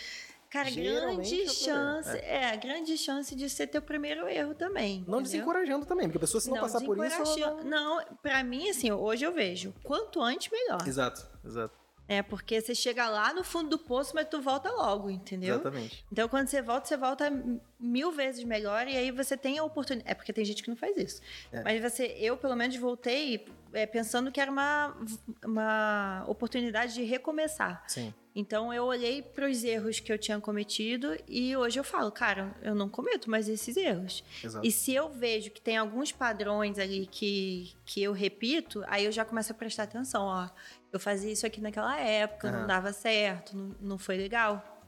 cara, 0.49 0.69
Geralmente 0.69 0.93
é 0.93 1.05
grande 1.05 1.29
primeiro, 1.29 1.53
chance. 1.53 2.17
É. 2.17 2.57
grande 2.57 2.97
chance 2.97 3.35
de 3.35 3.49
ser 3.49 3.67
teu 3.67 3.81
primeiro 3.81 4.27
erro 4.27 4.53
também. 4.53 4.99
Não 5.07 5.19
entendeu? 5.19 5.21
desencorajando 5.21 5.85
também, 5.85 6.07
porque 6.07 6.17
a 6.17 6.21
pessoa 6.21 6.41
se 6.41 6.49
não, 6.49 6.59
passar 6.59 6.81
por 6.81 6.97
isso. 7.05 7.39
ela. 7.41 7.63
Não, 7.63 8.03
pra 8.21 8.43
mim, 8.43 8.69
assim, 8.69 8.91
hoje 8.91 9.25
eu 9.25 9.33
vejo. 9.33 9.73
Quanto 9.83 10.21
antes, 10.21 10.51
melhor. 10.51 10.85
Exato, 10.87 11.25
exato. 11.45 11.86
É, 12.07 12.21
porque 12.21 12.61
você 12.61 12.73
chega 12.73 13.09
lá 13.09 13.33
no 13.33 13.43
fundo 13.43 13.69
do 13.71 13.79
poço, 13.79 14.13
mas 14.15 14.27
tu 14.29 14.41
volta 14.41 14.71
logo, 14.71 15.09
entendeu? 15.09 15.55
Exatamente. 15.55 16.05
Então, 16.11 16.29
quando 16.29 16.47
você 16.47 16.61
volta, 16.61 16.87
você 16.87 16.97
volta 16.97 17.43
mil 17.79 18.11
vezes 18.11 18.43
melhor 18.43 18.87
e 18.87 18.95
aí 18.95 19.11
você 19.11 19.35
tem 19.35 19.57
a 19.57 19.63
oportunidade. 19.63 20.09
É 20.09 20.15
porque 20.15 20.31
tem 20.31 20.45
gente 20.45 20.63
que 20.63 20.69
não 20.69 20.77
faz 20.77 20.95
isso. 20.97 21.21
É. 21.51 21.63
Mas 21.63 21.81
você, 21.81 22.15
eu, 22.19 22.37
pelo 22.37 22.55
menos, 22.55 22.75
voltei 22.77 23.45
é, 23.73 23.85
pensando 23.85 24.31
que 24.31 24.39
era 24.39 24.49
uma, 24.49 24.95
uma 25.43 26.23
oportunidade 26.27 26.93
de 26.93 27.03
recomeçar. 27.03 27.83
Sim. 27.87 28.13
Então, 28.39 28.71
eu 28.71 28.83
olhei 28.83 29.23
para 29.23 29.49
os 29.49 29.63
erros 29.63 29.99
que 29.99 30.13
eu 30.13 30.17
tinha 30.17 30.39
cometido 30.39 31.17
e 31.27 31.57
hoje 31.57 31.79
eu 31.79 31.83
falo, 31.83 32.11
cara, 32.11 32.55
eu 32.61 32.75
não 32.75 32.87
cometo 32.87 33.31
mais 33.31 33.49
esses 33.49 33.75
erros. 33.75 34.23
Exato. 34.43 34.65
E 34.65 34.71
se 34.71 34.93
eu 34.93 35.09
vejo 35.09 35.49
que 35.49 35.59
tem 35.59 35.75
alguns 35.75 36.11
padrões 36.11 36.77
ali 36.77 37.07
que, 37.07 37.73
que 37.83 38.03
eu 38.03 38.13
repito, 38.13 38.83
aí 38.85 39.05
eu 39.05 39.11
já 39.11 39.25
começo 39.25 39.51
a 39.51 39.55
prestar 39.55 39.83
atenção, 39.83 40.25
ó. 40.25 40.49
Eu 40.91 40.99
fazia 40.99 41.31
isso 41.31 41.45
aqui 41.45 41.59
naquela 41.61 41.99
época, 41.99 42.49
Aham. 42.49 42.59
não 42.59 42.67
dava 42.67 42.93
certo, 42.93 43.55
não, 43.55 43.75
não 43.79 43.97
foi 43.97 44.17
legal. 44.17 44.83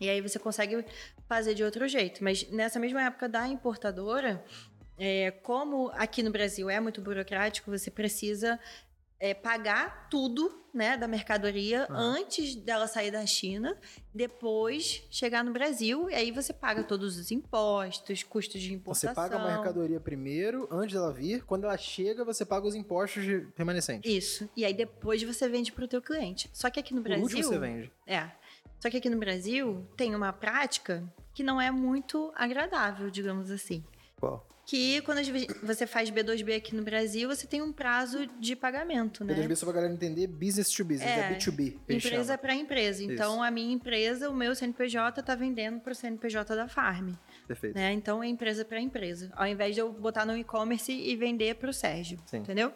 E 0.00 0.08
aí 0.08 0.20
você 0.20 0.38
consegue 0.38 0.84
fazer 1.28 1.54
de 1.54 1.62
outro 1.62 1.86
jeito. 1.86 2.24
Mas 2.24 2.48
nessa 2.50 2.78
mesma 2.78 3.02
época 3.02 3.28
da 3.28 3.46
importadora, 3.46 4.42
é, 4.98 5.30
como 5.30 5.90
aqui 5.94 6.22
no 6.22 6.30
Brasil 6.30 6.70
é 6.70 6.80
muito 6.80 7.00
burocrático, 7.00 7.70
você 7.70 7.90
precisa 7.90 8.58
é, 9.18 9.34
pagar 9.34 10.08
tudo 10.08 10.59
né, 10.72 10.96
da 10.96 11.08
mercadoria 11.08 11.86
antes 11.90 12.54
dela 12.54 12.86
sair 12.86 13.10
da 13.10 13.24
China, 13.26 13.76
depois 14.14 15.02
chegar 15.10 15.42
no 15.44 15.52
Brasil, 15.52 16.08
e 16.10 16.14
aí 16.14 16.30
você 16.30 16.52
paga 16.52 16.82
todos 16.84 17.16
os 17.16 17.30
impostos, 17.30 18.22
custos 18.22 18.60
de 18.60 18.68
Você 18.68 18.74
importação. 18.74 19.14
paga 19.14 19.36
a 19.36 19.46
mercadoria 19.56 19.98
primeiro, 20.00 20.68
antes 20.70 20.94
dela 20.94 21.12
vir. 21.12 21.44
Quando 21.44 21.64
ela 21.64 21.76
chega, 21.76 22.24
você 22.24 22.44
paga 22.44 22.66
os 22.66 22.74
impostos 22.74 23.24
de- 23.24 23.46
remanescentes. 23.56 24.10
Isso. 24.12 24.48
E 24.56 24.64
aí 24.64 24.74
depois 24.74 25.22
você 25.22 25.48
vende 25.48 25.72
para 25.72 25.84
o 25.84 25.88
teu 25.88 26.02
cliente. 26.02 26.50
Só 26.52 26.70
que 26.70 26.78
aqui 26.80 26.94
no 26.94 27.00
Brasil... 27.02 27.22
último, 27.24 27.42
você 27.44 27.58
vende. 27.58 27.90
É. 28.06 28.30
Só 28.78 28.88
que 28.90 28.96
aqui 28.96 29.10
no 29.10 29.18
Brasil 29.18 29.86
tem 29.96 30.14
uma 30.14 30.32
prática 30.32 31.02
que 31.34 31.42
não 31.42 31.60
é 31.60 31.70
muito 31.70 32.32
agradável, 32.34 33.10
digamos 33.10 33.50
assim. 33.50 33.84
Qual? 34.18 34.46
Que 34.70 35.00
quando 35.00 35.18
você 35.64 35.84
faz 35.84 36.12
B2B 36.12 36.56
aqui 36.56 36.76
no 36.76 36.84
Brasil, 36.84 37.28
você 37.28 37.44
tem 37.44 37.60
um 37.60 37.72
prazo 37.72 38.24
de 38.38 38.54
pagamento, 38.54 39.24
né? 39.24 39.34
B2B, 39.34 39.56
só 39.56 39.66
pra 39.66 39.74
galera 39.74 39.92
entender, 39.92 40.28
business 40.28 40.70
to 40.70 40.84
business, 40.84 41.10
é, 41.10 41.18
É, 41.18 41.34
B2B. 41.34 41.56
que 41.56 41.92
eles 41.92 42.04
Empresa 42.04 42.38
para 42.38 42.54
empresa. 42.54 43.02
Então, 43.02 43.42
a 43.42 43.50
minha 43.50 43.74
empresa, 43.74 44.30
o 44.30 44.32
meu 44.32 44.54
CNPJ 44.54 45.24
tá 45.24 45.34
vendendo 45.34 45.80
para 45.80 45.90
o 45.90 45.94
CNPJ 45.96 46.54
da 46.54 46.68
Farm, 46.68 47.14
Perfeito. 47.48 47.74
né? 47.74 47.92
Então, 47.92 48.22
é 48.22 48.28
empresa 48.28 48.64
para 48.64 48.80
empresa. 48.80 49.32
Ao 49.34 49.44
invés 49.44 49.74
de 49.74 49.80
eu 49.80 49.92
botar 49.92 50.24
no 50.24 50.36
e-commerce 50.36 50.92
e 50.92 51.16
vender 51.16 51.56
para 51.56 51.70
o 51.70 51.72
Sérgio, 51.72 52.20
Sim. 52.26 52.36
entendeu? 52.36 52.72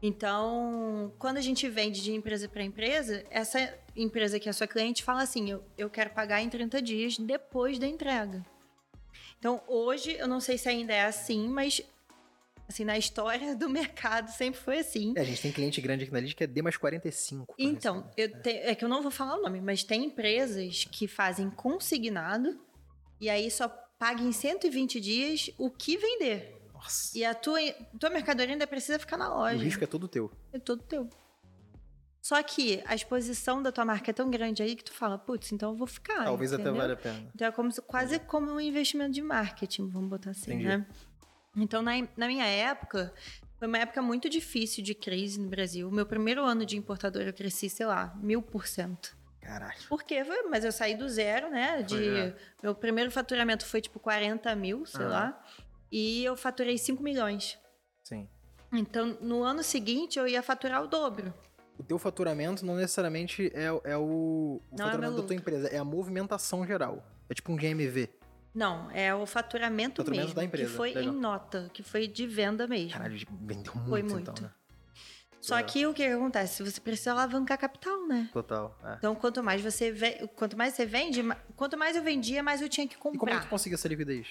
Então, 0.00 1.12
quando 1.18 1.36
a 1.36 1.42
gente 1.42 1.68
vende 1.68 2.02
de 2.02 2.14
empresa 2.14 2.48
para 2.48 2.64
empresa, 2.64 3.22
essa 3.28 3.72
empresa 3.94 4.40
que 4.40 4.48
é 4.48 4.52
sua 4.54 4.66
cliente 4.66 5.04
fala 5.04 5.20
assim: 5.22 5.50
eu, 5.50 5.62
eu 5.76 5.90
quero 5.90 6.08
pagar 6.08 6.40
em 6.40 6.48
30 6.48 6.80
dias 6.80 7.18
depois 7.18 7.78
da 7.78 7.86
entrega. 7.86 8.42
Então, 9.42 9.60
hoje, 9.66 10.12
eu 10.20 10.28
não 10.28 10.38
sei 10.38 10.56
se 10.56 10.68
ainda 10.68 10.92
é 10.94 11.04
assim, 11.04 11.48
mas 11.48 11.82
assim, 12.68 12.84
na 12.84 12.96
história 12.96 13.56
do 13.56 13.68
mercado 13.68 14.30
sempre 14.30 14.60
foi 14.60 14.78
assim. 14.78 15.14
É, 15.16 15.20
a 15.20 15.24
gente 15.24 15.42
tem 15.42 15.50
cliente 15.50 15.80
grande 15.80 16.04
aqui 16.04 16.12
na 16.12 16.20
lista 16.20 16.36
que 16.36 16.44
é 16.44 16.46
D 16.46 16.62
mais 16.62 16.76
45. 16.76 17.46
pra 17.46 17.54
Então, 17.58 18.08
eu 18.16 18.40
te- 18.40 18.50
é 18.50 18.72
que 18.76 18.84
eu 18.84 18.88
não 18.88 19.02
vou 19.02 19.10
falar 19.10 19.36
o 19.36 19.42
nome, 19.42 19.60
mas 19.60 19.82
tem 19.82 20.04
empresas 20.04 20.84
que 20.92 21.08
fazem 21.08 21.50
consignado 21.50 22.56
e 23.20 23.28
aí 23.28 23.50
só 23.50 23.66
paga 23.98 24.22
em 24.22 24.30
120 24.30 25.00
dias 25.00 25.50
o 25.58 25.68
que 25.68 25.96
vender. 25.96 26.56
Nossa. 26.72 27.18
E 27.18 27.24
a 27.24 27.34
tua, 27.34 27.58
tua 27.98 28.10
mercadoria 28.10 28.54
ainda 28.54 28.66
precisa 28.68 28.96
ficar 28.96 29.16
na 29.16 29.28
O 29.34 29.38
loja. 29.38 29.56
risco 29.64 29.82
é 29.82 29.88
todo 29.88 30.06
teu. 30.06 30.30
É 30.52 30.58
todo 30.60 30.84
teu. 30.84 31.10
Só 32.22 32.40
que 32.42 32.80
a 32.86 32.94
exposição 32.94 33.60
da 33.60 33.72
tua 33.72 33.84
marca 33.84 34.12
é 34.12 34.14
tão 34.14 34.30
grande 34.30 34.62
aí 34.62 34.76
que 34.76 34.84
tu 34.84 34.92
fala, 34.92 35.18
putz, 35.18 35.50
então 35.50 35.72
eu 35.72 35.76
vou 35.76 35.88
ficar. 35.88 36.22
Talvez 36.24 36.52
até 36.52 36.62
entendeu? 36.62 36.80
valha 36.80 36.94
a 36.94 36.96
pena. 36.96 37.30
Então 37.34 37.48
é 37.48 37.50
como 37.50 37.72
se- 37.72 37.82
quase 37.82 38.20
como 38.20 38.52
um 38.52 38.60
investimento 38.60 39.10
de 39.10 39.20
marketing, 39.20 39.88
vamos 39.88 40.08
botar 40.08 40.30
assim, 40.30 40.52
Entendi. 40.52 40.64
né? 40.68 40.86
Então, 41.56 41.82
na, 41.82 41.92
na 42.16 42.28
minha 42.28 42.46
época, 42.46 43.12
foi 43.58 43.66
uma 43.66 43.76
época 43.78 44.00
muito 44.00 44.28
difícil 44.30 44.84
de 44.84 44.94
crise 44.94 45.40
no 45.40 45.48
Brasil. 45.48 45.88
O 45.88 45.92
meu 45.92 46.06
primeiro 46.06 46.44
ano 46.44 46.64
de 46.64 46.76
importadora 46.76 47.26
eu 47.28 47.32
cresci, 47.34 47.68
sei 47.68 47.86
lá, 47.86 48.14
mil 48.22 48.40
por 48.40 48.68
cento. 48.68 49.16
Caralho. 49.40 49.76
Por 49.88 50.04
quê? 50.04 50.24
Foi- 50.24 50.44
Mas 50.44 50.64
eu 50.64 50.70
saí 50.70 50.94
do 50.94 51.08
zero, 51.08 51.50
né? 51.50 51.82
De, 51.82 52.08
é. 52.08 52.36
Meu 52.62 52.72
primeiro 52.74 53.10
faturamento 53.10 53.66
foi 53.66 53.80
tipo 53.80 53.98
40 53.98 54.54
mil, 54.54 54.86
sei 54.86 55.04
lá. 55.04 55.44
E 55.90 56.24
eu 56.24 56.36
faturei 56.36 56.78
5 56.78 57.02
milhões. 57.02 57.58
Sim. 58.04 58.28
Então, 58.72 59.18
no 59.20 59.42
ano 59.42 59.62
seguinte, 59.64 60.18
eu 60.20 60.26
ia 60.28 60.40
faturar 60.42 60.82
o 60.82 60.86
dobro. 60.86 61.34
O 61.82 61.84
teu 61.84 61.98
faturamento 61.98 62.64
não 62.64 62.76
necessariamente 62.76 63.50
é, 63.54 63.64
é 63.92 63.96
o, 63.96 64.02
o 64.02 64.62
Não 64.70 64.86
é 64.86 64.90
faturamento 64.90 65.12
meu 65.14 65.22
da 65.22 65.26
tua 65.26 65.36
empresa, 65.36 65.68
é 65.68 65.78
a 65.78 65.84
movimentação 65.84 66.64
geral. 66.66 67.04
É 67.28 67.34
tipo 67.34 67.50
um 67.52 67.56
GMV. 67.56 68.08
Não, 68.54 68.90
é 68.90 69.14
o 69.14 69.24
faturamento, 69.26 69.96
Faturamento 69.96 70.26
mesmo, 70.26 70.34
da 70.36 70.44
empresa, 70.44 70.70
que 70.70 70.76
foi 70.76 70.92
legal. 70.92 71.12
em 71.14 71.16
nota, 71.16 71.70
que 71.72 71.82
foi 71.82 72.06
de 72.06 72.26
venda 72.26 72.66
mesmo. 72.66 72.92
Caralho, 72.92 73.18
vendeu 73.40 73.74
muito, 73.74 73.88
Foi 73.88 74.02
muito. 74.02 74.30
então, 74.30 74.44
né? 74.44 74.50
Só 75.40 75.60
que 75.62 75.84
o 75.86 75.92
que 75.92 76.04
acontece? 76.04 76.62
Você 76.62 76.80
precisa 76.80 77.10
alavancar 77.12 77.58
capital, 77.58 78.06
né? 78.06 78.30
Total. 78.32 78.78
é. 78.84 78.94
Então, 78.98 79.12
quanto 79.16 79.42
mais 79.42 79.60
você 79.60 79.90
ve... 79.90 80.28
quanto 80.36 80.56
mais 80.56 80.74
você 80.74 80.86
vende, 80.86 81.20
quanto 81.56 81.76
mais 81.76 81.96
eu 81.96 82.02
vendia, 82.02 82.42
mais 82.44 82.62
eu 82.62 82.68
tinha 82.68 82.86
que 82.86 82.94
E 82.94 82.98
como 82.98 83.16
é 83.16 83.18
comprar. 83.18 83.40
que 83.40 83.46
tu 83.46 83.50
conseguiu 83.50 83.74
essa 83.74 83.88
liquidez? 83.88 84.28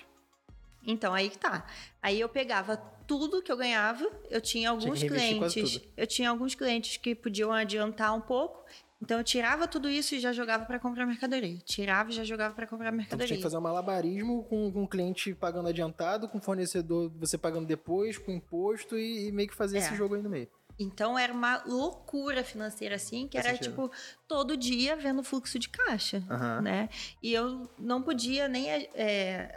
Então, 0.87 1.13
aí 1.13 1.29
que 1.29 1.37
tá. 1.37 1.65
Aí 2.01 2.19
eu 2.19 2.29
pegava 2.29 2.77
tudo 3.19 3.41
que 3.41 3.51
eu 3.51 3.57
ganhava, 3.57 4.09
eu 4.29 4.39
tinha 4.39 4.69
alguns 4.69 4.85
quase 5.03 5.07
clientes. 5.07 5.81
Eu 5.97 6.07
tinha 6.07 6.29
alguns 6.29 6.55
clientes 6.55 6.95
que 6.95 7.13
podiam 7.13 7.51
adiantar 7.51 8.15
um 8.15 8.21
pouco. 8.21 8.63
Então 9.01 9.17
eu 9.17 9.23
tirava 9.23 9.67
tudo 9.67 9.89
isso 9.89 10.13
e 10.15 10.19
já 10.19 10.31
jogava 10.31 10.63
pra 10.63 10.79
comprar 10.79 11.05
mercadoria. 11.07 11.57
Tirava 11.65 12.11
e 12.11 12.13
já 12.13 12.23
jogava 12.23 12.53
pra 12.53 12.67
comprar 12.67 12.87
Então 12.89 12.97
mercadoria. 12.97 13.27
tinha 13.27 13.37
que 13.37 13.43
fazer 13.43 13.57
um 13.57 13.61
malabarismo 13.61 14.43
com, 14.43 14.71
com 14.71 14.83
o 14.83 14.87
cliente 14.87 15.33
pagando 15.33 15.67
adiantado, 15.67 16.29
com 16.29 16.37
o 16.37 16.41
fornecedor 16.41 17.11
você 17.19 17.37
pagando 17.37 17.65
depois, 17.65 18.17
com 18.17 18.31
imposto 18.31 18.95
e, 18.97 19.27
e 19.27 19.31
meio 19.31 19.49
que 19.49 19.55
fazer 19.55 19.77
É. 19.77 19.79
esse 19.81 19.95
jogo 19.95 20.15
aí 20.15 20.21
no 20.21 20.29
meio. 20.29 20.47
Então 20.83 21.17
era 21.17 21.31
uma 21.33 21.61
loucura 21.65 22.43
financeira 22.43 22.95
assim, 22.95 23.27
que 23.27 23.37
Faz 23.37 23.45
era 23.45 23.55
sentido. 23.57 23.71
tipo 23.87 23.91
todo 24.27 24.55
dia 24.57 24.95
vendo 24.95 25.21
fluxo 25.23 25.59
de 25.59 25.69
caixa, 25.69 26.23
Aham. 26.29 26.61
né? 26.61 26.89
E 27.21 27.33
eu 27.33 27.69
não 27.77 28.01
podia 28.01 28.47
nem, 28.47 28.69
é, 28.69 29.53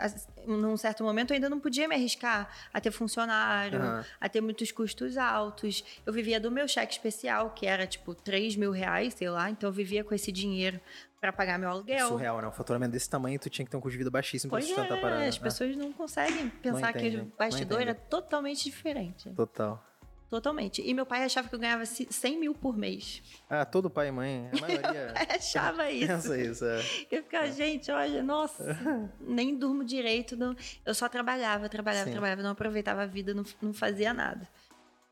num 0.47 0.77
certo 0.77 1.03
momento, 1.05 1.31
eu 1.31 1.37
ainda 1.37 1.49
não 1.49 1.61
podia 1.61 1.87
me 1.89 1.95
arriscar 1.95 2.49
a 2.73 2.81
ter 2.81 2.91
funcionário, 2.91 3.79
Aham. 3.81 4.05
a 4.21 4.29
ter 4.29 4.41
muitos 4.41 4.71
custos 4.73 5.17
altos. 5.17 5.85
Eu 6.05 6.13
vivia 6.13 6.39
do 6.41 6.51
meu 6.51 6.67
cheque 6.69 6.93
especial, 6.93 7.51
que 7.51 7.67
era 7.67 7.87
tipo 7.87 8.15
3 8.15 8.57
mil 8.57 8.71
reais, 8.73 9.15
sei 9.15 9.31
lá. 9.31 9.49
Então 9.51 9.69
eu 9.69 9.73
vivia 9.73 10.03
com 10.05 10.15
esse 10.15 10.31
dinheiro 10.33 10.81
para 11.21 11.33
pagar 11.33 11.59
meu 11.59 11.71
aluguel. 11.71 12.09
Surreal, 12.09 12.43
né? 12.43 12.49
Um 12.49 12.53
faturamento 12.53 12.93
desse 12.93 13.09
tamanho, 13.09 13.39
tu 13.39 13.49
tinha 13.49 13.65
que 13.65 13.71
ter 13.71 13.77
um 13.77 13.81
custo 13.81 13.93
de 13.93 13.99
vida 13.99 14.11
baixíssimo 14.11 14.51
pra 14.51 14.59
Pois 14.59 14.67
sustentar 14.69 14.95
é, 14.95 14.99
a 14.99 15.01
parada. 15.01 15.25
as 15.29 15.39
né? 15.39 15.43
pessoas 15.43 15.75
não 15.77 15.91
conseguem 15.93 16.51
pensar 16.51 16.93
que 16.93 16.99
entendem, 16.99 17.21
o 17.21 17.25
não 17.25 17.33
bastidor 17.39 17.79
entendem. 17.81 17.89
era 17.89 17.95
totalmente 17.95 18.65
diferente. 18.65 19.31
Total. 19.31 19.83
Totalmente. 20.31 20.83
E 20.83 20.93
meu 20.95 21.07
pai 21.07 21.23
achava 21.23 21.49
que 21.49 21.55
eu 21.55 21.59
ganhava 21.59 21.85
ci- 21.87 22.09
100 22.11 22.39
mil 22.41 22.55
por 22.55 22.77
mês. 22.77 23.23
Ah, 23.49 23.65
todo 23.65 23.89
pai 23.89 24.09
e 24.09 24.13
mãe, 24.13 24.51
a 24.53 24.61
maioria 24.61 25.15
achava 25.31 25.91
isso. 25.91 26.07
pensa 26.09 26.39
isso. 26.39 26.65
É. 26.65 26.79
Eu 27.11 27.23
ficava, 27.23 27.51
gente, 27.53 27.91
olha, 27.91 28.23
nossa, 28.23 28.77
nem 29.21 29.55
durmo 29.57 29.85
direito. 29.85 30.37
Não... 30.37 30.57
Eu 30.85 30.95
só 30.95 31.09
trabalhava, 31.09 31.69
trabalhava, 31.69 32.07
Sim. 32.07 32.13
trabalhava, 32.13 32.43
não 32.43 32.51
aproveitava 32.51 33.03
a 33.03 33.07
vida, 33.07 33.33
não, 33.35 33.45
não 33.63 33.73
fazia 33.73 34.13
nada. 34.13 34.49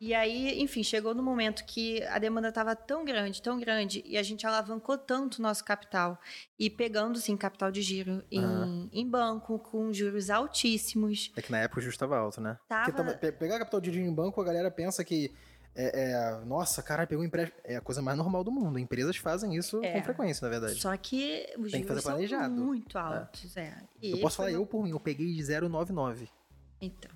E 0.05 0.13
aí, 0.15 0.61
enfim, 0.61 0.83
chegou 0.83 1.15
no 1.15 1.23
momento 1.23 1.65
que 1.65 2.03
a 2.07 2.19
demanda 2.19 2.49
estava 2.49 2.75
tão 2.75 3.05
grande, 3.05 3.41
tão 3.41 3.57
grande, 3.61 4.03
e 4.05 4.19
a 4.19 4.23
gente 4.25 4.45
alavancou 4.45 4.99
tanto 4.99 5.39
o 5.39 5.43
nosso 5.43 5.65
capital, 5.65 6.19
e 6.59 6.69
pegando, 6.69 7.21
sim, 7.21 7.37
capital 7.37 7.71
de 7.71 7.81
giro 7.83 8.21
em, 8.29 8.43
Aham. 8.43 8.89
em 8.93 9.09
banco, 9.09 9.61
com 9.61 9.93
juros 9.93 10.29
altíssimos. 10.29 11.31
É 11.37 11.41
que 11.41 11.53
na 11.53 11.59
época 11.61 11.79
o 11.79 11.83
juros 11.83 11.95
estava 11.95 12.19
alto, 12.19 12.41
né? 12.41 12.59
Tava- 12.69 12.85
Porque 12.85 12.97
tava- 13.01 13.17
pe- 13.17 13.31
pegar 13.31 13.61
capital 13.61 13.81
de 13.81 13.93
dinheiro 13.93 14.11
em 14.13 14.15
banco, 14.15 14.41
a 14.41 14.45
galera 14.45 14.73
pensa 14.73 15.05
que 15.05 15.33
é, 15.75 16.11
é, 16.13 16.45
nossa, 16.47 16.83
caralho, 16.83 17.09
pegou 17.09 17.23
um 17.23 17.27
empréstimo. 17.27 17.61
É 17.65 17.77
a 17.77 17.81
coisa 17.81 18.03
mais 18.03 18.19
normal 18.19 18.43
do 18.43 18.51
mundo. 18.51 18.79
Empresas 18.81 19.17
fazem 19.17 19.55
isso 19.55 19.81
É. 19.85 19.93
com 19.93 20.03
frequência, 20.03 20.45
na 20.45 20.51
verdade. 20.51 20.81
Só 20.81 20.95
que 20.97 21.47
os 21.57 21.71
Tem 21.71 21.81
que 21.81 21.87
fazer 21.89 22.01
juros 22.01 22.03
são 22.03 22.13
planejado. 22.15 22.55
muito 22.55 22.99
altos, 22.99 23.57
é. 23.57 23.73
E 24.03 24.11
eu 24.11 24.19
posso 24.21 24.37
falar 24.37 24.51
eu 24.51 24.67
por 24.67 24.83
mim, 24.83 24.91
eu 24.91 24.99
peguei 25.01 25.33
de 25.33 25.41
0,99. 25.45 26.29
Então. 26.81 27.11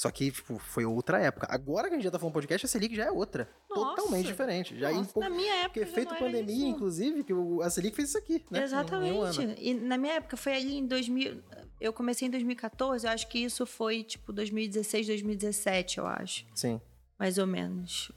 Só 0.00 0.10
que, 0.10 0.30
tipo, 0.30 0.58
foi 0.58 0.86
outra 0.86 1.18
época. 1.20 1.46
Agora 1.50 1.86
que 1.86 1.92
a 1.92 1.96
gente 1.98 2.04
já 2.04 2.10
tá 2.10 2.18
falando 2.18 2.32
podcast, 2.32 2.64
a 2.64 2.68
Selic 2.70 2.96
já 2.96 3.04
é 3.04 3.10
outra. 3.10 3.46
Nossa. 3.68 3.96
Totalmente 3.96 4.26
diferente. 4.28 4.78
Já 4.78 4.90
em 4.90 4.94
Nossa, 4.94 5.12
pouco- 5.12 5.28
na 5.28 5.34
minha 5.36 5.52
época 5.64 5.84
Porque 5.84 6.00
era 6.00 6.14
pandemia, 6.14 6.54
isso. 6.56 6.66
inclusive, 6.68 7.22
que 7.22 7.34
a 7.62 7.68
Selic 7.68 7.94
fez 7.94 8.08
isso 8.08 8.16
aqui, 8.16 8.42
né? 8.50 8.60
Em- 8.60 8.60
Em 8.60 8.62
um 8.62 8.64
Exatamente. 8.64 9.54
E 9.58 9.74
na 9.74 9.98
minha 9.98 10.14
época 10.14 10.38
foi 10.38 10.54
ali 10.56 10.78
em 10.78 10.86
2000. 10.86 11.42
Eu 11.78 11.92
comecei 11.92 12.26
em 12.28 12.30
2014, 12.30 13.06
eu 13.06 13.12
acho 13.12 13.28
que 13.28 13.40
isso 13.40 13.66
foi 13.66 14.02
tipo 14.02 14.32
2016, 14.32 15.06
2017, 15.06 15.98
eu 15.98 16.06
acho. 16.06 16.46
Sim. 16.54 16.80
Mais 17.18 17.36
ou 17.36 17.46
menos. 17.46 18.10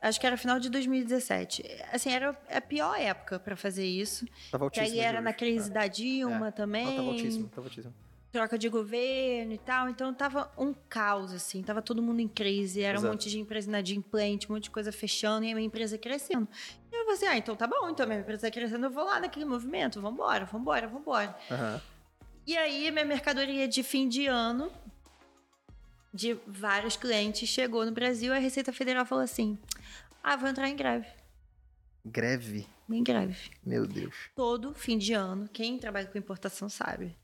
Acho 0.00 0.18
que 0.20 0.26
era 0.26 0.36
final 0.36 0.58
de 0.58 0.68
2017. 0.70 1.62
Assim, 1.92 2.10
era 2.10 2.36
a 2.50 2.60
pior 2.60 2.98
época 2.98 3.38
pra 3.38 3.54
fazer 3.54 3.86
isso. 3.86 4.26
Tava 4.50 4.64
altíssimo. 4.64 4.92
aí 4.92 4.98
os 4.98 5.04
era 5.04 5.20
na 5.20 5.32
crise 5.32 5.70
da 5.70 5.86
Dilma 5.86 6.48
É. 6.48 6.50
também. 6.50 6.84
Não, 6.84 6.96
tava 6.96 7.08
altíssimo, 7.10 7.46
tava 7.46 7.68
altíssimo. 7.68 7.94
Troca 8.32 8.56
de 8.56 8.68
governo 8.70 9.52
e 9.52 9.58
tal. 9.58 9.90
Então 9.90 10.12
tava 10.14 10.50
um 10.56 10.72
caos, 10.72 11.32
assim. 11.32 11.62
Tava 11.62 11.82
todo 11.82 12.02
mundo 12.02 12.20
em 12.20 12.28
crise. 12.28 12.80
Era 12.80 12.96
um 12.96 13.02
Exato. 13.02 13.12
monte 13.12 13.28
de 13.28 13.38
empresa 13.38 13.68
inadimplente, 13.68 14.50
um 14.50 14.54
monte 14.54 14.64
de 14.64 14.70
coisa 14.70 14.90
fechando 14.90 15.44
e 15.44 15.52
a 15.52 15.54
minha 15.54 15.66
empresa 15.66 15.98
crescendo. 15.98 16.48
E 16.90 16.94
eu 16.96 17.04
falei 17.04 17.14
assim: 17.14 17.26
ah, 17.26 17.36
então 17.36 17.54
tá 17.54 17.66
bom, 17.66 17.90
então 17.90 18.06
minha 18.06 18.20
empresa 18.20 18.46
tá 18.46 18.50
crescendo, 18.50 18.86
eu 18.86 18.90
vou 18.90 19.04
lá 19.04 19.20
naquele 19.20 19.44
movimento. 19.44 20.00
Vambora, 20.00 20.46
vambora, 20.46 20.88
vambora. 20.88 21.36
Aham. 21.50 21.80
E 22.46 22.56
aí, 22.56 22.90
minha 22.90 23.04
mercadoria 23.04 23.68
de 23.68 23.82
fim 23.84 24.08
de 24.08 24.26
ano, 24.26 24.72
de 26.12 26.34
vários 26.46 26.96
clientes, 26.96 27.48
chegou 27.48 27.84
no 27.84 27.92
Brasil. 27.92 28.32
A 28.32 28.38
Receita 28.38 28.72
Federal 28.72 29.04
falou 29.04 29.22
assim: 29.22 29.58
ah, 30.22 30.36
vou 30.36 30.48
entrar 30.48 30.68
em 30.68 30.74
greve. 30.74 31.06
Greve. 32.04 32.66
Em 32.90 33.02
greve. 33.02 33.50
Meu 33.64 33.86
Deus. 33.86 34.14
Todo 34.34 34.74
fim 34.74 34.98
de 34.98 35.12
ano, 35.12 35.48
quem 35.52 35.78
trabalha 35.78 36.06
com 36.06 36.18
importação 36.18 36.68
sabe, 36.68 37.16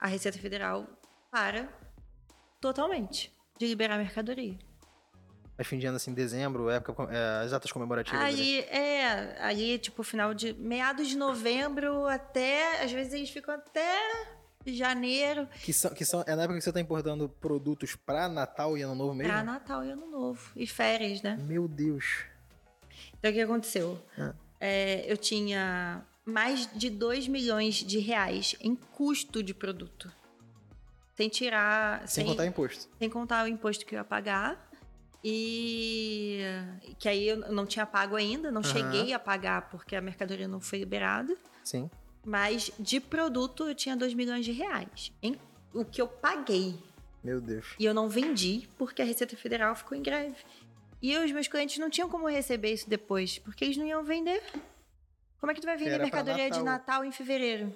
a 0.00 0.06
Receita 0.06 0.38
Federal 0.38 0.86
para 1.30 1.68
totalmente 2.60 3.32
de 3.58 3.66
liberar 3.66 3.98
mercadoria. 3.98 4.58
Mas 5.56 5.66
fim 5.66 5.78
de 5.78 5.86
ano, 5.86 5.96
assim, 5.96 6.14
dezembro, 6.14 6.70
época, 6.70 7.02
é, 7.14 7.44
as 7.44 7.50
datas 7.50 7.70
comemorativas. 7.70 8.18
ali. 8.18 8.60
Ali, 8.60 8.60
é, 8.70 9.36
ali, 9.42 9.78
tipo, 9.78 10.02
final 10.02 10.32
de. 10.32 10.54
meados 10.54 11.06
de 11.06 11.18
novembro 11.18 12.06
até. 12.06 12.82
Às 12.82 12.90
vezes 12.90 13.12
eles 13.12 13.28
ficam 13.28 13.54
até 13.54 13.98
janeiro. 14.64 15.46
Que 15.62 15.70
são, 15.72 15.92
que 15.92 16.02
são, 16.02 16.24
é 16.26 16.34
na 16.34 16.44
época 16.44 16.58
que 16.58 16.64
você 16.64 16.72
tá 16.72 16.80
importando 16.80 17.28
produtos 17.28 17.94
pra 17.94 18.26
Natal 18.26 18.78
e 18.78 18.80
Ano 18.80 18.94
Novo 18.94 19.14
mesmo? 19.14 19.30
Pra 19.30 19.42
Natal 19.42 19.84
e 19.84 19.90
Ano 19.90 20.06
Novo. 20.06 20.50
E 20.56 20.66
férias, 20.66 21.20
né? 21.20 21.36
Meu 21.38 21.68
Deus. 21.68 22.24
Então, 23.18 23.30
o 23.30 23.34
que 23.34 23.40
aconteceu? 23.42 24.02
Ah. 24.18 24.32
É, 24.58 25.10
eu 25.10 25.18
tinha 25.18 26.02
mais 26.24 26.68
de 26.74 26.90
2 26.90 27.28
milhões 27.28 27.76
de 27.76 27.98
reais 27.98 28.54
em 28.60 28.74
custo 28.74 29.42
de 29.42 29.54
produto. 29.54 30.12
Sem 31.14 31.28
tirar... 31.28 32.06
Sem 32.08 32.24
contar 32.24 32.46
imposto. 32.46 32.88
sem 32.98 33.10
contar 33.10 33.44
o 33.44 33.48
imposto 33.48 33.84
que 33.84 33.94
eu 33.94 33.98
ia 33.98 34.04
pagar. 34.04 34.68
E 35.22 36.42
que 36.98 37.08
aí 37.08 37.28
eu 37.28 37.52
não 37.52 37.66
tinha 37.66 37.84
pago 37.84 38.16
ainda, 38.16 38.50
não 38.50 38.62
Aham. 38.62 38.72
cheguei 38.72 39.12
a 39.12 39.18
pagar 39.18 39.68
porque 39.68 39.94
a 39.94 40.00
mercadoria 40.00 40.48
não 40.48 40.60
foi 40.60 40.78
liberada. 40.78 41.36
Sim. 41.62 41.90
Mas 42.24 42.70
de 42.78 43.00
produto 43.00 43.68
eu 43.68 43.74
tinha 43.74 43.96
2 43.96 44.14
milhões 44.14 44.44
de 44.44 44.52
reais. 44.52 45.12
Em 45.22 45.36
o 45.74 45.84
que 45.84 46.00
eu 46.00 46.08
paguei. 46.08 46.74
Meu 47.22 47.40
Deus. 47.40 47.74
E 47.78 47.84
eu 47.84 47.92
não 47.94 48.08
vendi 48.08 48.68
porque 48.78 49.02
a 49.02 49.04
Receita 49.04 49.36
Federal 49.36 49.74
ficou 49.74 49.96
em 49.96 50.02
greve. 50.02 50.36
E 51.02 51.16
os 51.16 51.30
meus 51.32 51.48
clientes 51.48 51.78
não 51.78 51.88
tinham 51.90 52.08
como 52.08 52.26
receber 52.28 52.72
isso 52.72 52.88
depois, 52.88 53.38
porque 53.38 53.64
eles 53.64 53.76
não 53.76 53.86
iam 53.86 54.02
vender. 54.02 54.42
Como 55.40 55.50
é 55.50 55.54
que 55.54 55.60
tu 55.60 55.66
vai 55.66 55.76
vender 55.76 55.92
Era 55.92 56.02
mercadoria 56.04 56.50
de 56.50 56.58
Natal. 56.58 56.64
Natal 56.64 57.04
em 57.04 57.12
fevereiro? 57.12 57.74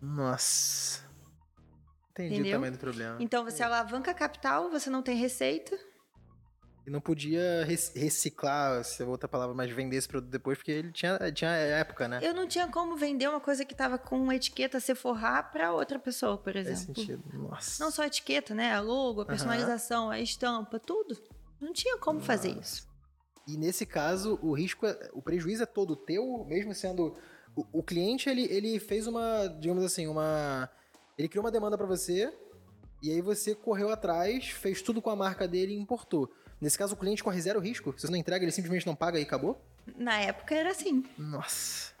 Nossa. 0.00 1.00
Entendi 2.10 2.34
Entendeu? 2.34 2.50
o 2.52 2.54
tamanho 2.56 2.72
do 2.72 2.78
problema. 2.78 3.16
Então 3.20 3.44
você 3.44 3.62
alavanca 3.62 4.12
capital, 4.12 4.68
você 4.70 4.90
não 4.90 5.00
tem 5.02 5.16
receita. 5.16 5.78
E 6.84 6.90
não 6.90 7.00
podia 7.00 7.64
rec- 7.64 7.94
reciclar, 7.94 8.82
se 8.82 9.00
é 9.02 9.06
outra 9.06 9.28
palavra, 9.28 9.54
mas 9.54 9.70
vender 9.70 9.96
esse 9.96 10.08
produto 10.08 10.30
depois, 10.30 10.58
porque 10.58 10.72
ele 10.72 10.90
tinha, 10.90 11.16
tinha 11.32 11.50
época, 11.52 12.08
né? 12.08 12.18
Eu 12.20 12.34
não 12.34 12.46
tinha 12.48 12.66
como 12.66 12.96
vender 12.96 13.28
uma 13.28 13.38
coisa 13.40 13.64
que 13.64 13.72
tava 13.72 13.96
com 13.96 14.32
etiqueta 14.32 14.80
Sephora 14.80 15.44
para 15.44 15.72
outra 15.72 15.96
pessoa, 16.00 16.36
por 16.36 16.52
Faz 16.52 16.66
exemplo. 16.66 16.96
sentido. 16.96 17.22
Nossa. 17.38 17.82
Não 17.84 17.92
só 17.92 18.02
a 18.02 18.08
etiqueta, 18.08 18.52
né? 18.52 18.74
A 18.74 18.80
logo, 18.80 19.20
a 19.20 19.24
personalização, 19.26 20.10
a 20.10 20.18
estampa, 20.18 20.80
tudo. 20.80 21.16
Não 21.60 21.72
tinha 21.72 21.96
como 21.98 22.20
fazer 22.20 22.50
isso. 22.58 22.90
E 23.46 23.56
nesse 23.56 23.84
caso, 23.84 24.38
o 24.42 24.52
risco, 24.52 24.86
é, 24.86 25.10
o 25.12 25.20
prejuízo 25.20 25.62
é 25.62 25.66
todo 25.66 25.96
teu, 25.96 26.44
mesmo 26.48 26.74
sendo 26.74 27.16
o, 27.56 27.66
o 27.72 27.82
cliente 27.82 28.28
ele, 28.28 28.44
ele 28.44 28.78
fez 28.78 29.06
uma, 29.06 29.46
digamos 29.60 29.84
assim, 29.84 30.06
uma 30.06 30.70
ele 31.18 31.28
criou 31.28 31.44
uma 31.44 31.50
demanda 31.50 31.76
pra 31.76 31.86
você 31.86 32.32
e 33.02 33.10
aí 33.10 33.20
você 33.20 33.54
correu 33.54 33.90
atrás, 33.90 34.48
fez 34.50 34.80
tudo 34.80 35.02
com 35.02 35.10
a 35.10 35.16
marca 35.16 35.46
dele 35.48 35.74
e 35.74 35.78
importou. 35.78 36.30
Nesse 36.60 36.78
caso, 36.78 36.94
o 36.94 36.96
cliente 36.96 37.24
corre 37.24 37.40
zero 37.40 37.58
risco. 37.58 37.92
Se 37.96 38.06
você 38.06 38.12
não 38.12 38.16
entrega, 38.18 38.44
ele 38.44 38.52
simplesmente 38.52 38.86
não 38.86 38.94
paga 38.94 39.18
e 39.18 39.22
acabou? 39.24 39.60
Na 39.96 40.20
época 40.20 40.54
era 40.54 40.70
assim. 40.70 41.04
Nossa. 41.18 41.92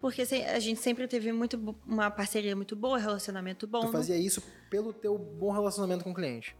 Porque 0.00 0.22
a 0.22 0.58
gente 0.58 0.80
sempre 0.80 1.06
teve 1.06 1.30
muito, 1.30 1.76
uma 1.86 2.10
parceria 2.10 2.56
muito 2.56 2.74
boa, 2.74 2.96
relacionamento 2.96 3.66
bom. 3.66 3.80
Tu 3.80 3.84
não- 3.86 3.92
fazia 3.92 4.16
isso 4.16 4.42
pelo 4.70 4.94
teu 4.94 5.18
bom 5.18 5.52
relacionamento 5.52 6.02
com 6.02 6.12
o 6.12 6.14
cliente. 6.14 6.56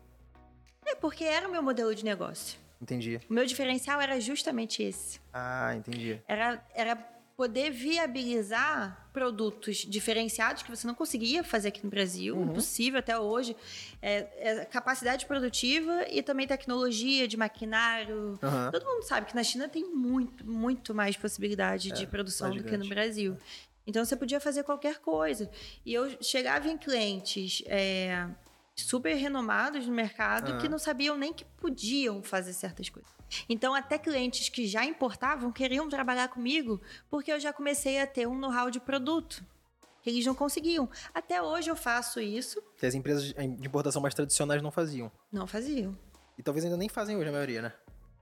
É 0.84 0.94
porque 0.94 1.24
era 1.24 1.48
o 1.48 1.50
meu 1.50 1.62
modelo 1.62 1.94
de 1.94 2.04
negócio. 2.04 2.58
Entendi. 2.80 3.20
O 3.28 3.32
meu 3.32 3.44
diferencial 3.44 4.00
era 4.00 4.18
justamente 4.20 4.82
esse. 4.82 5.20
Ah, 5.32 5.74
entendi. 5.76 6.20
Era, 6.26 6.64
era 6.74 6.96
poder 7.36 7.70
viabilizar 7.70 9.08
produtos 9.12 9.78
diferenciados 9.78 10.62
que 10.62 10.70
você 10.70 10.86
não 10.86 10.94
conseguia 10.94 11.42
fazer 11.42 11.68
aqui 11.68 11.82
no 11.82 11.90
Brasil, 11.90 12.36
Uhum. 12.36 12.50
impossível 12.50 12.98
até 12.98 13.18
hoje. 13.18 13.56
É, 14.00 14.28
é 14.60 14.64
capacidade 14.64 15.26
produtiva 15.26 16.06
e 16.10 16.22
também 16.22 16.46
tecnologia 16.46 17.26
de 17.26 17.36
maquinário. 17.36 18.38
Aham. 18.42 18.70
Todo 18.70 18.84
mundo 18.86 19.02
sabe 19.04 19.26
que 19.26 19.34
na 19.34 19.42
China 19.42 19.68
tem 19.68 19.84
muito, 19.84 20.46
muito 20.46 20.94
mais 20.94 21.16
possibilidade 21.16 21.90
de 21.92 22.04
É, 22.04 22.06
produção 22.06 22.54
do 22.54 22.62
que 22.64 22.76
no. 22.76 22.86
Brasil. 22.88 23.36
Então 23.86 24.04
você 24.04 24.14
podia 24.16 24.38
fazer 24.40 24.62
qualquer 24.62 24.98
coisa. 25.00 25.50
E 25.84 25.92
eu 25.94 26.22
chegava 26.22 26.68
em 26.68 26.76
clientes 26.76 27.62
é, 27.66 28.26
super 28.84 29.14
renomados 29.14 29.86
no 29.86 29.92
mercado 29.92 30.52
Ah. 30.52 30.58
que 30.58 30.68
não 30.68 30.78
sabiam 30.78 31.16
nem 31.16 31.32
que 31.32 31.44
podiam 31.44 32.22
fazer 32.22 32.52
certas 32.52 32.88
coisas. 32.88 33.10
Então, 33.48 33.74
até 33.74 33.98
clientes 33.98 34.48
que 34.48 34.66
já 34.66 34.84
importavam 34.84 35.52
queriam 35.52 35.88
trabalhar 35.88 36.28
comigo 36.28 36.80
porque 37.08 37.32
eu 37.32 37.38
já 37.38 37.52
comecei 37.52 38.00
a 38.00 38.06
ter 38.06 38.26
um 38.26 38.36
know-how 38.38 38.70
de 38.70 38.80
produto. 38.80 39.44
Eles 40.04 40.24
não 40.24 40.34
conseguiam. 40.34 40.88
Até 41.12 41.42
hoje 41.42 41.70
eu 41.70 41.76
faço 41.76 42.20
isso. 42.20 42.62
Que 42.78 42.86
as 42.86 42.94
empresas 42.94 43.24
de 43.34 43.66
importação 43.66 44.00
mais 44.00 44.14
tradicionais 44.14 44.62
não 44.62 44.70
faziam. 44.70 45.12
Não 45.30 45.46
faziam. 45.46 45.96
E 46.38 46.42
talvez 46.42 46.64
ainda 46.64 46.76
nem 46.76 46.88
fazem 46.88 47.16
hoje, 47.16 47.28
a 47.28 47.32
maioria, 47.32 47.60
né? 47.62 47.72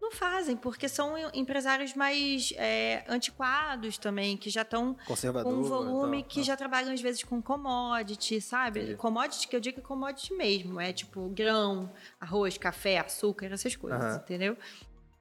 Não 0.09 0.13
fazem, 0.13 0.57
porque 0.57 0.89
são 0.89 1.15
empresários 1.35 1.93
mais 1.93 2.55
é, 2.57 3.05
antiquados 3.07 3.99
também, 3.99 4.39
que 4.39 4.49
já 4.49 4.63
estão 4.63 4.97
com 5.05 5.53
um 5.53 5.63
volume 5.63 6.21
e 6.21 6.23
tal. 6.23 6.31
que 6.31 6.43
já 6.43 6.57
trabalham 6.57 6.95
às 6.95 7.01
vezes 7.01 7.23
com 7.23 7.43
commodity, 7.43 8.41
sabe? 8.41 8.81
Entendi. 8.81 8.97
Commodity 8.97 9.47
que 9.47 9.55
eu 9.55 9.61
digo 9.61 9.75
que 9.75 9.81
é 9.83 9.87
commodity 9.87 10.33
mesmo, 10.33 10.81
é 10.81 10.95
tipo 10.95 11.29
grão, 11.29 11.93
arroz, 12.19 12.57
café, 12.57 12.99
açúcar, 12.99 13.53
essas 13.53 13.77
coisas, 13.77 14.03
Aham. 14.03 14.17
entendeu? 14.17 14.57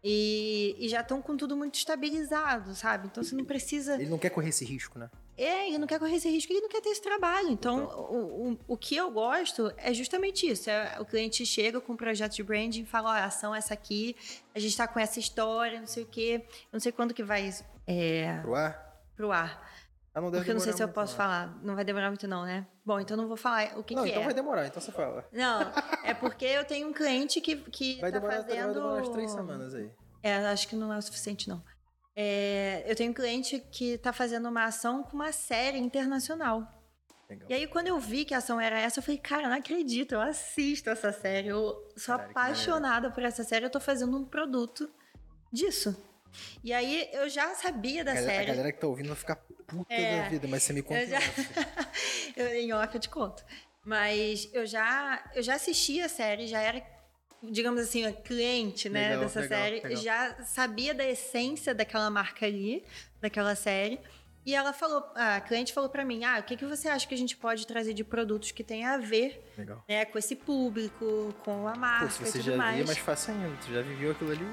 E, 0.02 0.78
e 0.80 0.88
já 0.88 1.02
estão 1.02 1.22
com 1.22 1.36
tudo 1.36 1.58
muito 1.58 1.76
estabilizado, 1.76 2.74
sabe? 2.74 3.08
Então 3.08 3.22
você 3.22 3.36
não 3.36 3.44
precisa. 3.44 3.96
Ele 3.96 4.10
não 4.10 4.18
quer 4.18 4.30
correr 4.30 4.50
esse 4.50 4.64
risco, 4.64 4.98
né? 4.98 5.10
É, 5.38 5.68
ele 5.68 5.78
não 5.78 5.86
quer 5.86 6.00
correr 6.00 6.16
esse 6.16 6.28
risco, 6.30 6.52
ele 6.52 6.62
não 6.62 6.70
quer 6.70 6.82
ter 6.82 6.90
esse 6.90 7.02
trabalho. 7.02 7.50
Então, 7.50 7.86
o, 7.86 8.52
o, 8.52 8.60
o 8.70 8.78
que 8.78 8.96
eu 8.96 9.12
gosto 9.12 9.72
é 9.78 9.94
justamente 9.94 10.48
isso. 10.48 10.70
É, 10.70 10.98
o 11.00 11.06
cliente 11.06 11.46
chega 11.46 11.80
com 11.80 11.94
um 11.94 11.98
projeto 11.98 12.34
de 12.34 12.44
branding 12.44 12.82
e 12.82 12.86
fala, 12.86 13.10
ó, 13.10 13.14
a 13.14 13.26
ação 13.26 13.54
é 13.54 13.60
essa 13.60 13.74
aqui, 13.74 14.16
a 14.56 14.60
gente 14.60 14.76
tá 14.76 14.88
com 14.88 15.00
essa 15.00 15.20
história, 15.20 15.80
não 15.80 15.88
sei 15.88 16.04
o 16.04 16.08
quê. 16.08 16.42
Eu 16.44 16.70
não 16.74 16.80
sei 16.80 16.92
quando 16.92 17.14
que 17.14 17.24
vai 17.24 17.54
é, 17.86 18.40
Pro 18.42 18.56
ar? 18.56 19.02
pro 19.16 19.32
ar. 19.32 19.78
Ah, 20.14 20.22
não 20.22 20.32
Porque 20.32 20.50
eu 20.50 20.56
não 20.56 20.62
sei 20.62 20.74
se 20.74 20.82
eu 20.82 20.90
posso 20.90 21.12
não. 21.14 21.18
falar. 21.18 21.60
Não 21.62 21.76
vai 21.76 21.86
demorar 21.86 22.10
muito 22.10 22.28
não, 22.28 22.44
né? 22.44 22.66
Bom, 22.84 23.00
então 23.00 23.16
não 23.16 23.28
vou 23.28 23.38
falar 23.38 23.78
o 23.78 23.84
que, 23.84 23.94
não, 23.94 24.04
que 24.04 24.10
então 24.10 24.24
é. 24.24 24.26
vai 24.26 24.34
demorar, 24.34 24.66
então 24.66 24.82
você 24.82 24.92
fala. 24.92 25.24
Não, 25.32 25.72
é 26.04 26.16
porque 26.16 26.46
eu 26.46 26.66
tenho 26.66 26.88
um 26.88 26.94
cliente 26.94 27.40
que, 27.40 27.56
que 27.58 28.02
Vai 28.02 28.12
tá 28.12 28.18
demorar, 28.18 28.38
fazendo... 28.38 28.66
vai 28.66 28.74
demorar 28.74 28.94
umas 28.96 29.10
três 29.10 29.32
semanas 29.32 29.76
aí. 29.76 29.92
É, 30.24 30.38
acho 30.48 30.68
que 30.68 30.76
não 30.76 30.92
é 30.92 30.98
o 30.98 31.02
suficiente, 31.04 31.48
não. 31.48 31.62
É, 32.20 32.84
eu 32.88 32.96
tenho 32.96 33.12
um 33.12 33.14
cliente 33.14 33.60
que 33.72 33.92
está 33.94 34.12
fazendo 34.12 34.50
uma 34.50 34.64
ação 34.66 35.04
com 35.04 35.14
uma 35.16 35.32
série 35.32 35.78
internacional. 35.78 36.68
Legal. 37.30 37.48
E 37.48 37.54
aí, 37.54 37.68
quando 37.68 37.88
eu 37.88 38.00
vi 38.00 38.26
que 38.26 38.34
a 38.34 38.40
ação 38.40 38.60
era 38.60 38.80
essa, 38.80 38.98
eu 39.00 39.04
falei, 39.04 39.20
cara, 39.20 39.48
não 39.48 39.56
acredito, 39.56 40.14
eu 40.16 40.22
assisto 40.22 40.90
essa 40.90 41.12
série. 41.12 41.50
Eu 41.50 41.76
sou 41.96 42.16
apaixonada 42.16 43.12
por 43.12 43.22
essa 43.22 43.44
série, 43.44 43.66
eu 43.66 43.70
tô 43.70 43.80
fazendo 43.80 44.18
um 44.18 44.26
produto 44.26 44.90
disso. 45.54 45.96
E 46.64 46.74
aí, 46.74 47.08
eu 47.14 47.30
já 47.30 47.54
sabia 47.54 48.04
da 48.04 48.12
a, 48.12 48.16
galera, 48.16 48.32
a 48.32 48.36
série. 48.36 48.48
galera 48.48 48.72
que 48.72 48.80
tá 48.80 48.88
ouvindo 48.88 49.08
vai 49.10 49.16
ficar 49.16 49.36
puta 49.36 49.94
É, 49.94 50.24
da 50.24 50.30
vida, 50.30 50.48
mas 50.48 50.64
você 50.64 50.74
me 50.74 50.82
conta. 50.82 51.02
eu 51.02 51.08
já- 51.08 51.20
em 51.20 51.22
off. 51.30 51.50
eu, 52.36 52.48
em 52.56 52.74
off 52.74 52.96
eu 52.96 53.00
te 53.02 53.10
conto. 53.10 53.46
Mas 53.86 54.50
eu 54.54 54.66
já, 54.66 55.24
eu 55.36 55.44
já 55.44 55.54
assisti 55.54 56.02
a 56.02 56.10
série, 56.10 56.48
já 56.48 56.60
era, 56.62 56.82
digamos 57.44 57.82
assim, 57.82 58.06
a 58.06 58.12
cliente, 58.12 58.90
né, 58.90 59.10
Legal, 59.10 59.24
dessa 59.24 59.40
legal, 59.42 59.60
série. 59.60 59.76
legal. 59.82 59.96
Já 60.04 60.44
sabia 60.44 60.94
da 60.94 61.06
essência 61.08 61.74
daquela 61.74 62.10
marca 62.10 62.46
ali, 62.46 62.84
daquela 63.22 63.56
série. 63.56 64.00
E 64.46 64.56
ela 64.56 64.72
falou, 64.72 65.04
a 65.14 65.42
cliente 65.42 65.74
falou 65.74 65.90
pra 65.90 66.06
mim, 66.06 66.24
ah, 66.24 66.40
o 66.40 66.44
que, 66.44 66.56
que 66.56 66.66
você 66.66 66.88
acha 66.88 67.06
que 67.06 67.14
a 67.14 67.18
gente 67.18 67.36
pode 67.36 67.68
trazer 67.68 67.94
de 67.94 68.04
produtos 68.04 68.52
que 68.52 68.64
tem 68.64 68.86
a 68.86 68.96
ver 68.98 69.44
Legal. 69.58 69.84
né, 69.90 70.06
com 70.06 70.18
esse 70.18 70.38
público, 70.38 71.34
com 71.44 71.68
a 71.68 71.76
marca 71.76 72.06
Pô, 72.06 72.12
se 72.12 72.24
e 72.24 72.26
você 72.28 72.38
tudo 72.40 72.52
já 72.52 72.56
mais. 72.58 72.76
via, 72.78 72.86
mais 72.86 72.98
fácil 72.98 73.34
ainda. 73.34 73.58
Tu 73.58 73.74
já 73.74 73.82
viveu 73.82 74.12
aquilo 74.12 74.32
ali. 74.32 74.46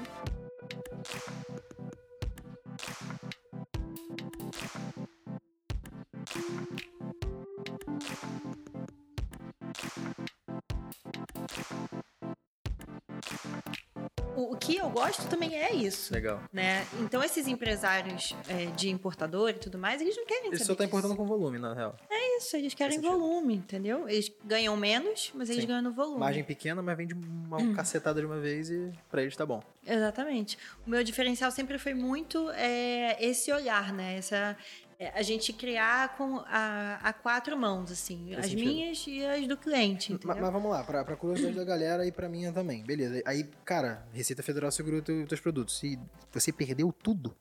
O, 14.35 14.55
que 14.57 14.75
eu 14.77 14.89
gosto 14.89 15.27
também 15.27 15.55
é 15.55 15.73
isso. 15.73 16.13
Legal. 16.13 16.41
Né? 16.51 16.85
Então, 16.99 17.23
esses 17.23 17.47
empresários 17.47 18.35
é, 18.47 18.65
de 18.67 18.89
importador 18.89 19.49
e 19.49 19.53
tudo 19.53 19.77
mais, 19.77 20.01
eles 20.01 20.15
não 20.17 20.25
querem 20.25 20.47
Ele 20.47 20.57
saber 20.57 20.65
só 20.65 20.75
tá 20.75 20.83
disso. 20.83 20.87
importando 20.97 21.15
com 21.15 21.25
volume, 21.25 21.57
na 21.57 21.73
real. 21.73 21.95
isso, 22.37 22.55
eles 22.57 22.73
querem 22.73 22.99
volume, 22.99 23.55
entendeu? 23.55 24.07
Eles 24.09 24.31
ganham 24.43 24.75
menos, 24.75 25.31
mas 25.33 25.49
eles 25.49 25.61
Sim. 25.61 25.67
ganham 25.67 25.81
no 25.81 25.91
volume. 25.93 26.19
Margem 26.19 26.43
pequena, 26.43 26.81
mas 26.81 26.97
vende 26.97 27.13
uma 27.13 27.57
Hum. 27.57 27.73
cacetada 27.73 28.19
de 28.19 28.25
uma 28.25 28.39
vez 28.39 28.69
e 28.69 28.91
pra 29.09 29.21
eles 29.21 29.35
tá 29.35 29.45
bom. 29.45 29.63
Exatamente. 29.87 30.57
O 30.85 30.89
meu 30.89 31.03
diferencial 31.03 31.51
sempre 31.51 31.77
foi 31.77 31.93
muito 31.93 32.49
é, 32.51 33.17
esse 33.23 33.51
olhar, 33.51 33.93
né? 33.93 34.17
Essa, 34.17 34.57
é, 34.97 35.09
a 35.09 35.21
gente 35.21 35.51
criar 35.53 36.15
com 36.17 36.37
a, 36.47 36.99
a 37.03 37.11
quatro 37.13 37.57
mãos, 37.57 37.91
assim. 37.91 38.33
As 38.35 38.45
sentido. 38.45 38.59
minhas 38.67 39.05
e 39.07 39.25
as 39.25 39.47
do 39.47 39.57
cliente, 39.57 40.11
Ma- 40.11 40.15
entendeu? 40.15 40.41
Mas, 40.41 40.51
vamos 40.53 40.71
lá, 40.71 40.83
pra, 40.83 41.03
pra 41.03 41.15
curiosidade 41.15 41.55
da 41.55 41.63
galera 41.63 42.05
e 42.07 42.11
pra 42.11 42.29
minha 42.29 42.51
também. 42.51 42.83
Beleza. 42.83 43.21
Aí, 43.25 43.43
cara, 43.65 44.07
Receita 44.13 44.41
Federal 44.41 44.71
segurou 44.71 45.01
teu, 45.01 45.27
teus 45.27 45.41
produtos. 45.41 45.81
E 45.83 45.99
você 46.31 46.51
perdeu 46.51 46.91
tudo. 46.93 47.35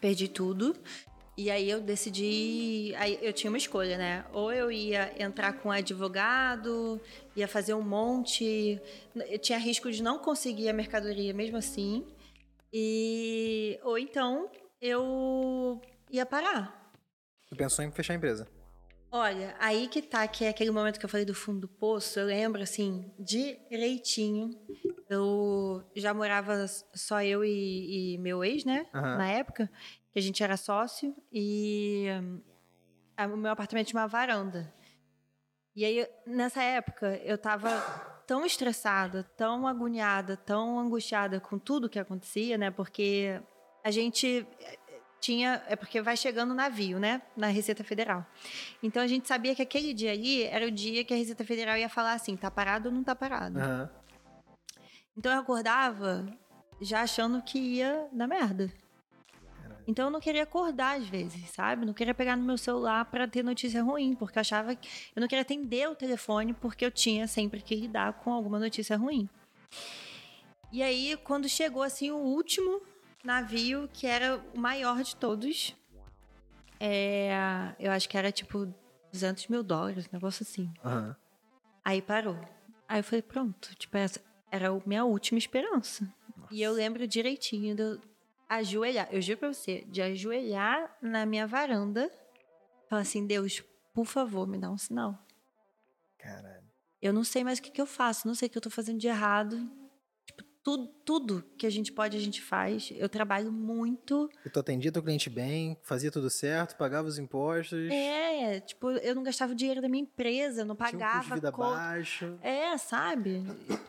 Perdi 0.00 0.28
tudo. 0.28 0.76
E 1.38 1.50
aí 1.50 1.68
eu 1.68 1.80
decidi. 1.82 2.94
Aí 2.96 3.18
eu 3.20 3.30
tinha 3.32 3.50
uma 3.50 3.58
escolha, 3.58 3.98
né? 3.98 4.24
Ou 4.32 4.50
eu 4.52 4.72
ia 4.72 5.12
entrar 5.22 5.52
com 5.52 5.70
advogado, 5.70 6.98
ia 7.36 7.46
fazer 7.46 7.74
um 7.74 7.82
monte. 7.82 8.80
Eu 9.14 9.38
tinha 9.38 9.58
risco 9.58 9.92
de 9.92 10.02
não 10.02 10.18
conseguir 10.18 10.68
a 10.68 10.72
mercadoria 10.72 11.34
mesmo 11.34 11.58
assim. 11.58 12.06
E. 12.72 13.78
Ou 13.84 13.98
então 13.98 14.48
eu 14.80 15.80
ia 16.10 16.24
parar. 16.26 16.85
Tu 17.48 17.56
pensou 17.56 17.84
em 17.84 17.90
fechar 17.90 18.12
a 18.14 18.16
empresa. 18.16 18.46
Olha, 19.10 19.54
aí 19.58 19.88
que 19.88 20.02
tá, 20.02 20.26
que 20.26 20.44
é 20.44 20.48
aquele 20.48 20.70
momento 20.70 20.98
que 20.98 21.04
eu 21.04 21.08
falei 21.08 21.24
do 21.24 21.34
fundo 21.34 21.60
do 21.60 21.68
poço, 21.68 22.18
eu 22.18 22.26
lembro, 22.26 22.60
assim, 22.62 23.10
direitinho. 23.18 24.50
Eu 25.08 25.84
já 25.94 26.12
morava 26.12 26.66
só 26.94 27.22
eu 27.22 27.44
e, 27.44 28.14
e 28.14 28.18
meu 28.18 28.42
ex, 28.44 28.64
né? 28.64 28.86
Aham. 28.92 29.16
Na 29.16 29.28
época, 29.30 29.70
que 30.12 30.18
a 30.18 30.22
gente 30.22 30.42
era 30.42 30.56
sócio, 30.56 31.14
e 31.32 32.06
hum, 32.20 32.40
a- 33.16 33.26
o 33.26 33.36
meu 33.36 33.52
apartamento 33.52 33.86
tinha 33.86 34.00
uma 34.00 34.08
varanda. 34.08 34.74
E 35.74 35.84
aí, 35.84 36.06
nessa 36.26 36.62
época, 36.62 37.16
eu 37.24 37.38
tava 37.38 37.70
tão 38.26 38.44
estressada, 38.44 39.22
tão 39.36 39.66
agoniada, 39.68 40.36
tão 40.36 40.80
angustiada 40.80 41.38
com 41.38 41.58
tudo 41.58 41.88
que 41.88 41.98
acontecia, 41.98 42.58
né? 42.58 42.70
Porque 42.72 43.40
a 43.84 43.90
gente 43.92 44.44
tinha. 45.26 45.62
É 45.66 45.74
porque 45.74 46.00
vai 46.00 46.16
chegando 46.16 46.52
o 46.52 46.54
navio, 46.54 46.98
né? 46.98 47.20
Na 47.36 47.48
Receita 47.48 47.82
Federal. 47.82 48.24
Então 48.82 49.02
a 49.02 49.06
gente 49.06 49.26
sabia 49.26 49.54
que 49.54 49.62
aquele 49.62 49.92
dia 49.92 50.12
ali 50.12 50.44
era 50.44 50.66
o 50.66 50.70
dia 50.70 51.04
que 51.04 51.12
a 51.12 51.16
Receita 51.16 51.44
Federal 51.44 51.76
ia 51.76 51.88
falar 51.88 52.12
assim: 52.12 52.36
tá 52.36 52.50
parado 52.50 52.88
ou 52.88 52.94
não 52.94 53.02
tá 53.02 53.14
parado? 53.14 53.58
Aham. 53.58 53.90
Então 55.16 55.32
eu 55.32 55.40
acordava 55.40 56.26
já 56.80 57.00
achando 57.02 57.42
que 57.42 57.58
ia 57.58 58.06
dar 58.12 58.26
merda. 58.26 58.70
Então 59.88 60.06
eu 60.06 60.10
não 60.10 60.20
queria 60.20 60.42
acordar 60.42 60.98
às 60.98 61.06
vezes, 61.08 61.48
sabe? 61.50 61.86
Não 61.86 61.94
queria 61.94 62.12
pegar 62.12 62.36
no 62.36 62.44
meu 62.44 62.58
celular 62.58 63.04
pra 63.06 63.26
ter 63.26 63.42
notícia 63.42 63.82
ruim, 63.82 64.14
porque 64.14 64.36
eu 64.36 64.40
achava 64.40 64.74
que 64.74 64.88
eu 65.14 65.20
não 65.20 65.28
queria 65.28 65.42
atender 65.42 65.88
o 65.88 65.94
telefone 65.94 66.52
porque 66.52 66.84
eu 66.84 66.90
tinha 66.90 67.26
sempre 67.26 67.62
que 67.62 67.74
lidar 67.74 68.14
com 68.14 68.32
alguma 68.32 68.58
notícia 68.58 68.96
ruim. 68.96 69.28
E 70.72 70.82
aí, 70.82 71.16
quando 71.22 71.48
chegou 71.48 71.82
assim 71.82 72.10
o 72.10 72.18
último 72.18 72.82
navio, 73.26 73.88
que 73.92 74.06
era 74.06 74.38
o 74.54 74.58
maior 74.58 75.02
de 75.02 75.16
todos, 75.16 75.76
é, 76.78 77.74
eu 77.78 77.90
acho 77.90 78.08
que 78.08 78.16
era 78.16 78.30
tipo 78.30 78.72
200 79.12 79.48
mil 79.48 79.62
dólares, 79.62 80.06
um 80.06 80.10
negócio 80.12 80.42
assim. 80.42 80.72
Aham. 80.84 81.16
Aí 81.84 82.02
parou. 82.02 82.38
Aí 82.88 83.00
eu 83.00 83.04
falei, 83.04 83.22
pronto, 83.22 83.74
tipo, 83.76 83.96
essa 83.96 84.20
era 84.50 84.70
a 84.70 84.80
minha 84.86 85.04
última 85.04 85.38
esperança. 85.38 86.12
E 86.50 86.62
eu 86.62 86.72
lembro 86.72 87.06
direitinho 87.06 87.74
de 87.74 88.00
ajoelhar, 88.48 89.08
eu 89.10 89.20
juro 89.20 89.38
pra 89.38 89.52
você, 89.52 89.84
de 89.88 90.00
ajoelhar 90.00 90.96
na 91.02 91.26
minha 91.26 91.46
varanda, 91.46 92.10
falar 92.88 93.02
assim, 93.02 93.26
Deus, 93.26 93.62
por 93.92 94.04
favor, 94.04 94.46
me 94.46 94.58
dá 94.58 94.70
um 94.70 94.78
sinal. 94.78 95.18
Caralho. 96.18 96.64
Eu 97.02 97.12
não 97.12 97.24
sei 97.24 97.42
mais 97.42 97.58
o 97.58 97.62
que, 97.62 97.70
que 97.70 97.80
eu 97.80 97.86
faço, 97.86 98.26
não 98.26 98.34
sei 98.34 98.46
o 98.46 98.50
que 98.50 98.58
eu 98.58 98.62
tô 98.62 98.70
fazendo 98.70 98.98
de 98.98 99.08
errado. 99.08 99.68
Tudo, 100.66 100.88
tudo 101.04 101.44
que 101.56 101.64
a 101.64 101.70
gente 101.70 101.92
pode, 101.92 102.16
a 102.16 102.20
gente 102.20 102.42
faz. 102.42 102.92
Eu 102.96 103.08
trabalho 103.08 103.52
muito. 103.52 104.28
E 104.44 104.50
tu 104.50 104.58
atendia 104.58 104.90
teu 104.90 105.00
cliente 105.00 105.30
bem, 105.30 105.76
fazia 105.80 106.10
tudo 106.10 106.28
certo, 106.28 106.74
pagava 106.76 107.06
os 107.06 107.18
impostos, 107.20 107.88
É, 107.88 108.58
tipo, 108.58 108.90
eu 108.90 109.14
não 109.14 109.22
gastava 109.22 109.52
o 109.52 109.54
dinheiro 109.54 109.80
da 109.80 109.88
minha 109.88 110.02
empresa, 110.02 110.62
eu 110.62 110.66
não 110.66 110.74
tinha 110.74 110.88
um 110.88 110.90
custo 110.90 110.96
de 110.96 111.04
pagava 111.04 111.34
vida 111.36 111.52
conta. 111.52 111.70
baixo. 111.70 112.36
É, 112.42 112.76
sabe? 112.78 113.44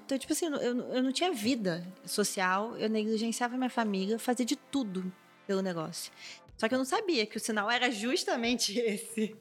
Então, 0.05 0.19
tipo 0.19 0.31
assim, 0.33 0.45
eu, 0.45 0.53
eu 0.93 1.01
não 1.01 1.11
tinha 1.11 1.31
vida 1.31 1.83
social, 2.05 2.77
eu 2.77 2.87
negligenciava 2.89 3.57
minha 3.57 3.71
família, 3.71 4.13
eu 4.13 4.19
fazia 4.19 4.45
de 4.45 4.55
tudo 4.55 5.11
pelo 5.47 5.63
negócio. 5.63 6.11
Só 6.57 6.67
que 6.69 6.75
eu 6.75 6.77
não 6.77 6.85
sabia 6.85 7.25
que 7.25 7.37
o 7.37 7.39
sinal 7.39 7.71
era 7.71 7.89
justamente 7.89 8.77
esse. 8.79 9.35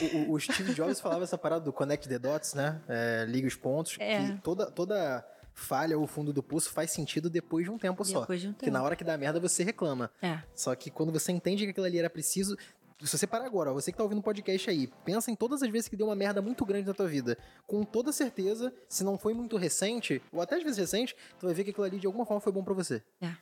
O, 0.00 0.16
o- 0.16 0.32
o 0.32 0.40
Steve 0.40 0.72
Jobs 0.72 0.98
falava 0.98 1.24
essa 1.24 1.36
parada 1.36 1.62
do 1.66 1.74
connect 1.74 2.08
the 2.08 2.18
dots, 2.18 2.54
né? 2.54 2.80
É, 2.88 3.26
liga 3.28 3.46
os 3.46 3.54
pontos. 3.56 3.96
É. 4.00 4.32
Que 4.32 4.40
toda, 4.40 4.70
toda 4.70 5.26
falha 5.52 5.98
ou 5.98 6.06
fundo 6.06 6.32
do 6.32 6.42
pulso 6.42 6.70
faz 6.70 6.90
sentido 6.92 7.28
depois 7.30 7.64
de 7.64 7.70
um 7.70 7.78
tempo 7.78 8.04
só. 8.04 8.20
Depois 8.20 8.40
de 8.40 8.48
um 8.48 8.52
Que 8.52 8.66
na 8.70 8.78
tempo. 8.78 8.86
hora 8.86 8.96
que 8.96 9.04
dá 9.04 9.16
merda 9.16 9.38
você 9.40 9.62
reclama. 9.64 10.10
É. 10.22 10.40
Só 10.54 10.74
que 10.74 10.90
quando 10.90 11.12
você 11.12 11.32
entende 11.32 11.64
que 11.64 11.70
aquilo 11.70 11.86
ali 11.86 11.98
era 11.98 12.08
preciso, 12.10 12.56
Se 13.02 13.16
você 13.16 13.26
parar 13.26 13.46
agora, 13.46 13.70
ó, 13.70 13.72
você 13.74 13.90
que 13.90 13.96
tá 13.96 14.04
ouvindo 14.04 14.18
o 14.18 14.22
podcast 14.22 14.68
aí, 14.68 14.86
pensa 15.06 15.30
em 15.30 15.34
todas 15.34 15.62
as 15.62 15.70
vezes 15.70 15.88
que 15.88 15.96
deu 15.96 16.08
uma 16.08 16.14
merda 16.14 16.42
muito 16.42 16.66
grande 16.66 16.86
na 16.86 16.92
tua 16.92 17.08
vida. 17.08 17.38
Com 17.66 17.82
toda 17.82 18.12
certeza, 18.12 18.70
se 18.90 19.02
não 19.02 19.16
foi 19.16 19.32
muito 19.32 19.56
recente, 19.56 20.20
ou 20.30 20.42
até 20.42 20.56
às 20.56 20.62
vezes 20.62 20.76
recente, 20.76 21.16
tu 21.38 21.46
vai 21.46 21.54
ver 21.54 21.64
que 21.64 21.70
aquilo 21.70 21.86
ali 21.86 21.98
de 21.98 22.06
alguma 22.06 22.26
forma 22.26 22.42
foi 22.42 22.52
bom 22.52 22.62
pra 22.62 22.74
você. 22.74 23.02
É. 23.22 23.32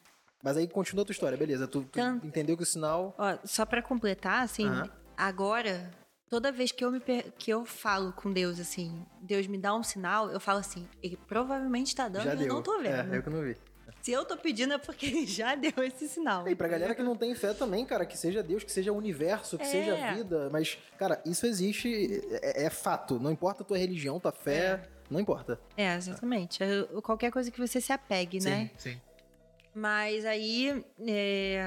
Mas 0.45 0.57
aí 0.57 0.69
continua 0.69 1.03
a 1.03 1.05
tua 1.07 1.13
história, 1.13 1.37
beleza. 1.37 1.67
Tu, 1.67 1.83
tu 1.83 2.01
entendeu 2.25 2.57
que 2.57 2.63
o 2.63 2.67
sinal. 2.67 3.13
Ó, 3.19 3.37
só 3.45 3.67
pra 3.67 3.83
completar, 3.83 4.45
assim, 4.45 4.65
agora, 5.17 5.91
toda 6.31 6.53
vez 6.53 6.71
que 6.73 6.85
eu, 6.85 6.91
me 6.91 7.01
que 7.39 7.51
eu 7.51 7.65
falo 7.65 8.13
com 8.13 8.33
Deus, 8.33 8.59
assim, 8.61 9.05
Deus 9.21 9.47
me 9.47 9.59
dá 9.59 9.75
um 9.75 9.83
sinal, 9.83 10.31
eu 10.31 10.41
falo 10.41 10.59
assim, 10.59 10.87
ele 11.03 11.17
provavelmente 11.27 11.95
tá 11.95 12.09
dando 12.09 12.25
já 12.25 12.35
e 12.35 12.37
deu. 12.39 12.47
eu 12.49 12.55
não 12.55 12.63
tô 12.63 12.79
vendo. 12.79 13.15
É, 13.15 13.17
eu 13.19 13.23
que 13.23 13.31
não 13.31 13.43
vi. 13.43 13.57
Se 14.03 14.13
eu 14.13 14.25
tô 14.25 14.37
pedindo 14.37 14.73
é 14.75 14.79
porque 14.79 15.07
ele 15.07 15.27
já 15.27 15.55
deu 15.55 15.73
esse 15.79 16.09
sinal. 16.09 16.49
E 16.49 16.55
pra 16.55 16.69
galera 16.69 16.95
que 16.95 17.03
não 17.03 17.17
tem 17.17 17.35
fé 17.35 17.53
também, 17.53 17.85
cara, 17.85 18.07
que 18.07 18.17
seja 18.17 18.43
Deus, 18.43 18.63
que 18.65 18.71
seja 18.73 18.93
o 18.93 18.97
universo, 18.97 19.59
que 19.59 19.65
É. 19.65 19.67
seja 19.67 19.95
a 20.09 20.15
vida. 20.15 20.49
Mas, 20.51 20.79
cara, 20.97 21.21
isso 21.27 21.47
existe, 21.47 22.23
é, 22.43 22.65
é 22.67 22.71
fato. 22.71 23.19
Não 23.19 23.31
importa 23.31 23.63
a 23.63 23.67
tua 23.67 23.77
religião, 23.77 24.21
tua 24.21 24.33
fé, 24.33 24.89
não 25.11 25.19
importa. 25.21 25.61
É, 25.77 25.95
exatamente. 25.97 26.63
É, 26.63 26.85
Qualquer 27.03 27.31
coisa 27.33 27.51
que 27.51 27.59
você 27.59 27.81
se 27.81 27.93
apegue, 27.93 28.39
né? 28.43 28.71
sim. 28.79 29.01
Mas 29.75 30.25
aí 30.25 30.85
é, 31.07 31.63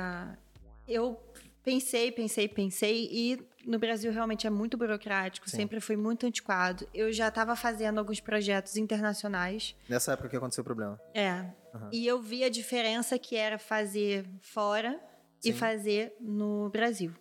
eu 0.88 1.18
pensei, 1.64 2.12
pensei, 2.12 2.48
pensei 2.48 3.08
e 3.12 3.40
no 3.66 3.80
Brasil 3.80 4.12
realmente 4.12 4.48
é 4.48 4.50
muito 4.50 4.78
burocrático, 4.78 5.50
Sim. 5.50 5.58
sempre 5.58 5.80
foi 5.80 5.96
muito 5.96 6.26
antiquado. 6.26 6.88
Eu 6.94 7.12
já 7.12 7.28
estava 7.28 7.56
fazendo 7.56 8.00
alguns 8.00 8.20
projetos 8.20 8.76
internacionais. 8.78 9.76
Nessa 9.88 10.14
época 10.14 10.30
que 10.30 10.36
aconteceu 10.36 10.62
o 10.62 10.66
problema. 10.66 11.00
É. 11.14 11.46
Aham. 11.74 11.90
E 11.92 12.06
eu 12.06 12.22
vi 12.22 12.44
a 12.44 12.50
diferença 12.50 13.18
que 13.18 13.36
era 13.36 13.58
fazer 13.58 14.26
fora 14.42 15.00
e 15.44 15.52
Sim. 15.52 15.58
fazer 15.58 16.16
no 16.20 16.70
Brasil. 16.70 17.14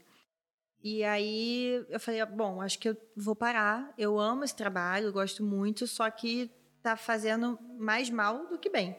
E 0.83 1.05
aí 1.05 1.85
eu 1.89 2.01
falei, 2.01 2.25
bom, 2.25 2.61
acho 2.63 2.79
que 2.79 2.89
eu 2.89 2.97
vou 3.17 3.37
parar. 3.37 3.93
Eu 3.99 4.19
amo 4.19 4.45
esse 4.45 4.57
trabalho, 4.57 5.07
eu 5.09 5.13
gosto 5.13 5.45
muito, 5.45 5.87
só 5.87 6.11
que 6.11 6.51
tá 6.83 6.97
fazendo 6.97 7.59
mais 7.79 8.09
mal 8.09 8.47
do 8.49 8.59
que 8.59 8.71
bem. 8.71 8.97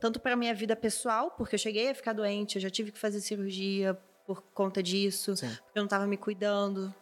Tanto 0.00 0.20
para 0.20 0.36
minha 0.36 0.54
vida 0.54 0.74
pessoal, 0.76 1.32
porque 1.32 1.56
eu 1.56 1.58
cheguei 1.58 1.90
a 1.90 1.94
ficar 1.94 2.12
doente, 2.12 2.56
eu 2.56 2.62
já 2.62 2.70
tive 2.70 2.92
que 2.92 2.98
fazer 2.98 3.20
cirurgia 3.20 3.98
por 4.28 4.42
conta 4.52 4.82
disso, 4.82 5.34
Sim. 5.34 5.48
porque 5.48 5.78
eu 5.78 5.82
não 5.82 5.88
tava 5.88 6.06
me 6.06 6.18
cuidando. 6.18 6.94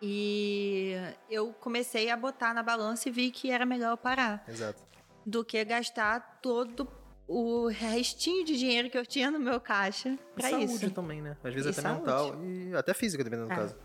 E 0.00 0.94
eu 1.28 1.52
comecei 1.52 2.08
a 2.10 2.16
botar 2.16 2.54
na 2.54 2.62
balança 2.62 3.08
e 3.08 3.12
vi 3.12 3.32
que 3.32 3.50
era 3.50 3.66
melhor 3.66 3.90
eu 3.90 3.96
parar 3.96 4.44
Exato. 4.46 4.80
do 5.26 5.44
que 5.44 5.64
gastar 5.64 6.38
todo 6.40 6.86
o 7.26 7.66
restinho 7.66 8.44
de 8.44 8.56
dinheiro 8.56 8.88
que 8.88 8.96
eu 8.96 9.04
tinha 9.04 9.32
no 9.32 9.40
meu 9.40 9.60
caixa 9.60 10.10
E 10.10 10.16
pra 10.36 10.50
saúde 10.50 10.64
isso. 10.86 10.90
também, 10.92 11.20
né? 11.20 11.36
Às 11.42 11.52
vezes 11.52 11.66
E 11.66 11.70
até 11.80 11.82
saúde. 11.82 12.00
mental 12.00 12.44
e 12.44 12.74
até 12.76 12.94
física, 12.94 13.24
dependendo 13.24 13.48
do 13.48 13.52
É. 13.52 13.56
caso. 13.56 13.76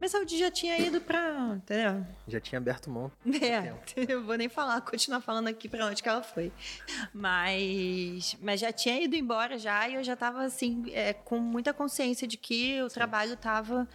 Minha 0.00 0.08
saúde 0.08 0.38
já 0.38 0.50
tinha 0.50 0.78
ido 0.78 1.00
pra. 1.00 1.52
Entendeu? 1.56 2.06
Já 2.26 2.40
tinha 2.40 2.58
aberto 2.58 2.88
mão. 2.90 3.12
É, 3.42 3.74
eu 4.08 4.24
vou 4.24 4.36
nem 4.36 4.48
falar, 4.48 4.80
continuar 4.80 5.20
falando 5.20 5.48
aqui 5.48 5.68
pra 5.68 5.86
onde 5.86 6.02
que 6.02 6.08
ela 6.08 6.22
foi. 6.22 6.50
Mas, 7.12 8.36
mas 8.40 8.60
já 8.60 8.72
tinha 8.72 9.00
ido 9.02 9.14
embora 9.14 9.58
já 9.58 9.88
e 9.88 9.94
eu 9.94 10.02
já 10.02 10.16
tava 10.16 10.42
assim, 10.42 10.84
é, 10.92 11.12
com 11.12 11.38
muita 11.38 11.72
consciência 11.72 12.26
de 12.26 12.36
que 12.36 12.80
o 12.82 12.88
trabalho 12.88 13.36
tava 13.36 13.86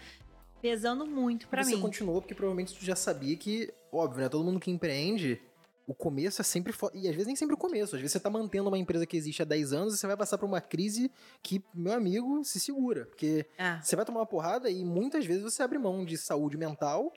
pesando 0.62 1.06
muito 1.06 1.48
pra 1.48 1.64
você 1.64 1.76
mim. 1.76 1.82
continuou 1.82 2.22
porque 2.22 2.36
provavelmente 2.36 2.74
tu 2.74 2.84
já 2.86 2.96
sabia 2.96 3.36
que, 3.36 3.74
óbvio, 3.92 4.22
né? 4.24 4.30
Todo 4.30 4.44
mundo 4.44 4.60
que 4.60 4.70
empreende, 4.72 5.42
o 5.88 5.94
começo 5.94 6.42
é 6.42 6.44
sempre 6.44 6.74
foda. 6.74 6.98
E 6.98 7.08
às 7.08 7.14
vezes 7.14 7.28
nem 7.28 7.36
sempre 7.36 7.54
o 7.56 7.58
começo. 7.58 7.96
Às 7.96 8.02
vezes 8.02 8.14
você 8.14 8.20
tá 8.20 8.30
mantendo 8.30 8.68
uma 8.70 8.78
empresa 8.78 9.06
que 9.06 9.16
existe 9.16 9.42
há 9.42 9.46
10 9.46 9.74
anos 9.74 9.94
e 9.94 9.98
você 9.98 10.08
vai 10.08 10.18
passar 10.18 10.38
por 10.38 10.46
uma 10.46 10.62
crise 10.62 11.12
que, 11.44 11.64
meu 11.74 11.94
amigo, 11.94 12.44
se 12.44 12.60
segura. 12.60 13.06
Porque 13.06 13.46
É. 13.58 13.80
você 13.82 13.96
vai 13.96 14.04
tomar 14.06 14.22
uma 14.22 14.26
porrada 14.26 14.70
e 14.70 14.84
muitas 14.84 15.26
vezes 15.26 15.44
você 15.44 15.62
abre 15.62 15.78
mão 15.78 16.04
de 16.04 16.18
saúde 16.18 16.58
mental. 16.58 17.14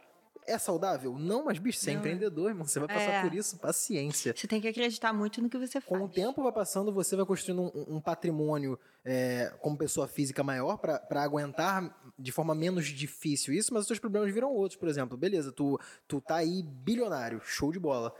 É 0.47 0.57
saudável? 0.57 1.19
Não, 1.19 1.45
mas 1.45 1.59
bicho, 1.59 1.79
você 1.79 1.91
é 1.91 1.93
é. 1.93 1.97
empreendedor, 1.99 2.49
irmão. 2.49 2.66
Você 2.66 2.79
vai 2.79 2.89
passar 2.89 3.11
É. 3.12 3.23
por 3.23 3.35
isso, 3.35 3.59
paciência. 3.59 4.33
Você 4.35 4.47
tem 4.47 4.59
que 4.62 4.69
acreditar 4.69 5.12
muito 5.12 5.43
no 5.43 5.49
que 5.51 5.59
você 5.59 5.79
faz. 5.79 5.85
Com 5.87 6.07
o 6.07 6.09
tempo 6.09 6.43
vai 6.43 6.53
passando, 6.53 6.91
você 6.91 7.14
vai 7.14 7.27
construindo 7.27 7.61
um, 7.64 7.97
um 7.97 8.01
patrimônio 8.01 8.79
é, 9.05 9.53
como 9.61 9.77
pessoa 9.77 10.09
física 10.09 10.43
maior 10.43 10.79
pra 10.79 10.99
pra 11.01 11.23
aguentar 11.23 11.95
de 12.19 12.33
forma 12.33 12.55
menos 12.55 12.87
difícil 12.87 13.53
isso, 13.53 13.73
mas 13.75 13.83
os 13.83 13.87
seus 13.89 13.99
problemas 13.99 14.33
viram 14.33 14.51
outros, 14.51 14.79
por 14.81 14.89
exemplo. 14.89 15.19
Beleza, 15.19 15.53
tu, 15.53 15.79
tu 16.07 16.19
tá 16.19 16.37
aí 16.37 16.62
bilionário, 16.62 17.41
show 17.45 17.71
de 17.71 17.79
bola. 17.79 18.14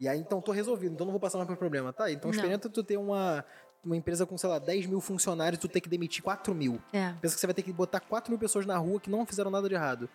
E 0.00 0.08
aí, 0.08 0.18
então, 0.18 0.40
tô 0.40 0.52
resolvido, 0.52 0.92
então 0.92 1.04
não 1.06 1.12
vou 1.12 1.20
passar 1.20 1.38
mais 1.38 1.48
por 1.48 1.56
problema. 1.56 1.92
Tá, 1.92 2.10
então 2.10 2.28
Não. 2.30 2.34
experimenta 2.34 2.68
tu 2.68 2.82
ter 2.82 2.96
uma, 2.96 3.44
uma 3.84 3.96
empresa 3.96 4.26
com, 4.26 4.36
sei 4.36 4.48
lá, 4.48 4.58
10 4.58 4.86
mil 4.86 5.00
funcionários, 5.00 5.60
tu 5.60 5.68
ter 5.68 5.80
que 5.80 5.88
demitir 5.88 6.22
4 6.22 6.52
mil. 6.54 6.80
É. 6.92 7.12
Pensa 7.20 7.34
que 7.34 7.40
você 7.40 7.46
vai 7.46 7.54
ter 7.54 7.62
que 7.62 7.72
botar 7.72 8.00
4 8.00 8.30
mil 8.30 8.38
pessoas 8.38 8.66
na 8.66 8.76
rua 8.76 8.98
que 9.00 9.08
não 9.08 9.24
fizeram 9.24 9.50
nada 9.52 9.68
de 9.68 9.74
errado. 9.74 10.08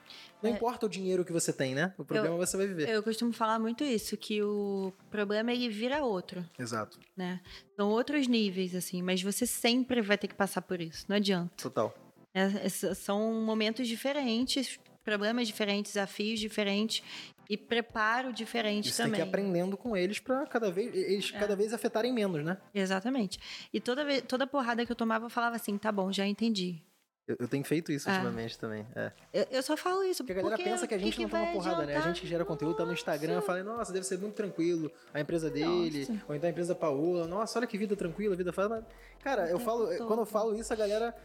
Não 0.44 0.50
É. 0.50 0.54
importa 0.54 0.86
o 0.86 0.90
dinheiro 0.90 1.24
que 1.24 1.32
você 1.32 1.54
tem, 1.54 1.74
né? 1.74 1.94
O 1.98 2.04
problema 2.04 2.36
você 2.36 2.58
vai 2.58 2.68
viver. 2.68 2.90
Eu 2.90 3.02
costumo 3.02 3.32
falar 3.32 3.58
muito 3.58 3.84
isso, 3.84 4.18
que 4.18 4.44
o 4.44 4.92
problema 5.10 5.52
ele 5.54 5.70
vira 5.70 6.04
outro. 6.04 6.46
Exato. 6.60 7.00
né? 7.16 7.40
São 7.76 7.90
outros 7.90 8.28
níveis, 8.28 8.76
assim, 8.76 9.02
mas 9.02 9.22
você 9.22 9.46
sempre 9.48 10.02
vai 10.02 10.18
ter 10.18 10.28
que 10.28 10.36
passar 10.36 10.62
por 10.62 10.82
isso, 10.82 11.06
não 11.08 11.16
adianta. 11.16 11.52
Total. 11.56 11.94
É, 12.34 12.44
é, 12.66 12.70
são 12.70 13.34
momentos 13.42 13.88
diferentes, 13.88 14.78
problemas 15.04 15.48
diferentes, 15.48 15.94
desafios 15.94 16.40
diferentes 16.40 17.02
e 17.50 17.58
preparo 17.58 18.32
diferente 18.32 18.91
você 18.91 19.02
também. 19.04 19.20
tem 19.20 19.22
que 19.24 19.28
ir 19.28 19.30
aprendendo 19.30 19.76
com 19.76 19.97
eles 19.97 20.20
pra 20.20 20.45
cada 20.45 20.70
vez, 20.72 20.93
eles 20.95 21.32
É. 21.34 21.39
cada 21.39 21.56
vez 21.56 21.74
afetarem 21.74 22.14
menos, 22.14 22.43
né? 22.45 22.58
Exatamente. 22.74 23.39
E 23.74 23.82
toda, 23.82 24.06
vez, 24.06 24.22
toda 24.28 24.45
porrada 24.45 24.86
que 24.86 24.91
eu 24.91 24.95
tomava, 24.95 25.26
eu 25.26 25.30
falava 25.30 25.56
assim, 25.56 25.78
tá 25.78 25.91
bom, 25.91 26.12
já 26.12 26.26
entendi. 26.28 26.82
Eu, 27.28 27.36
eu 27.41 27.47
tenho 27.47 27.64
feito 27.64 27.91
isso 27.91 28.10
Ah. 28.10 28.14
ultimamente 28.14 28.58
também. 28.58 28.86
É. 28.95 29.12
Eu, 29.32 29.47
eu 29.52 29.64
só 29.64 29.78
falo 29.78 30.04
isso, 30.04 30.24
Porque 30.24 30.34
a 30.39 30.41
galera 30.41 30.64
pensa 30.64 30.88
que 30.88 30.93
a 30.95 30.97
gente 30.97 31.16
que 31.16 31.22
não 31.24 31.30
toma 31.30 31.45
porrada, 31.52 31.86
né? 31.86 31.95
A 31.95 32.02
gente 32.02 32.22
que 32.22 32.28
gera 32.28 32.43
conteúdo, 32.43 32.76
tá 32.76 32.86
no 32.86 32.93
Instagram, 32.93 33.36
Nossa. 33.36 33.45
fala, 33.47 33.64
nossa, 33.64 33.93
deve 33.93 34.06
ser 34.06 34.18
muito 34.18 34.34
tranquilo. 34.34 34.91
A 35.14 35.20
empresa 35.20 35.47
dele, 35.50 36.08
Nossa. 36.10 36.24
ou 36.28 36.36
então 36.36 36.47
a 36.47 36.52
empresa 36.52 36.74
Paola, 36.74 37.28
nossa, 37.28 37.60
olha 37.60 37.68
que 37.68 37.78
vida 37.78 37.95
tranquila, 37.95 38.36
vida 38.36 38.52
fácil. 38.52 38.84
Cara, 39.24 39.43
eu 39.43 39.58
tempo 39.58 39.60
falo, 39.64 39.88
todo. 39.95 40.08
quando 40.08 40.20
eu 40.22 40.26
falo 40.26 40.56
isso, 40.56 40.74
a 40.74 40.76
galera. 40.76 41.16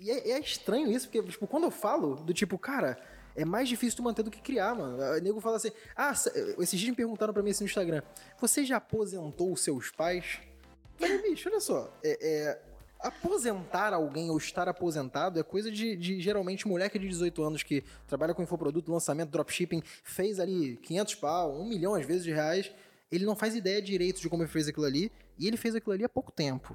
E 0.00 0.10
é, 0.10 0.30
é 0.32 0.40
estranho 0.40 0.90
isso, 0.90 1.08
porque, 1.08 1.22
tipo, 1.30 1.46
quando 1.46 1.64
eu 1.64 1.70
falo, 1.70 2.16
do 2.16 2.32
tipo, 2.34 2.58
cara. 2.58 2.98
É 3.36 3.44
mais 3.44 3.68
difícil 3.68 3.98
tu 3.98 4.02
manter 4.02 4.22
do 4.22 4.30
que 4.30 4.40
criar, 4.40 4.74
mano. 4.74 4.96
O 4.96 5.20
nego 5.20 5.40
fala 5.40 5.56
assim: 5.56 5.70
Ah, 5.94 6.12
esses 6.58 6.80
dias 6.80 6.90
me 6.90 6.96
perguntaram 6.96 7.32
pra 7.32 7.42
mim 7.42 7.50
assim 7.50 7.64
no 7.64 7.68
Instagram: 7.68 8.02
Você 8.40 8.64
já 8.64 8.78
aposentou 8.78 9.52
os 9.52 9.60
seus 9.60 9.90
pais? 9.90 10.40
Falei, 10.96 11.20
bicho, 11.22 11.48
olha 11.48 11.60
só. 11.60 11.92
É, 12.02 12.18
é, 12.22 12.62
aposentar 12.98 13.92
alguém 13.92 14.30
ou 14.30 14.38
estar 14.38 14.68
aposentado 14.68 15.38
é 15.38 15.42
coisa 15.42 15.70
de, 15.70 15.94
de, 15.96 16.20
geralmente 16.20 16.66
moleque 16.66 16.98
de 16.98 17.06
18 17.06 17.42
anos 17.42 17.62
que 17.62 17.84
trabalha 18.06 18.34
com 18.34 18.42
infoproduto, 18.42 18.90
lançamento, 18.90 19.30
dropshipping, 19.30 19.82
fez 20.02 20.40
ali 20.40 20.76
500 20.78 21.14
pau, 21.16 21.60
1 21.60 21.64
milhão 21.66 21.94
às 21.94 22.06
vezes 22.06 22.24
de 22.24 22.32
reais. 22.32 22.72
Ele 23.12 23.24
não 23.24 23.36
faz 23.36 23.54
ideia 23.54 23.80
direito 23.80 24.20
de 24.20 24.28
como 24.28 24.42
ele 24.42 24.50
fez 24.50 24.66
aquilo 24.66 24.86
ali 24.86 25.12
e 25.38 25.46
ele 25.46 25.56
fez 25.56 25.74
aquilo 25.74 25.92
ali 25.92 26.04
há 26.04 26.08
pouco 26.08 26.32
tempo. 26.32 26.74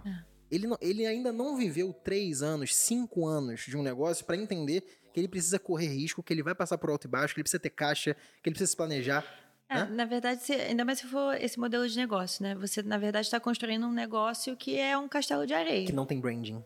Ele, 0.52 0.68
não- 0.68 0.78
ele 0.82 1.06
ainda 1.06 1.32
não 1.32 1.56
viveu 1.56 1.94
3 1.94 2.42
anos, 2.44 2.76
5 2.76 3.26
anos 3.26 3.62
de 3.62 3.78
um 3.78 3.82
negócio 3.82 4.26
pra 4.26 4.36
entender 4.36 4.82
que 5.14 5.20
ele 5.20 5.28
precisa 5.28 5.58
correr 5.58 5.88
risco, 5.88 6.22
que 6.22 6.34
ele 6.34 6.44
vai 6.44 6.54
passar 6.54 6.78
por 6.78 6.90
alto 6.90 7.08
e 7.08 7.10
baixo, 7.10 7.34
que 7.34 7.40
ele 7.40 7.44
precisa 7.44 7.60
ter 7.62 7.70
caixa, 7.70 8.14
que 8.14 8.50
ele 8.50 8.54
precisa 8.54 8.72
se 8.72 8.76
planejar. 8.78 9.26
É, 9.70 9.86
na 9.86 10.04
verdade, 10.04 10.42
se- 10.44 10.54
ainda 10.54 10.84
mais 10.84 11.00
se 11.00 11.08
for 11.08 11.34
esse 11.42 11.58
modelo 11.58 11.88
de 11.88 11.96
negócio, 11.98 12.44
né? 12.44 12.56
Você, 12.56 12.84
na 12.84 12.98
verdade, 12.98 13.26
está 13.28 13.40
construindo 13.40 13.88
um 13.88 13.92
negócio 13.94 14.56
que 14.58 14.78
é 14.78 14.98
um 14.98 15.08
castelo 15.08 15.48
de 15.48 15.54
areia. 15.54 15.86
Que 15.86 15.94
não 15.94 16.06
tem 16.06 16.20
branding. 16.20 16.62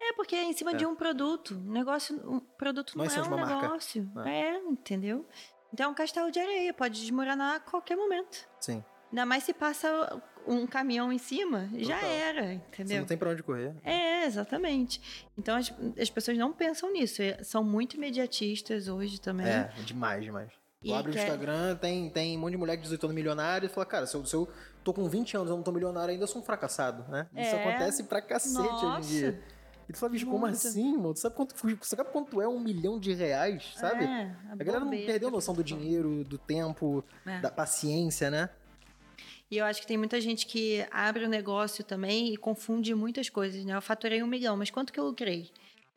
É, 0.00 0.12
porque 0.14 0.34
é 0.36 0.44
em 0.44 0.52
cima 0.52 0.70
É. 0.70 0.74
de 0.74 0.86
um 0.86 0.94
produto. 0.94 1.56
Um 1.56 1.72
negócio, 1.72 2.16
um 2.28 2.38
produto 2.40 2.96
não 2.96 3.04
é 3.04 3.08
somos 3.10 3.28
um 3.28 3.36
negócio. 3.46 4.10
É. 4.24 4.50
É. 4.52 4.56
entendeu? 4.58 5.26
Então 5.74 5.86
é 5.86 5.88
um 5.88 5.94
castelo 5.94 6.30
de 6.30 6.38
areia, 6.38 6.72
pode 6.72 7.00
desmoronar 7.00 7.56
a 7.56 7.60
qualquer 7.60 7.96
momento. 7.96 8.48
Sim. 8.60 8.82
Ainda 9.10 9.26
mais 9.26 9.42
se 9.44 9.52
passa 9.52 10.22
um 10.46 10.66
caminhão 10.66 11.12
em 11.12 11.18
cima, 11.18 11.68
já 11.76 11.96
Total. 11.96 12.10
era, 12.10 12.42
Você 12.42 12.52
entendeu? 12.54 12.98
não 13.00 13.06
tem 13.06 13.16
pra 13.18 13.30
onde 13.30 13.42
correr. 13.42 13.74
É, 13.84 14.24
exatamente. 14.24 15.28
Então 15.36 15.56
as, 15.56 15.72
as 16.00 16.10
pessoas 16.10 16.38
não 16.38 16.52
pensam 16.52 16.92
nisso. 16.92 17.20
é- 17.22 17.42
São 17.42 17.62
muito 17.62 17.96
imediatistas 17.96 18.88
hoje 18.88 19.20
também. 19.20 19.46
É, 19.46 19.70
demais, 19.84 20.24
demais. 20.24 20.50
Tu 20.82 20.94
abre 20.94 21.12
o 21.12 21.14
Instagram, 21.14 21.76
tem, 21.76 22.08
tem 22.08 22.38
um 22.38 22.40
monte 22.40 22.52
de 22.52 22.56
mulher 22.56 22.74
de 22.76 22.82
18 22.82 23.04
anos 23.04 23.14
milionário 23.14 23.66
e 23.66 23.68
fala, 23.68 23.84
cara, 23.84 24.06
se 24.06 24.16
eu, 24.16 24.24
se 24.24 24.34
eu 24.34 24.48
tô 24.82 24.94
com 24.94 25.06
20 25.10 25.36
anos 25.36 25.50
eu 25.50 25.56
não 25.56 25.62
tô 25.62 25.70
milionário 25.72 26.10
ainda, 26.12 26.22
eu 26.24 26.26
sou 26.28 26.40
um 26.40 26.44
fracassado, 26.44 27.04
né? 27.10 27.26
Isso 27.36 27.54
É. 27.54 27.60
acontece 27.68 28.04
pra 28.04 28.22
cacete 28.22 28.58
hoje 28.58 28.68
em 28.84 28.88
Nossa. 28.88 29.08
dia. 29.08 29.42
E 29.86 29.92
tu 29.92 29.98
fala, 29.98 30.12
bicho, 30.12 30.24
como 30.26 30.46
assim, 30.46 30.96
mano? 30.96 31.12
Tu 31.12 31.20
sabe 31.20 31.34
quanto, 31.34 31.54
você 31.54 31.96
sabe 31.96 32.08
quanto 32.10 32.40
é 32.40 32.48
um 32.48 32.60
milhão 32.60 32.98
de 32.98 33.12
reais, 33.12 33.72
sabe? 33.76 34.04
É, 34.04 34.34
a 34.50 34.56
galera 34.56 34.82
não 34.84 34.90
perdeu 34.90 35.28
a 35.28 35.32
noção 35.32 35.52
do 35.52 35.62
dinheiro, 35.62 36.24
do 36.24 36.38
tempo, 36.38 37.04
É. 37.26 37.40
da 37.40 37.50
paciência, 37.50 38.30
né? 38.30 38.48
E 39.50 39.56
eu 39.58 39.64
acho 39.64 39.80
que 39.80 39.86
tem 39.86 39.96
muita 39.98 40.20
gente 40.20 40.46
que 40.46 40.86
abre 40.90 41.24
o 41.24 41.28
negócio 41.28 41.82
também 41.82 42.32
e 42.32 42.36
confunde 42.36 42.94
muitas 42.94 43.28
coisas, 43.28 43.64
né? 43.64 43.74
Eu 43.74 43.82
faturei 43.82 44.22
um 44.22 44.26
milhão, 44.26 44.56
mas 44.56 44.70
quanto 44.70 44.92
que 44.92 45.00
eu 45.00 45.04
lucrei? 45.04 45.50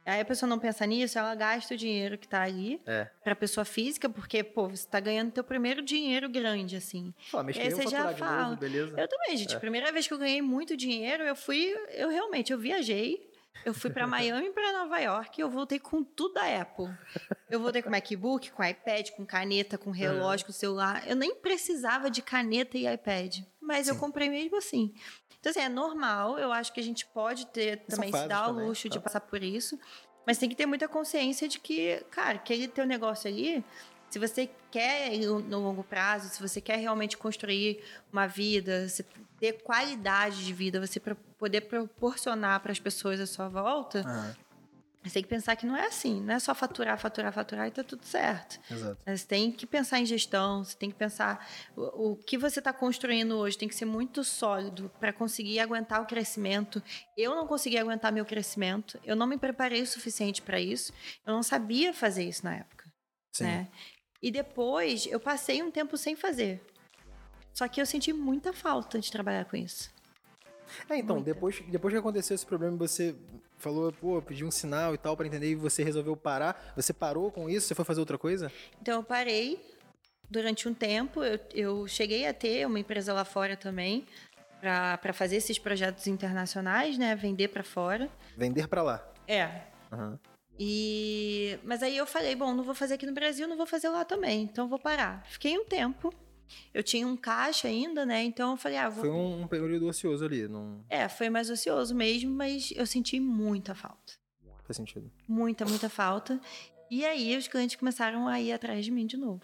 Aí 0.05 0.19
a 0.19 0.25
pessoa 0.25 0.49
não 0.49 0.59
pensa 0.59 0.85
nisso, 0.85 1.17
ela 1.17 1.33
gasta 1.33 1.75
o 1.75 1.77
dinheiro 1.77 2.17
que 2.17 2.27
tá 2.27 2.41
ali 2.41 2.81
É. 2.85 3.07
pra 3.23 3.33
pessoa 3.35 3.63
física, 3.63 4.09
porque, 4.09 4.43
pô, 4.43 4.67
você 4.67 4.85
tá 4.85 4.99
ganhando 4.99 5.31
teu 5.31 5.43
primeiro 5.45 5.81
dinheiro 5.81 6.27
grande, 6.27 6.75
assim. 6.75 7.13
E 7.49 7.53
que 7.53 7.59
aí 7.61 7.69
você 7.71 7.87
já 7.87 8.11
fala. 8.13 8.43
novo, 8.49 8.57
beleza? 8.57 8.99
Eu 8.99 9.07
também, 9.07 9.37
gente. 9.37 9.55
É. 9.55 9.59
Primeira 9.59 9.91
vez 9.93 10.05
que 10.05 10.13
eu 10.13 10.17
ganhei 10.17 10.41
muito 10.41 10.75
dinheiro, 10.75 11.23
eu 11.23 11.35
fui. 11.35 11.73
Eu 11.91 12.09
realmente, 12.09 12.51
eu 12.51 12.59
viajei. 12.59 13.31
Eu 13.65 13.73
fui 13.73 13.89
para 13.89 14.05
Miami 14.05 14.47
e 14.47 14.51
para 14.51 14.73
Nova 14.73 14.99
York 14.99 15.39
e 15.39 15.41
eu 15.41 15.49
voltei 15.49 15.79
com 15.79 16.03
tudo 16.03 16.33
da 16.33 16.61
Apple. 16.61 16.89
Eu 17.49 17.59
voltei 17.59 17.81
com 17.81 17.89
MacBook, 17.89 18.51
com 18.51 18.63
iPad, 18.63 19.11
com 19.11 19.25
caneta, 19.25 19.77
com 19.77 19.89
relógio, 19.89 20.45
com 20.45 20.51
celular. 20.51 21.07
Eu 21.07 21.15
nem 21.15 21.35
precisava 21.35 22.09
de 22.09 22.21
caneta 22.21 22.77
e 22.77 22.85
iPad, 22.85 23.39
mas 23.61 23.87
eu 23.87 23.93
Sim. 23.93 23.99
comprei 24.01 24.29
mesmo 24.29 24.57
assim. 24.57 24.93
Então, 25.39 25.49
assim, 25.49 25.61
é 25.61 25.69
normal. 25.69 26.37
Eu 26.37 26.51
acho 26.51 26.73
que 26.73 26.79
a 26.79 26.83
gente 26.83 27.05
pode 27.05 27.47
ter 27.47 27.83
São 27.87 27.97
também 27.97 28.11
se 28.11 28.27
dar 28.27 28.49
o 28.49 28.51
luxo 28.53 28.89
de 28.89 28.97
tá. 28.97 29.01
passar 29.01 29.21
por 29.21 29.43
isso. 29.43 29.79
Mas 30.25 30.37
tem 30.37 30.47
que 30.47 30.55
ter 30.55 30.65
muita 30.65 30.87
consciência 30.87 31.47
de 31.47 31.59
que, 31.59 32.03
cara, 32.09 32.35
aquele 32.35 32.67
teu 32.67 32.85
negócio 32.85 33.29
ali, 33.29 33.63
se 34.13 34.19
você 34.19 34.47
quer 34.69 35.11
ir 35.11 35.25
no 35.25 35.59
longo 35.59 35.83
prazo, 35.83 36.29
se 36.29 36.39
você 36.39 36.61
quer 36.61 36.77
realmente 36.77 37.17
construir 37.17 37.83
uma 38.11 38.27
vida, 38.27 38.85
ter 39.39 39.53
qualidade 39.63 40.45
de 40.45 40.53
vida, 40.53 40.79
você 40.79 40.99
poder 40.99 41.61
proporcionar 41.61 42.59
para 42.59 42.71
as 42.71 42.79
pessoas 42.79 43.19
à 43.19 43.25
sua 43.25 43.49
volta, 43.49 44.01
Aham, 44.01 44.35
você 45.03 45.15
tem 45.15 45.23
que 45.23 45.29
pensar 45.29 45.55
que 45.55 45.65
não 45.65 45.75
é 45.75 45.87
assim. 45.87 46.21
Não 46.21 46.35
é 46.35 46.39
só 46.39 46.53
faturar, 46.53 46.95
faturar, 46.99 47.33
faturar 47.33 47.67
e 47.67 47.71
tá 47.71 47.83
tudo 47.83 48.05
certo. 48.05 48.59
exato. 48.71 49.01
Você 49.03 49.25
tem 49.25 49.51
que 49.51 49.65
pensar 49.65 49.99
em 49.99 50.05
gestão, 50.05 50.63
você 50.63 50.77
tem 50.77 50.91
que 50.91 50.95
pensar 50.95 51.45
o, 51.75 52.11
o 52.11 52.15
que 52.15 52.37
você 52.37 52.59
está 52.59 52.71
construindo 52.71 53.35
hoje 53.35 53.57
tem 53.57 53.67
que 53.67 53.75
ser 53.75 53.85
muito 53.85 54.23
sólido 54.23 54.91
para 54.99 55.11
conseguir 55.11 55.59
aguentar 55.59 56.03
o 56.03 56.05
crescimento. 56.05 56.81
Eu 57.17 57.35
não 57.35 57.47
consegui 57.47 57.79
aguentar 57.79 58.13
meu 58.13 58.25
crescimento, 58.25 58.99
eu 59.03 59.15
não 59.15 59.25
me 59.25 59.39
preparei 59.39 59.81
o 59.81 59.87
suficiente 59.87 60.39
para 60.39 60.59
isso, 60.59 60.93
eu 61.25 61.33
não 61.33 61.41
sabia 61.41 61.93
fazer 61.93 62.23
isso 62.23 62.45
na 62.45 62.55
época, 62.57 62.85
Sim. 63.33 63.43
né? 63.43 63.67
E 64.23 64.31
depois 64.31 65.05
eu 65.05 65.19
passei 65.19 65.61
um 65.61 65.69
tempo 65.69 65.97
sem 65.97 66.15
fazer. 66.15 66.61
Só 67.53 67.67
que 67.67 67.81
eu 67.81 67.85
senti 67.85 68.13
muita 68.13 68.53
falta 68.53 68.97
de 68.97 69.11
trabalhar 69.11 69.43
com 69.43 69.57
isso. 69.57 69.91
É, 70.89 70.95
então, 70.95 71.17
Muita. 71.17 71.33
depois, 71.33 71.61
depois 71.67 71.93
que 71.93 71.99
aconteceu 71.99 72.33
esse 72.33 72.45
problema, 72.45 72.77
você 72.77 73.13
falou, 73.57 73.91
pô, 73.91 74.21
pediu 74.21 74.47
um 74.47 74.51
sinal 74.51 74.95
e 74.95 74.97
tal 74.97 75.17
pra 75.17 75.27
entender 75.27 75.51
e 75.51 75.55
você 75.55 75.83
resolveu 75.83 76.15
parar. 76.15 76.73
Você 76.73 76.93
parou 76.93 77.29
com 77.31 77.49
isso? 77.49 77.67
Você 77.67 77.75
foi 77.75 77.83
fazer 77.83 77.99
outra 77.99 78.17
coisa? 78.17 78.49
Então 78.81 78.99
eu 78.99 79.03
parei 79.03 79.59
durante 80.29 80.69
um 80.69 80.73
tempo. 80.73 81.21
Eu, 81.21 81.39
eu 81.53 81.87
cheguei 81.87 82.25
a 82.25 82.33
ter 82.33 82.65
uma 82.65 82.79
empresa 82.79 83.11
lá 83.11 83.25
fora 83.25 83.57
também 83.57 84.07
para 84.61 85.11
fazer 85.11 85.35
esses 85.35 85.59
projetos 85.59 86.07
internacionais, 86.07 86.97
né? 86.97 87.13
Vender 87.13 87.49
para 87.49 87.63
fora. 87.63 88.09
Vender 88.37 88.69
pra 88.69 88.81
lá. 88.81 89.05
É. 89.27 89.63
Aham. 89.91 90.17
E 90.59 91.59
mas 91.63 91.81
aí 91.81 91.97
eu 91.97 92.05
falei, 92.05 92.35
bom, 92.35 92.53
não 92.53 92.63
vou 92.63 92.75
fazer 92.75 92.95
aqui 92.95 93.05
no 93.05 93.13
Brasil, 93.13 93.47
não 93.47 93.57
vou 93.57 93.65
fazer 93.65 93.89
lá 93.89 94.05
também, 94.05 94.43
então 94.43 94.67
vou 94.67 94.79
parar. 94.79 95.25
Fiquei 95.27 95.57
um 95.57 95.65
tempo. 95.65 96.13
Eu 96.73 96.83
tinha 96.83 97.07
um 97.07 97.17
caixa 97.17 97.67
ainda, 97.67 98.05
né? 98.05 98.23
Então 98.23 98.51
eu 98.51 98.57
falei, 98.57 98.77
ah, 98.77 98.89
vou 98.89 99.01
Foi 99.05 99.09
um, 99.09 99.41
um 99.41 99.47
período 99.47 99.87
ocioso 99.87 100.23
ali, 100.23 100.47
não 100.47 100.83
É, 100.89 101.07
foi 101.09 101.29
mais 101.29 101.49
ocioso 101.49 101.95
mesmo, 101.95 102.31
mas 102.31 102.71
eu 102.75 102.85
senti 102.85 103.19
muita 103.19 103.73
falta. 103.73 104.13
faz 104.63 104.77
sentido. 104.77 105.11
Muita, 105.27 105.65
muita 105.65 105.89
falta. 105.89 106.39
E 106.91 107.03
aí 107.03 107.35
os 107.35 107.47
clientes 107.47 107.75
começaram 107.75 108.27
a 108.27 108.39
ir 108.39 108.51
atrás 108.51 108.85
de 108.85 108.91
mim 108.91 109.07
de 109.07 109.17
novo. 109.17 109.43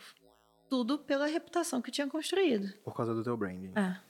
Tudo 0.70 1.00
pela 1.00 1.26
reputação 1.26 1.82
que 1.82 1.90
eu 1.90 1.94
tinha 1.94 2.08
construído. 2.08 2.72
Por 2.84 2.94
causa 2.96 3.16
do 3.16 3.24
teu 3.24 3.36
branding. 3.36 3.72
Ah. 3.76 4.02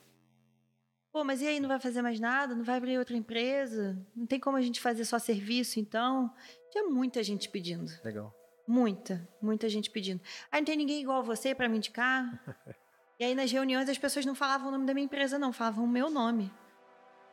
Pô, 1.11 1.23
mas 1.23 1.41
e 1.41 1.47
aí, 1.47 1.59
não 1.59 1.69
vai 1.69 1.79
fazer 1.79 2.01
mais 2.01 2.19
nada? 2.19 2.53
Não 2.53 2.63
vai 2.63 2.75
abrir 2.75 2.97
outra 2.99 3.15
empresa? 3.15 3.97
Não 4.15 4.27
tem 4.27 4.39
como 4.39 4.57
a 4.57 4.61
gente 4.61 4.79
fazer 4.81 5.05
só 5.05 5.17
serviço, 5.17 5.79
então? 5.79 6.31
Tinha 6.71 6.83
muita 6.85 7.21
gente 7.23 7.49
pedindo. 7.49 7.91
Legal. 8.03 8.33
Muita, 8.67 9.27
muita 9.41 9.67
gente 9.67 9.89
pedindo. 9.89 10.21
Ah, 10.51 10.57
não 10.57 10.65
tem 10.65 10.77
ninguém 10.77 11.01
igual 11.01 11.23
você 11.23 11.55
pra 11.55 11.67
me 11.67 11.77
indicar? 11.77 12.23
e 13.19 13.25
aí, 13.25 13.33
nas 13.33 13.51
reuniões, 13.51 13.89
as 13.89 13.97
pessoas 13.97 14.25
não 14.25 14.35
falavam 14.35 14.67
o 14.69 14.71
nome 14.71 14.85
da 14.85 14.93
minha 14.93 15.05
empresa, 15.05 15.39
não. 15.39 15.51
Falavam 15.51 15.85
o 15.85 15.87
meu 15.87 16.09
nome. 16.09 16.51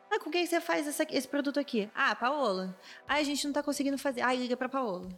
Ah, 0.09 0.19
com 0.19 0.31
quem 0.31 0.45
você 0.45 0.59
faz 0.59 0.87
essa- 0.87 1.05
esse 1.11 1.27
produto 1.27 1.59
aqui? 1.59 1.89
Ah, 1.93 2.15
Paola. 2.15 2.75
Ah, 3.07 3.15
a 3.15 3.23
gente 3.23 3.45
não 3.45 3.53
tá 3.53 3.61
conseguindo 3.61 3.97
fazer. 3.97 4.21
Ah, 4.21 4.33
liga 4.33 4.57
pra 4.57 4.67
Paola. 4.69 5.09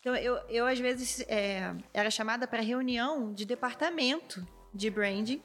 Então, 0.00 0.14
eu, 0.16 0.36
eu 0.48 0.64
às 0.66 0.78
vezes, 0.78 1.20
é, 1.28 1.74
era 1.92 2.10
chamada 2.10 2.46
para 2.46 2.62
reunião 2.62 3.34
de 3.34 3.44
departamento 3.44 4.46
de 4.72 4.88
branding 4.88 5.42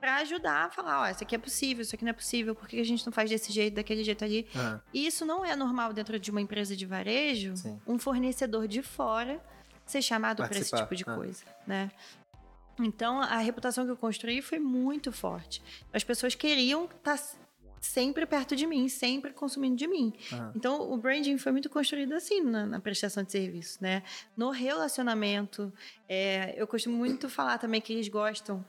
para 0.00 0.16
ajudar 0.16 0.66
a 0.66 0.70
falar, 0.70 1.02
ó, 1.02 1.10
isso 1.10 1.22
aqui 1.22 1.34
é 1.34 1.38
possível, 1.38 1.82
isso 1.82 1.94
aqui 1.94 2.04
não 2.04 2.10
é 2.10 2.14
possível, 2.14 2.54
por 2.54 2.68
que 2.68 2.78
a 2.78 2.84
gente 2.84 3.04
não 3.04 3.12
faz 3.12 3.30
desse 3.30 3.52
jeito, 3.52 3.74
daquele 3.74 4.04
jeito 4.04 4.24
ali? 4.24 4.46
E 4.92 5.06
isso 5.06 5.24
não 5.24 5.44
é 5.44 5.56
normal 5.56 5.92
dentro 5.92 6.18
de 6.18 6.30
uma 6.30 6.40
empresa 6.40 6.76
de 6.76 6.86
varejo, 6.86 7.56
Sim. 7.56 7.80
um 7.86 7.98
fornecedor 7.98 8.68
de 8.68 8.82
fora 8.82 9.40
ser 9.86 10.02
chamado 10.02 10.42
para 10.46 10.58
esse 10.58 10.74
tipo 10.74 10.94
de 10.94 11.04
ah. 11.06 11.14
coisa, 11.14 11.44
né? 11.66 11.90
Então, 12.78 13.20
a 13.20 13.38
reputação 13.38 13.86
que 13.86 13.90
eu 13.90 13.96
construí 13.96 14.42
foi 14.42 14.58
muito 14.58 15.10
forte. 15.10 15.62
As 15.92 16.04
pessoas 16.04 16.34
queriam 16.34 16.84
estar 16.84 17.18
sempre 17.80 18.26
perto 18.26 18.54
de 18.56 18.66
mim, 18.66 18.88
sempre 18.88 19.32
consumindo 19.32 19.76
de 19.76 19.86
mim. 19.86 20.12
Aham. 20.32 20.52
Então, 20.54 20.92
o 20.92 20.96
branding 20.96 21.38
foi 21.38 21.52
muito 21.52 21.70
construído 21.70 22.12
assim 22.12 22.42
na, 22.42 22.66
na 22.66 22.80
prestação 22.80 23.22
de 23.22 23.32
serviço, 23.32 23.78
né? 23.80 24.02
No 24.36 24.50
relacionamento, 24.50 25.72
é, 26.08 26.54
eu 26.56 26.66
costumo 26.66 26.96
muito 26.96 27.28
falar 27.28 27.58
também 27.58 27.80
que 27.80 27.92
eles 27.92 28.08
gostam 28.08 28.64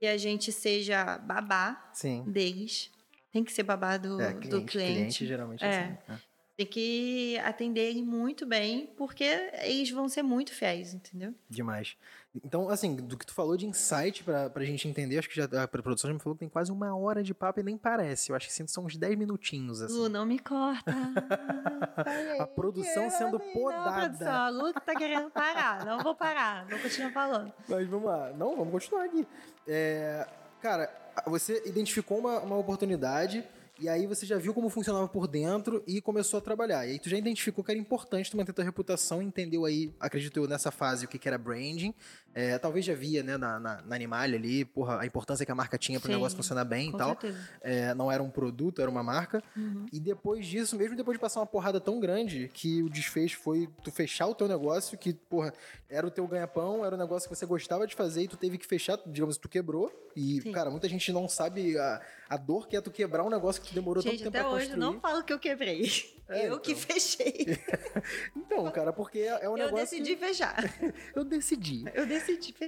que 0.00 0.06
a 0.06 0.16
gente 0.16 0.50
seja 0.50 1.18
babá 1.18 1.90
Sim. 1.92 2.24
deles. 2.26 2.90
Tem 3.30 3.44
que 3.44 3.52
ser 3.52 3.62
babá 3.62 3.98
do, 3.98 4.18
É, 4.20 4.32
do 4.32 4.40
cliente, 4.40 4.66
cliente. 4.66 4.92
cliente 4.94 5.26
geralmente 5.26 5.62
é, 5.62 5.66
É. 5.68 5.70
assim. 5.82 5.98
né? 6.08 6.20
Tem 6.60 6.66
que 6.66 7.38
atender 7.38 7.88
ele 7.88 8.02
muito 8.02 8.44
bem, 8.44 8.92
porque 8.98 9.24
eles 9.62 9.90
vão 9.90 10.10
ser 10.10 10.22
muito 10.22 10.52
fiéis, 10.52 10.92
entendeu? 10.92 11.34
Demais. 11.48 11.96
Então, 12.44 12.68
assim, 12.68 12.94
do 12.96 13.16
que 13.16 13.24
tu 13.24 13.32
falou 13.32 13.56
de 13.56 13.66
insight 13.66 14.22
pra, 14.22 14.50
pra 14.50 14.62
gente 14.62 14.86
entender, 14.86 15.16
acho 15.18 15.30
que 15.30 15.36
já 15.36 15.46
a 15.62 15.66
produção 15.66 16.08
já 16.10 16.14
me 16.14 16.20
falou 16.20 16.34
que 16.36 16.40
tem 16.40 16.50
quase 16.50 16.70
uma 16.70 16.94
hora 16.94 17.22
de 17.22 17.32
papo 17.32 17.60
e 17.60 17.62
nem 17.62 17.78
parece. 17.78 18.30
Eu 18.30 18.36
acho 18.36 18.46
que 18.46 18.52
são 18.68 18.84
uns 18.84 18.94
10 18.94 19.16
minutinhos, 19.18 19.80
assim. 19.80 19.94
Lu, 19.94 20.10
não 20.10 20.26
me 20.26 20.38
corta. 20.38 20.92
A 22.38 22.46
produção 22.46 23.08
sendo 23.08 23.38
Não, 23.38 23.52
podada. 23.54 24.00
produção, 24.00 24.32
a 24.32 24.48
Lu 24.50 24.72
tá 24.74 24.94
querendo 24.94 25.30
parar. 25.30 25.84
Não 25.86 26.00
vou 26.02 26.14
parar, 26.14 26.66
vou 26.66 26.78
continuar 26.78 27.10
falando. 27.10 27.52
Mas 27.68 27.88
vamos 27.88 28.06
lá. 28.06 28.30
Não, 28.34 28.54
vamos 28.54 28.70
continuar 28.70 29.04
aqui. 29.04 29.26
É, 29.66 30.26
cara, 30.60 30.90
você 31.26 31.62
identificou 31.66 32.18
uma, 32.18 32.38
uma 32.40 32.56
oportunidade 32.58 33.42
e 33.80 33.88
aí 33.88 34.06
você 34.06 34.26
já 34.26 34.36
viu 34.36 34.52
como 34.52 34.68
funcionava 34.68 35.08
por 35.08 35.26
dentro 35.26 35.82
e 35.86 36.00
começou 36.00 36.38
a 36.38 36.40
trabalhar. 36.40 36.86
E 36.86 36.92
aí 36.92 36.98
tu 36.98 37.08
já 37.08 37.16
identificou 37.16 37.64
que 37.64 37.70
era 37.70 37.80
importante 37.80 38.30
tu 38.30 38.36
manter 38.36 38.52
tua 38.52 38.64
reputação, 38.64 39.22
entendeu 39.22 39.64
aí, 39.64 39.92
acredito 39.98 40.38
eu, 40.38 40.46
nessa 40.46 40.70
fase 40.70 41.06
o 41.06 41.08
que, 41.08 41.18
que 41.18 41.26
era 41.26 41.38
branding. 41.38 41.94
É, 42.32 42.56
talvez 42.58 42.84
já 42.84 42.94
via, 42.94 43.22
né, 43.24 43.36
na, 43.36 43.58
na, 43.58 43.82
na 43.82 43.96
Animalia 43.96 44.38
ali, 44.38 44.64
porra, 44.64 45.00
a 45.00 45.06
importância 45.06 45.44
que 45.44 45.50
a 45.50 45.54
marca 45.54 45.76
tinha 45.76 45.98
pro 45.98 46.06
Sim, 46.08 46.14
negócio 46.14 46.36
funcionar 46.36 46.64
bem 46.64 46.90
e 46.90 46.96
tal. 46.96 47.18
É, 47.60 47.92
não 47.94 48.10
era 48.10 48.22
um 48.22 48.30
produto, 48.30 48.80
era 48.80 48.90
uma 48.90 49.02
marca. 49.02 49.42
Uhum. 49.56 49.86
E 49.92 49.98
depois 49.98 50.46
disso, 50.46 50.76
mesmo 50.76 50.94
depois 50.96 51.16
de 51.16 51.20
passar 51.20 51.40
uma 51.40 51.46
porrada 51.46 51.80
tão 51.80 51.98
grande, 51.98 52.48
que 52.54 52.82
o 52.82 52.88
desfecho 52.88 53.38
foi 53.40 53.68
tu 53.82 53.90
fechar 53.90 54.26
o 54.28 54.34
teu 54.34 54.46
negócio, 54.46 54.96
que, 54.96 55.12
porra, 55.12 55.52
era 55.88 56.06
o 56.06 56.10
teu 56.10 56.26
ganha-pão, 56.28 56.84
era 56.84 56.94
o 56.94 56.98
negócio 56.98 57.28
que 57.28 57.34
você 57.34 57.44
gostava 57.44 57.84
de 57.86 57.96
fazer 57.96 58.22
e 58.22 58.28
tu 58.28 58.36
teve 58.36 58.58
que 58.58 58.66
fechar, 58.66 58.96
digamos, 59.06 59.36
tu 59.36 59.48
quebrou. 59.48 59.90
E, 60.14 60.40
Sim. 60.40 60.52
cara, 60.52 60.70
muita 60.70 60.88
gente 60.88 61.12
não 61.12 61.28
sabe 61.28 61.76
a, 61.78 62.00
a 62.28 62.36
dor 62.36 62.68
que 62.68 62.76
é 62.76 62.80
tu 62.80 62.90
quebrar 62.90 63.24
um 63.24 63.30
negócio 63.30 63.60
que 63.62 63.74
demorou 63.74 64.02
Gente, 64.02 64.22
tanto 64.22 64.24
tempo 64.32 64.36
até 64.36 64.40
pra 64.40 64.50
hoje 64.56 64.64
eu 64.66 64.70
construir. 64.76 64.94
não 64.94 65.00
falo 65.00 65.24
que 65.24 65.32
eu 65.32 65.38
quebrei. 65.38 65.90
É, 66.28 66.48
eu 66.48 66.60
que 66.60 66.70
então. 66.72 66.82
fechei. 66.84 67.58
Então, 68.36 68.70
cara, 68.70 68.92
porque 68.92 69.18
é 69.18 69.44
é 69.44 69.48
um 69.48 69.56
eu 69.56 69.64
negócio. 69.66 69.84
decidi 69.98 70.16
fechar. 70.16 70.54
que- 70.56 70.94
Eu 71.14 71.24
decidi. 71.24 71.84
Eu 71.94 72.06
decidi 72.06 72.19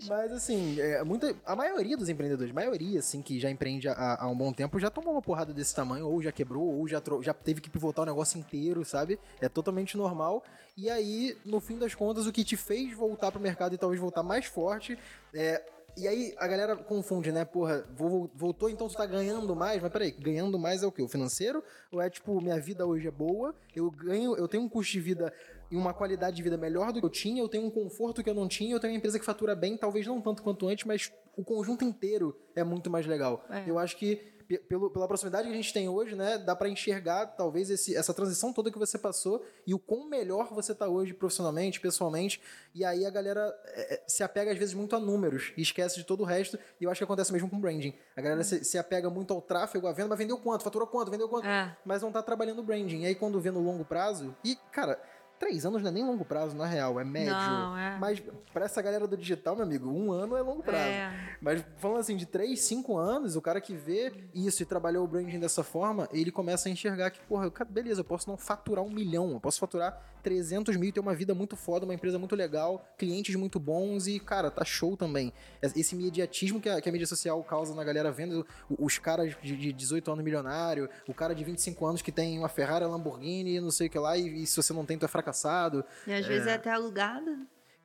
Mas 0.09 0.33
assim, 0.33 0.81
é, 0.81 1.03
muita, 1.05 1.35
a 1.45 1.55
maioria 1.55 1.97
dos 1.97 2.09
empreendedores, 2.09 2.53
maioria, 2.53 2.99
assim, 2.99 3.23
que 3.23 3.39
já 3.39 3.51
empreende 3.51 3.89
há, 3.89 4.23
há 4.23 4.29
um 4.29 4.37
bom 4.37 4.53
tempo, 4.53 4.79
já 4.79 4.91
tomou 4.91 5.13
uma 5.13 5.23
porrada 5.23 5.53
desse 5.53 5.75
tamanho, 5.75 6.07
ou 6.09 6.23
já 6.23 6.33
quebrou, 6.33 6.63
ou 6.65 6.89
já, 6.89 7.03
já 7.21 7.35
teve 7.35 7.61
que 7.61 7.71
pivotar 7.71 8.03
o 8.05 8.07
negócio 8.07 8.39
inteiro, 8.39 8.85
sabe? 8.85 9.19
É 9.41 9.49
totalmente 9.49 9.97
normal. 9.97 10.43
E 10.77 10.89
aí, 10.91 11.37
no 11.45 11.61
fim 11.61 11.79
das 11.79 11.95
contas, 11.95 12.27
o 12.27 12.33
que 12.33 12.45
te 12.45 12.57
fez 12.57 12.95
voltar 12.97 13.31
pro 13.31 13.41
mercado 13.41 13.75
e 13.75 13.79
talvez 13.79 14.01
voltar 14.01 14.23
mais 14.23 14.47
forte 14.47 14.99
é. 15.35 15.63
E 15.95 16.09
aí 16.09 16.35
a 16.39 16.49
galera 16.49 16.75
confunde, 16.75 17.31
né? 17.31 17.45
Porra, 17.45 17.85
vo- 17.95 18.31
voltou, 18.35 18.71
então 18.71 18.89
tu 18.89 18.97
tá 18.97 19.05
ganhando 19.05 19.55
mais, 19.55 19.83
mas 19.83 19.93
peraí, 19.93 20.11
ganhando 20.11 20.59
mais 20.59 20.83
é 20.83 20.87
o 20.87 20.91
quê? 20.91 21.03
O 21.03 21.07
financeiro? 21.09 21.63
Ou 21.93 22.01
é 22.01 22.09
tipo, 22.09 22.41
minha 22.41 22.59
vida 22.59 22.87
hoje 22.87 23.09
é 23.09 23.11
boa, 23.11 23.55
eu 23.77 23.91
ganho, 23.91 24.35
eu 24.35 24.49
tenho 24.49 24.63
um 24.63 24.71
custo 24.71 24.91
de 24.93 25.01
vida 25.01 25.31
e 25.73 25.77
uma 25.77 25.95
qualidade 25.95 26.37
de 26.37 26.43
vida 26.43 26.57
melhor 26.59 26.93
do 26.93 27.01
que 27.01 27.07
eu 27.07 27.11
tinha, 27.11 27.43
eu 27.43 27.49
tenho 27.49 27.65
um 27.67 27.71
conforto 27.71 28.23
que 28.23 28.29
eu 28.31 28.35
não 28.35 28.47
tinha, 28.47 28.75
eu 28.75 28.79
tenho 28.79 28.93
uma 28.93 28.99
empresa 28.99 29.19
que 29.19 29.25
fatura 29.25 29.57
bem, 29.57 29.77
talvez 29.77 30.07
não 30.07 30.21
tanto 30.21 30.43
quanto 30.43 30.69
antes, 30.69 30.85
mas 30.85 31.11
o 31.37 31.43
conjunto 31.43 31.83
inteiro 31.83 32.37
é 32.55 32.63
muito 32.63 32.91
mais 32.91 33.07
legal. 33.07 33.45
É. 33.49 33.65
Eu 33.67 33.79
acho 33.79 33.97
que 33.97 34.17
pe- 34.47 34.59
pelo, 34.59 34.91
pela 34.91 35.09
proximidade 35.09 35.47
que 35.49 35.53
a 35.55 35.57
gente 35.57 35.73
tem 35.73 35.89
hoje, 35.89 36.15
né, 36.15 36.37
dá 36.37 36.55
pra 36.55 36.69
enxergar 36.69 37.27
talvez 37.29 37.71
esse- 37.71 37.97
essa 37.97 38.13
transição 38.13 38.53
toda 38.53 38.71
que 38.71 38.79
você 38.79 38.99
passou 38.99 39.43
e 39.67 39.73
o 39.73 39.79
quão 39.79 40.07
melhor 40.11 40.53
você 40.53 40.75
tá 40.75 40.87
hoje 40.89 41.15
profissionalmente, 41.15 41.81
pessoalmente. 41.81 42.39
E 42.75 42.85
aí 42.85 43.07
a 43.07 43.11
galera 43.11 43.51
é, 43.69 43.95
é, 43.95 44.03
se 44.07 44.23
apega 44.23 44.51
às 44.53 44.59
vezes 44.59 44.75
muito 44.75 44.95
a 44.95 45.01
números 45.01 45.53
e 45.57 45.63
esquece 45.63 45.97
de 45.97 46.05
todo 46.05 46.21
o 46.21 46.25
resto. 46.27 46.59
E 46.79 46.85
eu 46.85 46.91
acho 46.91 46.99
que 46.99 47.05
acontece 47.05 47.33
mesmo 47.33 47.49
com 47.49 47.59
branding. 47.59 47.95
A 48.15 48.21
galera 48.21 48.45
se, 48.45 48.63
se 48.65 48.77
apega 48.77 49.09
muito 49.09 49.33
ao 49.33 49.41
tráfego, 49.41 49.87
à 49.87 49.93
venda, 49.93 50.09
mas 50.11 50.19
vendeu 50.19 50.37
quanto? 50.37 50.65
Faturou 50.65 50.87
quanto? 50.87 51.11
Vendeu 51.11 51.29
quanto? 51.31 51.47
É. 51.47 51.75
Mas 51.85 52.03
não 52.03 52.13
tá 52.13 52.23
trabalhando 52.23 52.63
branding. 52.63 53.03
E 53.03 53.07
aí 53.07 53.15
quando 53.15 53.41
vê 53.41 53.51
no 53.51 53.61
longo 53.61 53.85
prazo, 53.87 54.37
e 54.45 54.55
cara, 54.71 55.01
três 55.43 55.67
anos 55.67 55.83
não 55.83 55.89
é 55.89 55.93
nem 55.93 56.05
longo 56.05 56.25
prazo, 56.25 56.57
na 56.57 56.67
real, 56.67 57.01
é 57.01 57.05
médio. 57.05 57.33
Não, 57.33 57.77
é. 57.77 57.99
Mas 57.99 58.23
pra 58.53 58.65
essa 58.65 58.81
galera 58.81 59.09
do 59.09 59.17
digital, 59.17 59.57
meu 59.57 59.65
amigo, 59.65 59.91
um 59.91 60.13
ano 60.13 60.37
é 60.37 60.41
longo 60.41 60.63
prazo. 60.63 60.85
É. 60.85 61.37
Mas 61.41 61.65
falando 61.79 61.99
assim, 61.99 62.15
de 62.15 62.27
3, 62.27 62.61
5 62.61 62.97
anos, 62.97 63.35
o 63.35 63.43
cara 63.43 63.61
que 63.61 63.75
vê 63.75 64.13
isso 64.33 64.63
e 64.63 64.67
trabalhou 64.67 65.05
o 65.05 65.09
branding 65.09 65.41
dessa 65.41 65.65
forma, 65.65 66.09
ele 66.13 66.31
começa 66.31 66.69
a 66.69 66.73
enxergar 66.73 67.11
que, 67.11 67.19
porra, 67.23 67.51
beleza, 67.69 68.03
eu 68.03 68.05
posso 68.05 68.31
não 68.31 68.37
faturar 68.37 68.85
um 68.85 68.91
milhão, 68.91 69.33
eu 69.33 69.41
posso 69.41 69.59
faturar 69.59 70.01
300 70.23 70.77
mil 70.77 70.89
e 70.89 70.93
ter 70.93 71.01
uma 71.01 71.15
vida 71.15 71.35
muito 71.35 71.57
foda, 71.57 71.85
uma 71.85 71.95
empresa 71.95 72.19
muito 72.19 72.37
legal, 72.37 72.87
clientes 72.97 73.35
muito 73.35 73.59
bons 73.59 74.07
e, 74.07 74.19
cara, 74.21 74.51
tá 74.51 74.65
show 74.65 74.97
também. 74.97 75.33
Esse 75.61 75.95
imediatismo 75.95 76.61
que 76.61 76.69
a, 76.69 76.81
que 76.81 76.89
a 76.89 76.93
mídia 76.93 77.07
social 77.07 77.43
causa 77.45 77.75
na 77.75 77.85
galera 77.85 78.11
vendo, 78.11 78.47
os 78.69 78.99
caras 78.99 79.35
de, 79.43 79.57
de 79.57 79.73
18 79.73 80.13
anos 80.13 80.25
milionário, 80.25 80.89
o 81.09 81.15
cara 81.15 81.35
de 81.35 81.45
25 81.45 81.85
anos 81.87 82.03
que 82.03 82.13
tem 82.13 82.39
uma 82.39 82.49
Ferrari, 82.49 82.85
Lamborghini, 82.85 83.61
não 83.61 83.71
sei 83.71 83.89
o 83.89 83.91
que 83.91 83.99
lá, 83.99 84.17
e, 84.17 84.43
e 84.43 84.47
se 84.47 84.57
você 84.57 84.73
não 84.73 84.85
tem, 84.85 84.99
tu 84.99 85.05
é 85.05 85.09
fracassado. 85.09 85.85
E 86.07 86.13
às 86.13 86.27
vezes 86.27 86.47
é 86.47 86.55
até 86.55 86.71
alugada. 86.71 87.39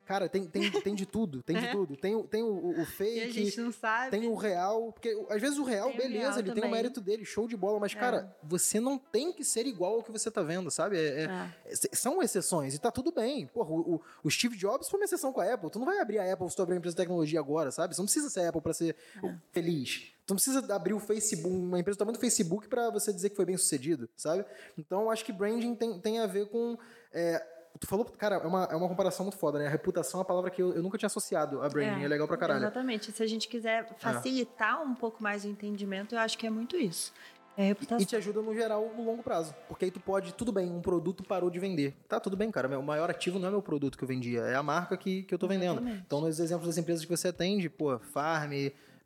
Cara, 0.08 0.26
tem, 0.26 0.46
tem, 0.46 0.70
tem 0.70 0.94
de 0.94 1.04
tudo, 1.04 1.42
tem 1.42 1.54
de 1.54 1.68
tudo. 1.70 1.94
Tem, 1.94 2.16
o- 2.16 2.24
tem 2.24 2.42
o, 2.42 2.46
o- 2.48 2.70
o 2.70 2.78
E 2.78 2.80
a 2.80 2.86
fake, 2.86 3.30
gente 3.30 3.60
não 3.60 3.70
sabe. 3.70 4.10
tem 4.10 4.26
o 4.26 4.34
real, 4.34 4.90
porque 4.90 5.10
às 5.28 5.38
vezes 5.38 5.58
o 5.58 5.64
real, 5.64 5.88
Tem 5.90 5.98
o 5.98 6.02
beleza, 6.02 6.18
real 6.24 6.38
ele 6.38 6.42
tem 6.44 6.52
o 6.52 6.54
também. 6.54 6.70
mérito 6.70 6.98
dele, 6.98 7.26
show 7.26 7.46
de 7.46 7.54
bola, 7.58 7.78
mas, 7.78 7.92
cara, 7.92 8.34
você 8.42 8.80
não 8.80 8.96
tem 8.96 9.30
que 9.34 9.44
ser 9.44 9.66
igual 9.66 9.96
ao 9.96 10.02
que 10.02 10.10
você 10.10 10.30
tá 10.30 10.42
vendo, 10.42 10.70
sabe? 10.70 10.96
É- 10.96 11.00
é- 11.00 11.24
É. 11.24 11.52
é- 11.72 11.94
são 11.94 12.22
exceções 12.22 12.74
e 12.74 12.78
tá 12.78 12.90
tudo 12.90 13.12
bem. 13.12 13.46
Porra, 13.48 13.68
o, 13.70 13.96
o- 13.96 14.00
o 14.24 14.30
Steve 14.30 14.56
Jobs 14.56 14.88
foi 14.88 14.98
uma 14.98 15.04
exceção 15.04 15.30
com 15.30 15.42
a 15.42 15.52
Apple. 15.52 15.70
Tu 15.70 15.78
não 15.78 15.84
vai 15.84 15.98
abrir 16.00 16.18
a 16.18 16.32
Apple 16.32 16.48
se 16.48 16.56
tu 16.56 16.62
abrir 16.62 16.72
uma 16.74 16.78
empresa 16.78 16.94
de 16.96 17.02
tecnologia 17.02 17.38
agora, 17.38 17.70
sabe? 17.70 17.94
Você 17.94 18.00
não 18.00 18.06
precisa 18.06 18.30
ser 18.30 18.46
Apple 18.46 18.62
pra 18.62 18.72
ser 18.72 18.96
É. 19.22 19.34
feliz. 19.52 20.14
Tu 20.26 20.30
não 20.30 20.36
precisa 20.36 20.74
abrir 20.74 20.94
o 20.94 21.00
Facebook, 21.00 21.54
uma 21.54 21.78
empresa 21.80 21.96
do 21.96 21.98
tamanho 22.00 22.16
do 22.16 22.20
Facebook 22.20 22.66
pra 22.68 22.88
você 22.90 23.12
dizer 23.12 23.28
que 23.30 23.36
foi 23.36 23.44
bem 23.44 23.56
sucedido, 23.58 24.08
sabe? 24.16 24.44
Então, 24.78 25.02
eu 25.02 25.10
acho 25.10 25.22
que 25.24 25.32
branding 25.32 25.74
tem, 25.74 25.98
tem 26.00 26.18
a 26.18 26.26
ver 26.26 26.46
com. 26.48 26.78
é, 27.12 27.46
Tu 27.80 27.86
falou, 27.86 28.04
cara, 28.04 28.36
é 28.36 28.46
uma, 28.46 28.64
é 28.64 28.74
uma 28.76 28.88
comparação 28.88 29.24
muito 29.24 29.38
foda, 29.38 29.58
né? 29.58 29.66
A 29.66 29.70
reputação 29.70 30.18
é 30.18 30.20
uma 30.20 30.24
palavra 30.26 30.50
que 30.50 30.60
eu, 30.60 30.74
eu 30.74 30.82
nunca 30.82 30.98
tinha 30.98 31.06
associado 31.06 31.62
a 31.62 31.68
branding. 31.68 32.02
É, 32.04 32.08
legal 32.08 32.26
pra 32.26 32.36
caralho. 32.36 32.60
Exatamente. 32.60 33.12
Se 33.12 33.22
a 33.22 33.26
gente 33.26 33.46
quiser 33.48 33.88
facilitar 33.98 34.82
um 34.82 34.94
pouco 34.94 35.22
mais 35.22 35.44
o 35.44 35.48
entendimento, 35.48 36.14
eu 36.14 36.18
acho 36.18 36.36
que 36.36 36.46
é 36.46 36.50
muito 36.50 36.76
isso. 36.76 37.12
É 37.56 37.62
reputação. 37.66 37.98
E 38.00 38.04
te 38.06 38.14
ajuda 38.16 38.40
no 38.40 38.54
geral 38.54 38.92
no 38.96 39.04
longo 39.04 39.22
prazo. 39.22 39.54
Porque 39.68 39.84
aí 39.84 39.90
tu 39.90 39.98
pode, 40.00 40.32
tudo 40.34 40.52
bem, 40.52 40.70
um 40.70 40.80
produto 40.80 41.24
parou 41.24 41.50
de 41.50 41.58
vender. 41.58 41.94
Tá, 42.08 42.18
tudo 42.20 42.36
bem, 42.36 42.50
cara. 42.50 42.68
meu- 42.68 42.78
O 42.80 42.82
maior 42.84 43.10
ativo 43.10 43.38
não 43.38 43.48
é 43.48 43.50
meu 43.50 43.62
produto 43.62 43.98
que 43.98 44.04
eu 44.04 44.08
vendia, 44.08 44.40
é 44.42 44.54
a 44.54 44.62
marca 44.62 44.96
que, 44.96 45.22
que 45.24 45.34
eu 45.34 45.38
tô 45.38 45.48
vendendo. 45.48 45.78
Exatamente. 45.80 46.02
Então, 46.06 46.20
nos 46.20 46.38
exemplos 46.38 46.68
das 46.68 46.78
empresas 46.78 47.04
que 47.04 47.10
você 47.10 47.28
atende, 47.28 47.68
pô, 47.68 47.98
Farm, 47.98 48.52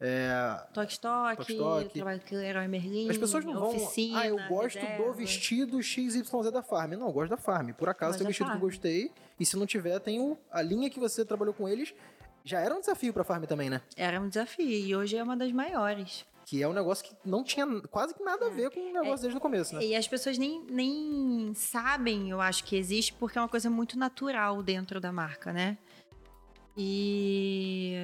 é, 0.05 0.67
Toque 0.75 0.93
Stock, 0.93 1.45
trabalho 1.93 2.21
com 2.29 2.35
Leroy 2.35 2.67
Merlin, 2.67 3.09
As 3.09 3.17
pessoas 3.17 3.45
não 3.45 3.55
vão. 3.55 3.69
oficina, 3.69 4.21
ah, 4.21 4.27
eu 4.27 4.37
gosto 4.49 4.81
do 4.81 4.87
reserva. 4.87 5.13
vestido 5.13 5.81
XYZ 5.81 6.51
da 6.53 6.61
Farm. 6.63 6.93
Não, 6.95 7.07
eu 7.07 7.13
gosto 7.13 7.31
da 7.31 7.37
Farm. 7.37 7.71
Por 7.71 7.89
acaso 7.89 8.19
tem 8.19 8.27
um 8.27 8.29
vestido 8.29 8.51
que 8.51 8.57
eu 8.57 8.61
gostei. 8.61 9.13
E 9.39 9.47
se 9.47 9.57
não 9.57 9.65
tiver, 9.65 9.99
tem 10.01 10.21
o, 10.21 10.37
a 10.51 10.61
linha 10.61 10.91
que 10.91 10.99
você 10.99 11.25
trabalhou 11.25 11.55
com 11.55 11.69
eles. 11.69 11.95
Já 12.45 12.59
era 12.59 12.75
um 12.75 12.81
desafio 12.81 13.13
pra 13.13 13.23
Farm 13.23 13.45
também, 13.45 13.71
né? 13.71 13.81
Era 13.97 14.21
um 14.21 14.29
desafio 14.29 14.69
e 14.69 14.97
hoje 14.97 15.17
é 15.17 15.23
uma 15.23 15.37
das 15.37 15.53
maiores. 15.53 16.27
Que 16.45 16.61
é 16.61 16.67
um 16.67 16.73
negócio 16.73 17.05
que 17.05 17.15
não 17.25 17.45
tinha 17.45 17.65
quase 17.83 18.13
que 18.13 18.25
nada 18.25 18.47
a 18.47 18.51
ver 18.51 18.71
com 18.71 18.81
o 18.81 18.93
negócio 18.93 19.23
desde 19.23 19.39
o 19.39 19.41
começo, 19.41 19.77
né? 19.77 19.85
E 19.85 19.95
as 19.95 20.09
pessoas 20.09 20.37
nem, 20.37 20.65
nem 20.69 21.53
sabem, 21.55 22.31
eu 22.31 22.41
acho 22.41 22.65
que 22.65 22.75
existe, 22.75 23.13
porque 23.13 23.39
é 23.39 23.41
uma 23.41 23.49
coisa 23.49 23.71
muito 23.71 23.97
natural 23.97 24.61
dentro 24.65 25.01
da 25.01 25.13
marca, 25.13 25.53
né? 25.53 25.79
E. 26.77 27.95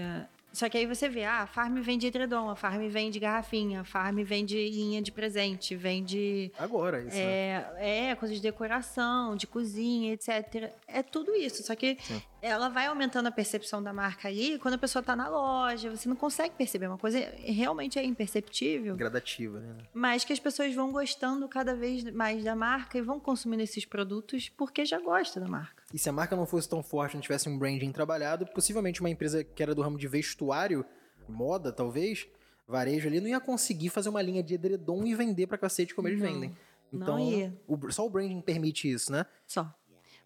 Só 0.58 0.68
que 0.68 0.76
aí 0.76 0.86
você 0.86 1.08
vê, 1.08 1.22
ah, 1.22 1.42
a 1.42 1.46
Farm 1.46 1.78
vende 1.80 2.08
edredom, 2.08 2.50
a 2.50 2.56
Farm 2.56 2.84
vende 2.88 3.20
garrafinha, 3.20 3.82
a 3.82 3.84
Farm 3.84 4.18
vende 4.24 4.56
linha 4.68 5.00
de 5.00 5.12
presente, 5.12 5.76
vende 5.76 6.50
Agora, 6.58 7.00
isso. 7.00 7.16
né? 7.16 7.64
é, 7.78 8.08
é, 8.10 8.14
coisas 8.16 8.38
de 8.38 8.42
decoração, 8.42 9.36
de 9.36 9.46
cozinha, 9.46 10.14
etc. 10.14 10.72
É 10.88 11.00
tudo 11.00 11.32
isso. 11.32 11.62
Só 11.62 11.76
que 11.76 11.96
ela 12.40 12.68
vai 12.68 12.86
aumentando 12.86 13.26
a 13.26 13.30
percepção 13.30 13.82
da 13.82 13.92
marca 13.92 14.28
ali 14.28 14.58
quando 14.58 14.74
a 14.74 14.78
pessoa 14.78 15.02
tá 15.02 15.16
na 15.16 15.28
loja. 15.28 15.90
Você 15.90 16.08
não 16.08 16.16
consegue 16.16 16.54
perceber. 16.54 16.86
Uma 16.86 16.98
coisa 16.98 17.18
realmente 17.44 17.98
é 17.98 18.04
imperceptível. 18.04 18.96
Gradativa, 18.96 19.58
né? 19.60 19.76
Mas 19.92 20.24
que 20.24 20.32
as 20.32 20.38
pessoas 20.38 20.74
vão 20.74 20.92
gostando 20.92 21.48
cada 21.48 21.74
vez 21.74 22.04
mais 22.12 22.44
da 22.44 22.54
marca 22.54 22.96
e 22.96 23.02
vão 23.02 23.18
consumindo 23.18 23.62
esses 23.62 23.84
produtos 23.84 24.48
porque 24.48 24.84
já 24.84 25.00
gosta 25.00 25.40
da 25.40 25.48
marca. 25.48 25.82
E 25.92 25.98
se 25.98 26.08
a 26.08 26.12
marca 26.12 26.36
não 26.36 26.46
fosse 26.46 26.68
tão 26.68 26.82
forte, 26.82 27.14
não 27.14 27.20
tivesse 27.22 27.48
um 27.48 27.58
branding 27.58 27.90
trabalhado, 27.92 28.46
possivelmente 28.46 29.00
uma 29.00 29.10
empresa 29.10 29.42
que 29.42 29.62
era 29.62 29.74
do 29.74 29.82
ramo 29.82 29.98
de 29.98 30.06
vestuário, 30.06 30.84
moda 31.28 31.72
talvez, 31.72 32.26
varejo 32.66 33.08
ali, 33.08 33.20
não 33.20 33.28
ia 33.28 33.40
conseguir 33.40 33.88
fazer 33.88 34.08
uma 34.10 34.22
linha 34.22 34.42
de 34.42 34.54
edredom 34.54 35.04
e 35.04 35.14
vender 35.14 35.46
pra 35.46 35.58
cacete 35.58 35.94
como 35.94 36.06
eles 36.08 36.20
Não, 36.20 36.26
vendem. 36.32 36.56
não 36.92 37.02
Então, 37.02 37.18
ia. 37.18 37.54
o- 37.66 37.90
só 37.90 38.06
o 38.06 38.10
branding 38.10 38.40
permite 38.40 38.90
isso, 38.90 39.10
né? 39.10 39.26
Só. 39.46 39.74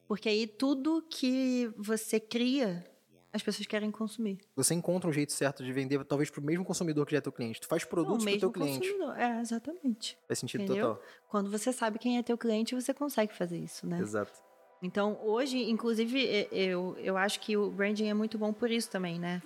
Porque 0.07 0.29
aí 0.29 0.47
tudo 0.47 1.05
que 1.09 1.71
você 1.77 2.21
cria, 2.21 2.85
as 3.33 3.43
pessoas 3.43 3.67
querem 3.67 3.91
consumir. 3.91 4.39
Você 4.55 4.75
encontra 4.75 5.09
um 5.09 5.13
jeito 5.13 5.33
certo 5.33 5.65
de 5.65 5.73
vender, 5.73 6.05
talvez 6.05 6.31
pro 6.31 6.43
mesmo 6.43 6.65
consumidor 6.65 7.07
que 7.07 7.13
já 7.13 7.19
é 7.19 7.21
teu 7.21 7.33
cliente. 7.33 7.61
Tu 7.61 7.67
faz 7.67 7.85
produtos 7.85 8.23
o 8.23 8.25
pro 8.25 8.27
mesmo 8.27 8.41
teu 8.41 8.51
cliente. 8.51 8.79
consumidor. 8.79 9.19
É, 9.19 9.41
exatamente. 9.41 10.19
Faz 10.27 10.39
sentido 10.39 10.65
Entendeu? 10.65 10.95
total. 10.95 11.09
Quando 11.29 11.51
você 11.51 11.73
sabe 11.73 11.99
quem 11.99 12.19
é 12.19 12.23
teu 12.23 12.37
cliente, 12.37 12.75
você 12.75 12.93
consegue 12.93 13.35
fazer 13.35 13.59
isso, 13.59 13.87
né? 13.87 13.99
Exato. 14.01 14.33
Então, 14.83 15.19
hoje, 15.23 15.71
inclusive, 15.71 16.49
eu, 16.51 16.97
eu 16.99 17.17
acho 17.17 17.39
que 17.41 17.57
o 17.57 17.71
branding 17.71 18.09
é 18.09 18.15
muito 18.15 18.37
bom 18.37 18.53
por 18.53 18.71
isso 18.71 18.91
também, 18.91 19.19
né? 19.19 19.41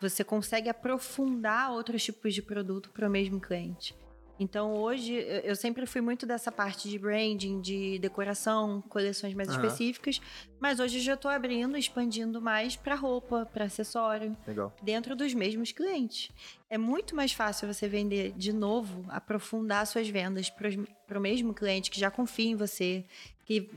Você 0.00 0.24
consegue 0.24 0.68
aprofundar 0.68 1.70
outros 1.70 2.02
tipos 2.02 2.34
de 2.34 2.42
produto 2.42 2.90
para 2.90 3.06
o 3.06 3.10
mesmo 3.10 3.40
cliente. 3.40 3.94
Então, 4.42 4.74
hoje, 4.74 5.14
eu 5.44 5.54
sempre 5.54 5.86
fui 5.86 6.00
muito 6.00 6.26
dessa 6.26 6.50
parte 6.50 6.88
de 6.88 6.98
branding, 6.98 7.60
de 7.60 7.96
decoração, 8.00 8.82
coleções 8.88 9.34
mais 9.34 9.48
Aham. 9.48 9.64
específicas, 9.64 10.20
mas 10.58 10.80
hoje 10.80 10.98
eu 10.98 11.02
já 11.02 11.14
estou 11.14 11.30
abrindo, 11.30 11.76
expandindo 11.76 12.42
mais 12.42 12.74
para 12.74 12.96
roupa, 12.96 13.48
para 13.52 13.66
acessório, 13.66 14.36
Legal. 14.44 14.74
dentro 14.82 15.14
dos 15.14 15.32
mesmos 15.32 15.70
clientes. 15.70 16.32
É 16.68 16.76
muito 16.76 17.14
mais 17.14 17.32
fácil 17.32 17.72
você 17.72 17.86
vender 17.86 18.32
de 18.32 18.52
novo, 18.52 19.04
aprofundar 19.10 19.86
suas 19.86 20.08
vendas 20.08 20.50
para 20.50 21.18
o 21.18 21.22
mesmo 21.22 21.54
cliente 21.54 21.88
que 21.88 22.00
já 22.00 22.10
confia 22.10 22.50
em 22.50 22.56
você, 22.56 23.04
que 23.44 23.70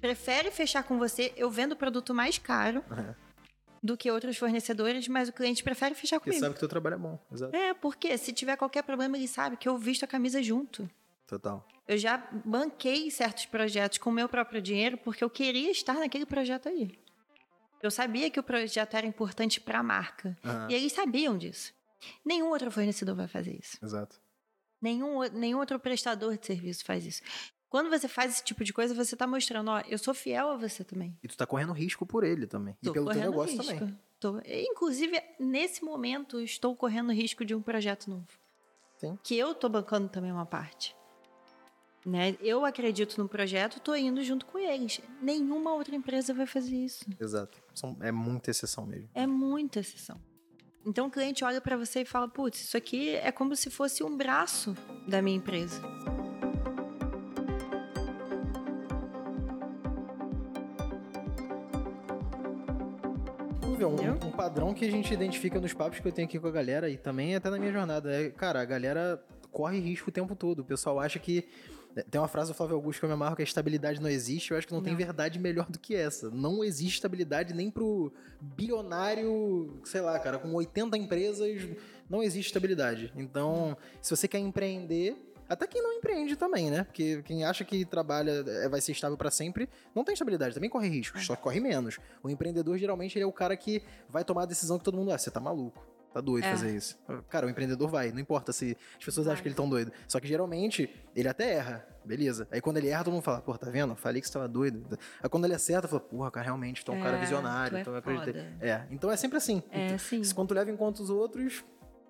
prefere 0.00 0.52
fechar 0.52 0.84
com 0.84 0.98
você. 0.98 1.32
Eu 1.36 1.50
vendo 1.50 1.72
o 1.72 1.76
produto 1.76 2.14
mais 2.14 2.38
caro 2.38 2.84
do 3.82 3.96
que 3.96 4.10
outros 4.10 4.36
fornecedores, 4.36 5.06
mas 5.08 5.28
o 5.28 5.32
cliente 5.32 5.62
prefere 5.62 5.94
fechar 5.94 6.20
comigo. 6.20 6.40
sabe 6.40 6.54
que 6.54 6.60
teu 6.60 6.68
trabalho 6.68 6.94
é 6.94 6.98
bom. 6.98 7.18
Exato. 7.32 7.56
É, 7.56 7.74
porque 7.74 8.16
se 8.18 8.32
tiver 8.32 8.56
qualquer 8.56 8.82
problema, 8.82 9.16
ele 9.16 9.28
sabe 9.28 9.56
que 9.56 9.68
eu 9.68 9.76
visto 9.78 10.04
a 10.04 10.06
camisa 10.06 10.42
junto. 10.42 10.88
Total. 11.26 11.66
Eu 11.88 11.98
já 11.98 12.18
banquei 12.44 13.10
certos 13.10 13.46
projetos 13.46 13.98
com 13.98 14.10
o 14.10 14.12
meu 14.12 14.28
próprio 14.28 14.60
dinheiro 14.60 14.96
porque 14.98 15.22
eu 15.22 15.30
queria 15.30 15.70
estar 15.70 15.94
naquele 15.94 16.26
projeto 16.26 16.68
ali. 16.68 16.98
Eu 17.82 17.90
sabia 17.90 18.30
que 18.30 18.40
o 18.40 18.42
projeto 18.42 18.94
era 18.94 19.06
importante 19.06 19.60
para 19.60 19.78
a 19.78 19.82
marca. 19.82 20.36
Aham. 20.44 20.68
E 20.70 20.74
eles 20.74 20.92
sabiam 20.92 21.36
disso. 21.36 21.72
Nenhum 22.24 22.48
outro 22.50 22.70
fornecedor 22.70 23.14
vai 23.14 23.28
fazer 23.28 23.58
isso. 23.60 23.78
Exato. 23.82 24.20
Nenhum, 24.80 25.20
nenhum 25.32 25.58
outro 25.58 25.78
prestador 25.78 26.36
de 26.36 26.46
serviço 26.46 26.84
faz 26.84 27.04
isso. 27.06 27.22
Quando 27.68 27.90
você 27.90 28.06
faz 28.08 28.32
esse 28.32 28.44
tipo 28.44 28.62
de 28.64 28.72
coisa, 28.72 28.94
você 28.94 29.16
tá 29.16 29.26
mostrando, 29.26 29.70
ó, 29.70 29.80
eu 29.88 29.98
sou 29.98 30.14
fiel 30.14 30.50
a 30.50 30.56
você 30.56 30.84
também. 30.84 31.16
E 31.22 31.28
tu 31.28 31.36
tá 31.36 31.44
correndo 31.46 31.72
risco 31.72 32.06
por 32.06 32.22
ele 32.24 32.46
também. 32.46 32.76
Tô 32.82 32.90
e 32.90 32.92
pelo 32.94 33.10
teu 33.10 33.20
negócio 33.20 33.56
risco. 33.58 33.74
também. 33.78 33.98
Tô- 34.20 34.40
Inclusive, 34.46 35.20
nesse 35.38 35.84
momento, 35.84 36.40
estou 36.40 36.74
correndo 36.76 37.12
risco 37.12 37.44
de 37.44 37.54
um 37.54 37.60
projeto 37.60 38.08
novo. 38.08 38.26
Sim. 38.98 39.18
Que 39.22 39.36
eu 39.36 39.54
tô 39.54 39.68
bancando 39.68 40.08
também 40.08 40.32
uma 40.32 40.46
parte. 40.46 40.94
Né? 42.04 42.36
Eu 42.40 42.64
acredito 42.64 43.18
no 43.20 43.28
projeto, 43.28 43.80
tô 43.80 43.94
indo 43.96 44.22
junto 44.22 44.46
com 44.46 44.58
eles. 44.58 45.00
Nenhuma 45.20 45.74
outra 45.74 45.94
empresa 45.96 46.32
vai 46.32 46.46
fazer 46.46 46.76
isso. 46.76 47.04
Exato. 47.20 47.60
São- 47.74 47.96
é 48.00 48.12
muita 48.12 48.50
exceção 48.52 48.86
mesmo. 48.86 49.10
É 49.12 49.26
muita 49.26 49.80
exceção. 49.80 50.20
Então 50.84 51.08
o 51.08 51.10
cliente 51.10 51.44
olha 51.44 51.60
pra 51.60 51.76
você 51.76 52.02
e 52.02 52.04
fala: 52.04 52.28
putz, 52.28 52.60
isso 52.62 52.76
aqui 52.76 53.10
é 53.16 53.32
como 53.32 53.56
se 53.56 53.70
fosse 53.70 54.04
um 54.04 54.16
braço 54.16 54.72
da 55.08 55.20
minha 55.20 55.36
empresa. 55.36 55.82
Um, 63.88 64.28
um 64.28 64.30
padrão 64.32 64.74
que 64.74 64.84
a 64.84 64.90
gente 64.90 65.12
identifica 65.12 65.60
nos 65.60 65.72
papos 65.72 65.98
que 66.00 66.06
eu 66.08 66.12
tenho 66.12 66.26
aqui 66.28 66.38
com 66.38 66.46
a 66.46 66.50
galera 66.50 66.88
e 66.90 66.96
também 66.96 67.34
até 67.34 67.48
na 67.50 67.58
minha 67.58 67.72
jornada. 67.72 68.12
É, 68.12 68.30
cara, 68.30 68.60
a 68.60 68.64
galera 68.64 69.22
corre 69.52 69.78
risco 69.78 70.10
o 70.10 70.12
tempo 70.12 70.34
todo. 70.34 70.60
O 70.60 70.64
pessoal 70.64 70.98
acha 71.00 71.18
que. 71.18 71.48
é, 71.96 72.02
Tem 72.02 72.20
uma 72.20 72.28
frase 72.28 72.50
do 72.50 72.54
Flávio 72.54 72.76
Augusto 72.76 72.98
que 73.00 73.04
eu 73.04 73.08
me 73.08 73.14
amarro 73.14 73.36
que 73.36 73.42
a 73.42 73.44
estabilidade 73.44 74.00
não 74.00 74.08
existe. 74.10 74.50
Eu 74.50 74.58
acho 74.58 74.66
que 74.66 74.72
não, 74.74 74.82
tem 74.82 74.92
Não. 74.92 74.98
verdade 74.98 75.38
melhor 75.38 75.70
do 75.70 75.78
que 75.78 75.94
essa. 75.94 76.30
Não 76.30 76.62
existe 76.62 76.94
estabilidade 76.96 77.54
nem 77.54 77.70
pro 77.70 78.12
bilionário, 78.40 79.80
sei 79.84 80.00
lá, 80.00 80.18
cara, 80.18 80.38
com 80.38 80.52
80 80.52 80.96
empresas, 80.96 81.62
não 82.08 82.22
existe 82.22 82.48
estabilidade. 82.48 83.12
Então, 83.16 83.76
se 84.00 84.14
você 84.14 84.26
quer 84.28 84.38
empreender. 84.38 85.25
Até 85.48 85.66
quem 85.66 85.82
não 85.82 85.92
empreende 85.92 86.36
também, 86.36 86.70
né? 86.70 86.84
Porque 86.84 87.22
quem 87.22 87.44
acha 87.44 87.64
que 87.64 87.84
trabalha 87.84 88.44
é, 88.46 88.68
vai 88.68 88.80
ser 88.80 88.92
estável 88.92 89.16
pra 89.16 89.30
sempre, 89.30 89.68
não 89.94 90.04
tem 90.04 90.12
estabilidade, 90.12 90.54
também 90.54 90.68
corre 90.70 90.88
riscos, 90.88 91.24
só 91.24 91.36
que 91.36 91.42
corre 91.42 91.60
menos. 91.60 91.98
O 92.22 92.28
empreendedor 92.30 92.76
geralmente 92.78 93.16
ele 93.16 93.24
é 93.24 93.26
o 93.26 93.32
cara 93.32 93.56
que 93.56 93.82
vai 94.08 94.24
tomar 94.24 94.42
a 94.42 94.46
decisão 94.46 94.78
que 94.78 94.84
todo 94.84 94.96
mundo, 94.96 95.12
ah, 95.12 95.18
você 95.18 95.30
tá 95.30 95.40
maluco. 95.40 95.84
tá 96.12 96.20
doido 96.22 96.46
É. 96.46 96.50
fazer 96.50 96.74
isso. 96.74 96.96
Cara, 97.28 97.46
o 97.46 97.50
empreendedor 97.50 97.90
vai, 97.90 98.10
não 98.10 98.18
importa 98.20 98.50
se 98.50 98.74
as 98.98 99.04
pessoas 99.04 99.26
Vai. 99.26 99.34
acham 99.34 99.42
que 99.42 99.48
ele 99.50 99.54
tão 99.54 99.68
doido. 99.68 99.92
Só 100.08 100.18
que 100.18 100.26
geralmente 100.26 100.88
ele 101.14 101.28
até 101.28 101.52
erra, 101.52 101.86
beleza. 102.06 102.48
Aí 102.50 102.58
quando 102.58 102.78
ele 102.78 102.88
erra, 102.88 103.04
todo 103.04 103.12
mundo 103.12 103.22
fala, 103.22 103.42
pô, 103.42 103.52
tá 103.58 103.68
vendo? 103.70 103.94
Falei 103.96 104.22
que 104.22 104.26
você 104.26 104.32
tava 104.32 104.48
doido. 104.48 104.98
Aí 105.22 105.28
quando 105.28 105.44
ele 105.44 105.52
acerta, 105.54 105.86
fala, 105.86 106.00
porra, 106.00 106.30
cara, 106.30 106.44
realmente, 106.46 106.82
tu 106.82 106.90
é 106.90 106.94
um 106.94 107.02
cara 107.02 107.18
É, 107.18 107.20
visionário, 107.20 107.70
tu 107.72 107.76
é 107.76 107.80
então 107.82 107.92
eu 107.92 107.98
acreditei. 107.98 108.42
É, 108.62 108.86
então 108.90 109.10
é 109.10 109.16
sempre 109.18 109.36
assim. 109.36 109.62
É, 109.70 109.98
sim. 109.98 110.24
Se 110.24 110.34
Quando 110.34 110.48
tu 110.48 110.54
leva 110.54 110.70
em 110.70 110.76
conta 110.76 111.02
os 111.02 111.10
outros, 111.10 111.62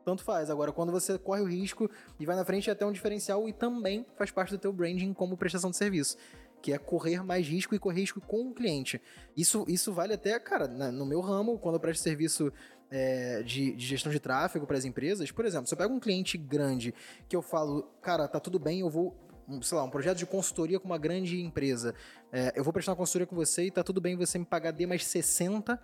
tanto 0.07 0.23
faz. 0.23 0.49
Agora, 0.49 0.71
quando 0.71 0.93
você 0.93 1.19
corre 1.19 1.41
o 1.43 1.47
risco 1.47 1.91
e 2.19 2.25
vai 2.25 2.37
na 2.37 2.45
frente, 2.45 2.71
é 2.71 2.73
até 2.73 2.87
um 2.87 2.93
diferencial 2.93 3.49
e 3.49 3.53
também 3.53 4.07
faz 4.17 4.31
parte 4.31 4.51
do 4.53 4.59
teu 4.59 4.73
branding 4.73 5.13
como 5.13 5.37
prestação 5.37 5.69
de 5.69 5.77
serviço. 5.77 6.17
Que 6.63 6.73
é 6.73 6.79
correr 6.79 7.25
mais 7.25 7.45
risco 7.47 7.75
e 7.75 7.79
correr 7.79 8.01
risco 8.03 8.21
com 8.21 8.49
o 8.49 8.55
cliente. 8.55 9.03
Isso, 9.37 9.65
isso 9.67 9.93
vale 9.93 10.15
até, 10.15 10.39
cara, 10.39 10.69
na- 10.69 10.93
no 10.93 11.05
meu 11.05 11.21
ramo, 11.21 11.59
quando 11.59 11.75
eu 11.75 11.81
presto 11.81 12.03
serviço 12.05 12.53
é, 12.89 13.43
de, 13.43 13.73
de 13.73 13.85
gestão 13.85 14.13
de 14.13 14.21
tráfego 14.21 14.65
para 14.65 14.79
as 14.79 14.85
empresas. 14.85 15.33
Por 15.33 15.45
exemplo, 15.45 15.67
se 15.67 15.75
eu 15.75 15.79
pego 15.79 15.93
um 15.93 15.99
cliente 15.99 16.39
grande 16.39 16.95
que 17.29 17.35
eu 17.35 17.43
falo, 17.43 17.83
cara, 18.01 18.29
tá 18.29 18.39
tudo 18.39 18.61
bem, 18.61 18.81
eu 18.81 18.89
vou. 18.89 19.13
Sei 19.63 19.77
lá, 19.77 19.85
um 19.85 19.91
projeto 19.91 20.19
de 20.19 20.27
consultoria 20.27 20.79
com 20.81 20.87
uma 20.87 20.99
grande 20.99 21.41
empresa. 21.41 21.95
É, 22.33 22.53
eu 22.57 22.63
vou 22.65 22.73
prestar 22.73 22.93
uma 22.93 22.97
consultoria 22.97 23.27
com 23.27 23.35
você 23.37 23.65
e 23.67 23.71
tá 23.73 23.83
tudo 23.83 24.01
bem 24.01 24.17
você 24.17 24.39
me 24.39 24.45
pagar 24.45 24.71
D 24.73 24.87
mais 24.87 25.05
60 25.05 25.81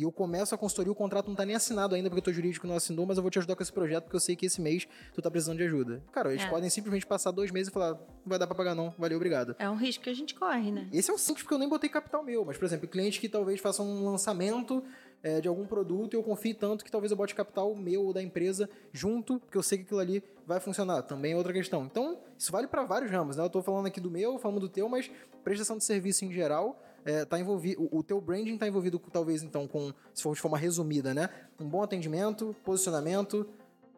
e 0.00 0.02
eu 0.02 0.10
começo 0.10 0.54
a 0.54 0.58
consultoria, 0.58 0.90
o 0.90 0.94
contrato 0.94 1.28
não 1.28 1.34
tá 1.34 1.44
nem 1.44 1.54
assinado 1.54 1.94
ainda 1.94 2.08
porque 2.08 2.20
o 2.20 2.22
teu 2.22 2.32
jurídico 2.32 2.66
não 2.66 2.74
assinou, 2.76 3.04
mas 3.04 3.18
eu 3.18 3.22
vou 3.22 3.30
te 3.30 3.38
ajudar 3.38 3.54
com 3.54 3.62
esse 3.62 3.72
projeto 3.72 4.04
porque 4.04 4.16
eu 4.16 4.20
sei 4.20 4.34
que 4.34 4.46
esse 4.46 4.58
mês 4.60 4.88
tu 5.12 5.20
tá 5.20 5.30
precisando 5.30 5.58
de 5.58 5.64
ajuda. 5.64 6.02
Cara, 6.10 6.30
eles 6.32 6.44
É. 6.44 6.48
podem 6.48 6.70
simplesmente 6.70 7.06
passar 7.06 7.30
dois 7.30 7.50
meses 7.50 7.68
e 7.68 7.72
falar, 7.72 7.92
não 7.94 8.00
vai 8.24 8.38
dar 8.38 8.46
pra 8.46 8.56
pagar 8.56 8.74
não, 8.74 8.94
valeu, 8.98 9.16
obrigado. 9.16 9.54
É 9.58 9.68
um 9.68 9.76
risco 9.76 10.02
que 10.04 10.08
a 10.10 10.14
gente 10.14 10.34
corre, 10.34 10.70
né? 10.72 10.88
Esse 10.92 11.10
é 11.10 11.14
o 11.14 11.18
simples 11.18 11.42
porque 11.42 11.54
eu 11.54 11.58
nem 11.58 11.68
botei 11.68 11.90
capital 11.90 12.22
meu, 12.22 12.44
mas, 12.44 12.56
por 12.56 12.64
exemplo, 12.64 12.88
cliente 12.88 13.20
que 13.20 13.28
talvez 13.28 13.60
faça 13.60 13.82
um 13.82 14.04
lançamento 14.10 14.82
é, 15.22 15.38
de 15.38 15.48
algum 15.48 15.66
produto 15.66 16.14
e 16.14 16.16
eu 16.16 16.22
confie 16.22 16.54
tanto 16.54 16.82
que 16.82 16.90
talvez 16.90 17.10
eu 17.10 17.16
bote 17.16 17.34
capital 17.34 17.74
meu 17.74 18.04
ou 18.04 18.12
da 18.14 18.22
empresa 18.22 18.70
junto, 18.90 19.38
porque 19.40 19.58
eu 19.58 19.62
sei 19.62 19.76
que 19.76 19.84
aquilo 19.84 20.00
ali 20.00 20.24
vai 20.46 20.58
funcionar. 20.60 21.02
Também 21.02 21.32
é 21.32 21.36
outra 21.36 21.52
questão. 21.52 21.84
Então, 21.84 22.18
isso 22.38 22.50
vale 22.50 22.66
para 22.66 22.84
vários 22.84 23.10
ramos, 23.10 23.36
né? 23.36 23.44
Eu 23.44 23.50
tô 23.50 23.62
falando 23.62 23.84
aqui 23.86 24.00
do 24.00 24.10
meu, 24.10 24.38
falando 24.38 24.60
do 24.60 24.68
teu, 24.68 24.88
mas 24.88 25.10
prestação 25.44 25.76
de 25.76 25.84
serviço 25.84 26.24
em 26.24 26.32
geral. 26.32 26.82
É, 27.04 27.24
tá 27.24 27.38
envolvido, 27.38 27.82
o, 27.82 27.98
o 27.98 28.02
teu 28.02 28.20
branding 28.20 28.56
tá 28.56 28.66
envolvido, 28.66 28.98
talvez, 29.12 29.42
então, 29.42 29.66
com, 29.66 29.92
se 30.14 30.22
for 30.22 30.34
de 30.34 30.40
forma 30.40 30.58
resumida, 30.58 31.14
né? 31.14 31.30
Um 31.58 31.68
bom 31.68 31.82
atendimento, 31.82 32.54
posicionamento, 32.64 33.48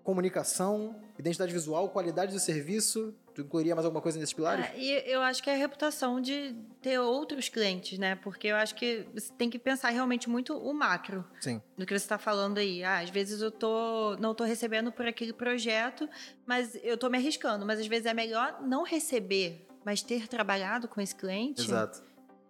comunicação, 0.03 0.96
identidade 1.18 1.53
visual, 1.53 1.88
qualidade 1.88 2.32
do 2.32 2.40
serviço. 2.40 3.14
Tu 3.34 3.40
incluiria 3.40 3.74
mais 3.74 3.86
alguma 3.86 4.03
coisa 4.03 4.18
nesses 4.18 4.34
pilares? 4.34 4.66
É, 4.66 4.78
e 4.78 5.11
eu 5.11 5.22
acho 5.22 5.42
que 5.42 5.48
é 5.48 5.55
a 5.55 5.57
reputação 5.57 6.20
de 6.20 6.55
ter 6.82 6.98
outros 6.98 7.48
clientes, 7.48 7.98
né? 7.98 8.14
Porque 8.16 8.48
eu 8.48 8.57
acho 8.57 8.74
que 8.74 9.07
você 9.14 9.32
tem 9.32 9.48
que 9.48 9.59
pensar 9.59 9.88
realmente 9.88 10.28
muito 10.28 10.55
o 10.55 10.74
macro 10.74 11.24
Sim. 11.40 11.62
do 11.78 11.86
que 11.86 11.92
você 11.98 12.05
está 12.05 12.18
falando 12.18 12.59
aí. 12.59 12.84
Ah, 12.84 12.98
às 12.98 13.09
vezes 13.09 13.40
eu 13.40 13.50
tô, 13.50 14.16
não 14.18 14.34
tô 14.34 14.44
recebendo 14.44 14.92
por 14.92 15.07
aquele 15.07 15.32
projeto, 15.32 16.09
mas 16.44 16.78
eu 16.82 16.98
tô 16.98 17.09
me 17.09 17.16
arriscando. 17.16 17.64
Mas 17.64 17.80
às 17.80 17.86
vezes 17.86 18.05
é 18.05 18.12
melhor 18.12 18.61
não 18.61 18.84
receber, 18.84 19.66
mas 19.82 20.03
ter 20.03 20.28
trabalhado 20.28 20.86
com 20.86 21.00
esse 21.00 21.14
cliente 21.14 21.62
Exato. 21.62 22.03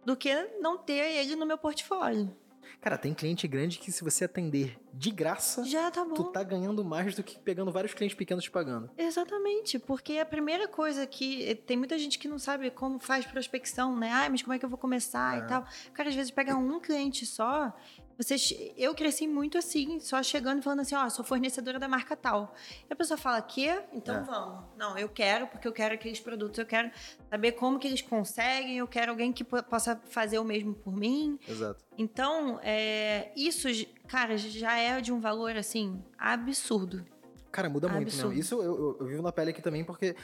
Do 0.04 0.16
que 0.16 0.34
não 0.60 0.78
ter 0.78 1.16
ele 1.16 1.36
no 1.36 1.46
meu 1.46 1.58
portfólio. 1.58 2.34
Cara, 2.80 2.98
tem 2.98 3.14
cliente 3.14 3.46
grande 3.46 3.78
que 3.78 3.92
se 3.92 4.02
você 4.02 4.24
atender 4.24 4.76
de 4.92 5.10
graça, 5.10 5.62
Já 5.64 5.88
tá 5.90 6.04
bom. 6.04 6.14
tu 6.14 6.24
tá 6.24 6.42
ganhando 6.42 6.84
mais 6.84 7.14
do 7.14 7.22
que 7.22 7.38
pegando 7.38 7.70
vários 7.70 7.94
clientes 7.94 8.16
pequenos 8.16 8.42
te 8.42 8.50
pagando. 8.50 8.90
Exatamente, 8.98 9.78
porque 9.78 10.18
a 10.18 10.26
primeira 10.26 10.66
coisa 10.66 11.06
que 11.06 11.54
tem 11.66 11.76
muita 11.76 11.96
gente 11.96 12.18
que 12.18 12.26
não 12.26 12.38
sabe 12.40 12.70
como 12.72 12.98
faz 12.98 13.24
prospecção, 13.24 13.96
né? 13.96 14.10
Ah, 14.12 14.28
mas 14.28 14.42
como 14.42 14.52
é 14.54 14.58
que 14.58 14.64
eu 14.64 14.68
vou 14.68 14.78
começar 14.78 15.36
É. 15.36 15.38
e 15.40 15.46
tal. 15.46 15.64
Cara, 15.92 16.08
às 16.08 16.14
vezes 16.14 16.30
pega 16.32 16.56
um 16.56 16.80
cliente 16.80 17.24
só. 17.24 17.72
Você, 18.22 18.72
eu 18.76 18.94
cresci 18.94 19.26
muito 19.26 19.58
assim, 19.58 19.98
só 19.98 20.22
chegando 20.22 20.60
e 20.60 20.62
falando 20.62 20.80
assim, 20.80 20.94
ó, 20.94 21.08
sou 21.08 21.24
fornecedora 21.24 21.78
da 21.78 21.88
marca 21.88 22.14
tal. 22.16 22.54
E 22.88 22.92
a 22.92 22.96
pessoa 22.96 23.18
fala, 23.18 23.42
quê? 23.42 23.82
Então 23.92 24.16
É. 24.16 24.20
vamos. 24.20 24.64
Não, 24.76 24.96
eu 24.96 25.08
quero, 25.08 25.46
porque 25.48 25.66
eu 25.66 25.72
quero 25.72 25.94
aqueles 25.94 26.20
produtos, 26.20 26.58
eu 26.58 26.66
quero 26.66 26.90
saber 27.28 27.52
como 27.52 27.78
que 27.78 27.88
eles 27.88 28.00
conseguem, 28.02 28.78
eu 28.78 28.86
quero 28.86 29.10
alguém 29.10 29.32
que 29.32 29.42
po- 29.42 29.62
possa 29.64 30.00
fazer 30.10 30.38
o 30.38 30.44
mesmo 30.44 30.72
por 30.74 30.94
mim. 30.96 31.38
Exato. 31.48 31.82
Então, 31.98 32.60
é, 32.62 33.32
isso, 33.34 33.66
cara, 34.06 34.36
já 34.38 34.78
é 34.78 35.00
de 35.00 35.12
um 35.12 35.20
valor, 35.20 35.56
assim, 35.56 36.02
absurdo. 36.18 37.04
Cara, 37.50 37.68
muda 37.68 37.86
muito, 37.88 38.16
né? 38.16 38.34
Isso 38.34 38.54
eu, 38.54 38.62
eu- 38.62 38.96
eu 39.00 39.06
vivo 39.06 39.22
na 39.22 39.30
pele 39.30 39.50
aqui 39.50 39.60
também, 39.60 39.84
porque 39.84 40.16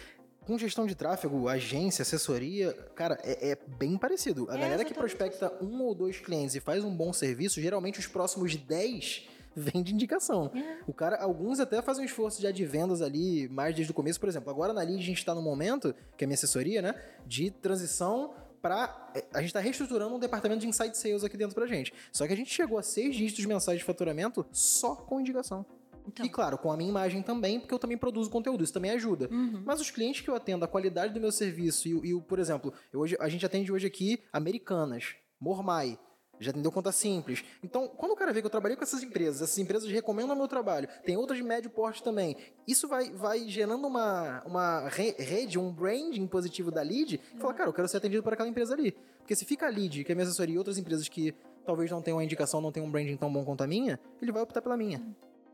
com 0.49 0.57
gestão 0.57 0.87
de 0.87 0.95
tráfego, 0.95 1.47
agência, 1.47 2.01
assessoria, 2.01 2.73
cara, 2.95 3.19
é, 3.23 3.51
é 3.51 3.59
bem 3.79 3.99
parecido. 3.99 4.47
A 4.51 4.57
É 4.57 4.61
galera 4.61 4.83
que 4.83 4.95
prospecta 4.95 5.53
um 5.63 5.83
ou 5.83 5.95
dois 5.95 6.19
clientes 6.19 6.55
e 6.55 6.61
faz 6.61 6.83
um 6.83 6.91
bom 6.91 7.13
serviço, 7.13 7.61
geralmente 7.61 8.01
os 8.01 8.07
próximos 8.07 8.57
10 8.57 9.29
vêm 9.55 9.83
de 9.83 9.93
indicação. 9.93 10.51
É. 10.55 10.79
O 10.87 10.95
cara, 10.95 11.17
alguns 11.23 11.61
até 11.61 11.83
fazem 11.83 12.03
um 12.03 12.07
esforço 12.07 12.41
de 12.41 12.47
advendas 12.47 13.03
ali, 13.03 13.47
mais 13.51 13.75
desde 13.75 13.91
o 13.91 13.95
começo. 13.95 14.19
Por 14.19 14.27
exemplo, 14.27 14.49
agora 14.49 14.73
na 14.73 14.81
Lead 14.81 14.99
a 14.99 15.05
gente 15.05 15.23
tá 15.23 15.35
no 15.35 15.43
momento, 15.43 15.95
que 16.17 16.25
é 16.25 16.27
minha 16.27 16.35
assessoria, 16.35 16.81
né? 16.81 16.95
De 17.27 17.51
transição 17.51 18.33
pra. 18.63 19.11
é, 19.15 19.25
A 19.35 19.43
gente 19.43 19.53
tá 19.53 19.61
reestruturando 19.61 20.15
um 20.15 20.19
departamento 20.19 20.63
de 20.63 20.67
insight 20.67 20.97
sales 20.97 21.25
aqui 21.25 21.37
dentro 21.37 21.55
pra 21.55 21.67
gente. 21.67 21.93
Só 22.11 22.27
que 22.27 22.33
a 22.33 22.37
gente 22.37 22.51
chegou 22.51 22.79
a 22.79 22.83
seis 22.83 23.15
dígitos 23.15 23.45
mensais 23.45 23.81
de 23.81 23.85
faturamento 23.85 24.47
só 24.51 24.95
com 24.95 25.21
indicação. 25.21 25.67
Então, 26.09 26.27
E 26.27 26.29
claro, 26.29 26.59
com 26.59 26.73
a 26.73 26.77
minha 26.77 26.89
imagem 26.91 27.23
também, 27.23 27.61
porque 27.61 27.73
eu 27.75 27.79
também 27.79 27.97
produzo 27.97 28.29
conteúdo, 28.31 28.65
isso 28.65 28.73
também 28.73 28.91
ajuda. 28.93 29.29
uhum. 29.31 29.63
Mas 29.65 29.81
os 29.81 29.91
clientes 29.91 30.21
que 30.23 30.29
eu 30.31 30.35
atendo, 30.35 30.65
a 30.65 30.69
qualidade 30.69 31.13
do 31.15 31.21
meu 31.21 31.31
serviço 31.31 31.87
e, 31.89 31.95
o- 31.95 32.05
e 32.05 32.21
por 32.23 32.39
exemplo, 32.39 32.73
hoje, 32.93 33.17
a 33.21 33.29
gente 33.29 33.45
atende 33.47 33.71
hoje 33.71 33.87
aqui 33.87 34.21
Americanas, 34.33 35.15
Mormai, 35.41 35.99
já 36.41 36.51
atendeu 36.53 36.71
conta 36.71 36.93
simples. 36.93 37.45
Então, 37.65 37.89
quando 37.89 38.13
o 38.13 38.17
cara 38.17 38.33
vê 38.33 38.41
que 38.41 38.47
eu 38.47 38.51
trabalhei 38.51 38.77
com 38.77 38.83
essas 38.85 39.03
empresas, 39.03 39.43
essas 39.43 39.59
empresas 39.59 39.91
recomendam 39.91 40.35
o 40.37 40.39
meu 40.39 40.47
trabalho, 40.47 40.89
tem 41.05 41.17
outras 41.17 41.37
de 41.39 41.45
médio 41.45 41.69
porte 41.69 42.01
também, 42.03 42.37
isso 42.67 42.87
vai, 42.87 43.11
vai 43.11 43.49
gerando 43.49 43.85
uma, 43.87 44.43
uma 44.47 44.89
re- 44.89 45.17
rede, 45.19 45.59
um 45.59 45.73
branding 45.73 46.27
positivo 46.29 46.71
da 46.71 46.81
lead, 46.81 47.21
e 47.35 47.39
fala, 47.41 47.55
cara, 47.55 47.69
eu 47.69 47.73
quero 47.73 47.89
ser 47.89 47.97
atendido 47.97 48.23
por 48.23 48.33
aquela 48.33 48.49
empresa 48.49 48.73
ali. 48.75 48.93
Porque 49.19 49.35
se 49.35 49.45
fica 49.45 49.67
a 49.67 49.69
lead, 49.69 50.05
que 50.05 50.13
é 50.13 50.15
minha 50.15 50.25
assessoria, 50.25 50.55
e 50.55 50.59
outras 50.59 50.79
empresas 50.79 51.09
que 51.09 51.35
talvez 51.67 51.91
não 51.91 52.01
tenham 52.01 52.17
uma 52.19 52.25
indicação, 52.25 52.61
não 52.61 52.71
tenham 52.73 52.87
um 52.87 52.91
branding 52.91 53.17
tão 53.17 53.31
bom 53.33 53.45
quanto 53.45 53.63
a 53.63 53.67
minha, 53.67 53.99
ele 54.23 54.31
vai 54.33 54.41
optar 54.43 54.63
pela 54.63 54.77
minha. 54.77 55.05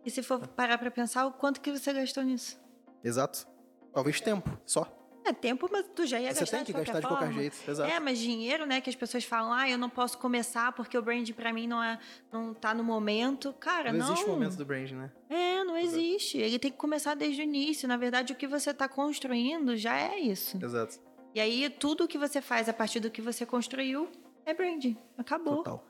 E 0.05 0.11
se 0.11 0.22
for 0.22 0.46
parar 0.48 0.78
pra 0.78 0.90
pensar, 0.90 1.26
o 1.26 1.32
quanto 1.32 1.61
que 1.61 1.70
você 1.72 1.92
gastou 1.92 2.22
nisso? 2.22 2.59
Exato. 3.02 3.46
Talvez 3.92 4.20
tempo, 4.20 4.50
só. 4.66 4.86
É 5.26 5.32
tempo, 5.32 5.66
mas 5.72 5.86
tu 5.94 6.05
já 6.05 6.20
ia 6.20 6.34
Você 6.34 6.40
gastar 6.40 6.57
tem 6.59 6.66
que 6.66 6.72
de 6.72 6.78
qualquer 6.78 6.92
gastar 6.92 7.00
de 7.00 7.07
qualquer 7.07 7.24
forma. 7.26 7.40
jeito. 7.40 7.57
Exato. 7.70 7.90
É, 7.90 7.98
mas 7.98 8.18
dinheiro, 8.18 8.66
né, 8.66 8.82
que 8.82 8.90
as 8.90 8.96
pessoas 8.96 9.24
falam, 9.24 9.55
ah, 9.55 9.66
eu 9.68 9.78
não 9.78 9.88
posso 9.88 10.18
começar 10.18 10.72
porque 10.72 10.98
o 10.98 11.02
brand 11.02 11.30
pra 11.30 11.50
mim 11.50 11.66
não 11.66 11.82
é, 11.82 11.98
não 12.30 12.52
tá 12.52 12.74
no 12.74 12.84
momento. 12.84 13.55
Cara, 13.55 13.90
não, 13.90 14.00
não. 14.00 14.12
existe 14.12 14.28
momento 14.28 14.57
do 14.57 14.66
brand, 14.66 14.90
né? 14.90 15.11
É, 15.30 15.64
não 15.64 15.78
existe. 15.78 16.36
Ele 16.36 16.59
tem 16.59 16.70
que 16.70 16.76
começar 16.76 17.14
desde 17.14 17.40
o 17.40 17.44
início. 17.44 17.88
Na 17.88 17.96
verdade, 17.96 18.34
o 18.34 18.36
que 18.36 18.46
você 18.46 18.74
tá 18.74 18.86
construindo 18.86 19.74
já 19.78 19.96
é 19.98 20.18
isso. 20.18 20.62
Exato. 20.62 21.00
E 21.34 21.40
aí, 21.40 21.70
tudo 21.70 22.07
que 22.07 22.18
você 22.18 22.42
faz 22.42 22.68
a 22.68 22.72
partir 22.74 23.00
do 23.00 23.11
que 23.11 23.22
você 23.22 23.46
construiu 23.46 24.11
é 24.44 24.52
branding. 24.52 24.96
Acabou. 25.16 25.59
Total. 25.59 25.86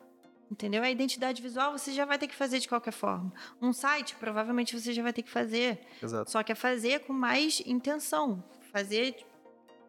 Entendeu? 0.55 0.85
A 0.85 0.89
identidade 0.91 1.43
visual 1.43 1.77
você 1.77 1.93
já 1.93 2.05
vai 2.05 2.17
ter 2.17 2.29
que 2.29 2.35
fazer 2.35 2.61
de 2.61 2.69
qualquer 2.69 2.93
forma. 2.93 3.33
Um 3.61 3.73
site, 3.73 4.15
provavelmente 4.15 4.79
você 4.79 4.93
já 4.93 5.03
vai 5.03 5.13
ter 5.13 5.23
que 5.23 5.31
fazer. 5.31 5.81
Exato. 6.01 6.31
Só 6.31 6.45
que 6.45 6.53
é 6.53 6.55
fazer 6.55 7.01
com 7.01 7.13
mais 7.13 7.61
intenção. 7.67 8.41
Fazer 8.71 9.17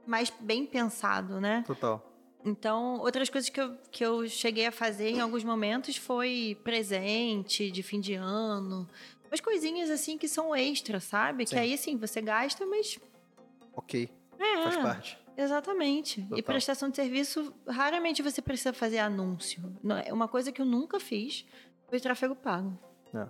mais 0.08 0.32
bem 0.40 0.66
pensado, 0.66 1.40
né? 1.40 1.64
Total. 1.68 2.04
Então, 2.44 3.00
outras 3.00 3.30
coisas 3.30 3.48
que 3.48 3.62
eu, 3.62 3.78
que 3.92 4.04
eu 4.04 4.28
cheguei 4.28 4.66
a 4.66 4.72
fazer 4.72 5.10
em 5.12 5.22
alguns 5.22 5.44
momentos 5.44 5.98
foi 5.98 6.60
presente 6.64 7.70
de 7.70 7.84
fim 7.84 8.00
de 8.00 8.16
ano. 8.16 8.90
Umas 9.30 9.42
coisinhas 9.42 9.92
assim 9.92 10.18
que 10.18 10.28
são 10.28 10.56
extra, 10.56 11.00
sabe? 11.00 11.46
Sim. 11.46 11.54
Que 11.54 11.62
aí, 11.62 11.74
assim, 11.76 11.96
você 11.96 12.24
gasta, 12.24 12.66
mas. 12.66 12.98
Ok. 13.76 14.10
É, 14.40 14.64
Faz 14.64 14.78
parte. 14.78 15.20
Exatamente. 15.38 16.22
Total. 16.22 16.38
E 16.40 16.42
prestação 16.42 16.90
de 16.90 16.96
serviço, 16.96 17.54
raramente 17.68 18.22
você 18.22 18.42
precisa 18.42 18.74
fazer 18.74 19.00
anúncio. 19.00 19.62
Não, 19.84 19.98
é 19.98 20.12
Uma 20.14 20.28
coisa 20.28 20.52
que 20.52 20.62
eu 20.62 20.66
nunca 20.66 21.00
fiz 21.00 21.46
foi 21.90 22.00
tráfego 22.00 22.36
pago. 22.36 22.78
É. 23.14 23.28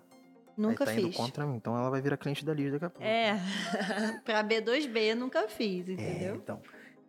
Nunca 0.57 0.85
tá 0.85 0.93
indo 0.93 1.07
fiz. 1.07 1.17
contra 1.17 1.45
mim, 1.45 1.57
então 1.57 1.77
ela 1.77 1.89
vai 1.89 2.01
virar 2.01 2.15
cliente 2.15 2.45
da 2.45 2.53
Liz 2.53 2.71
daqui 2.71 2.85
a 2.85 2.89
pouco. 2.89 3.05
É, 3.05 3.37
pra 4.23 4.41
B2B 4.41 5.13
nunca 5.13 5.49
fiz, 5.49 5.89
É, 5.89 5.91
entendeu? 5.91 6.35
então. 6.35 6.61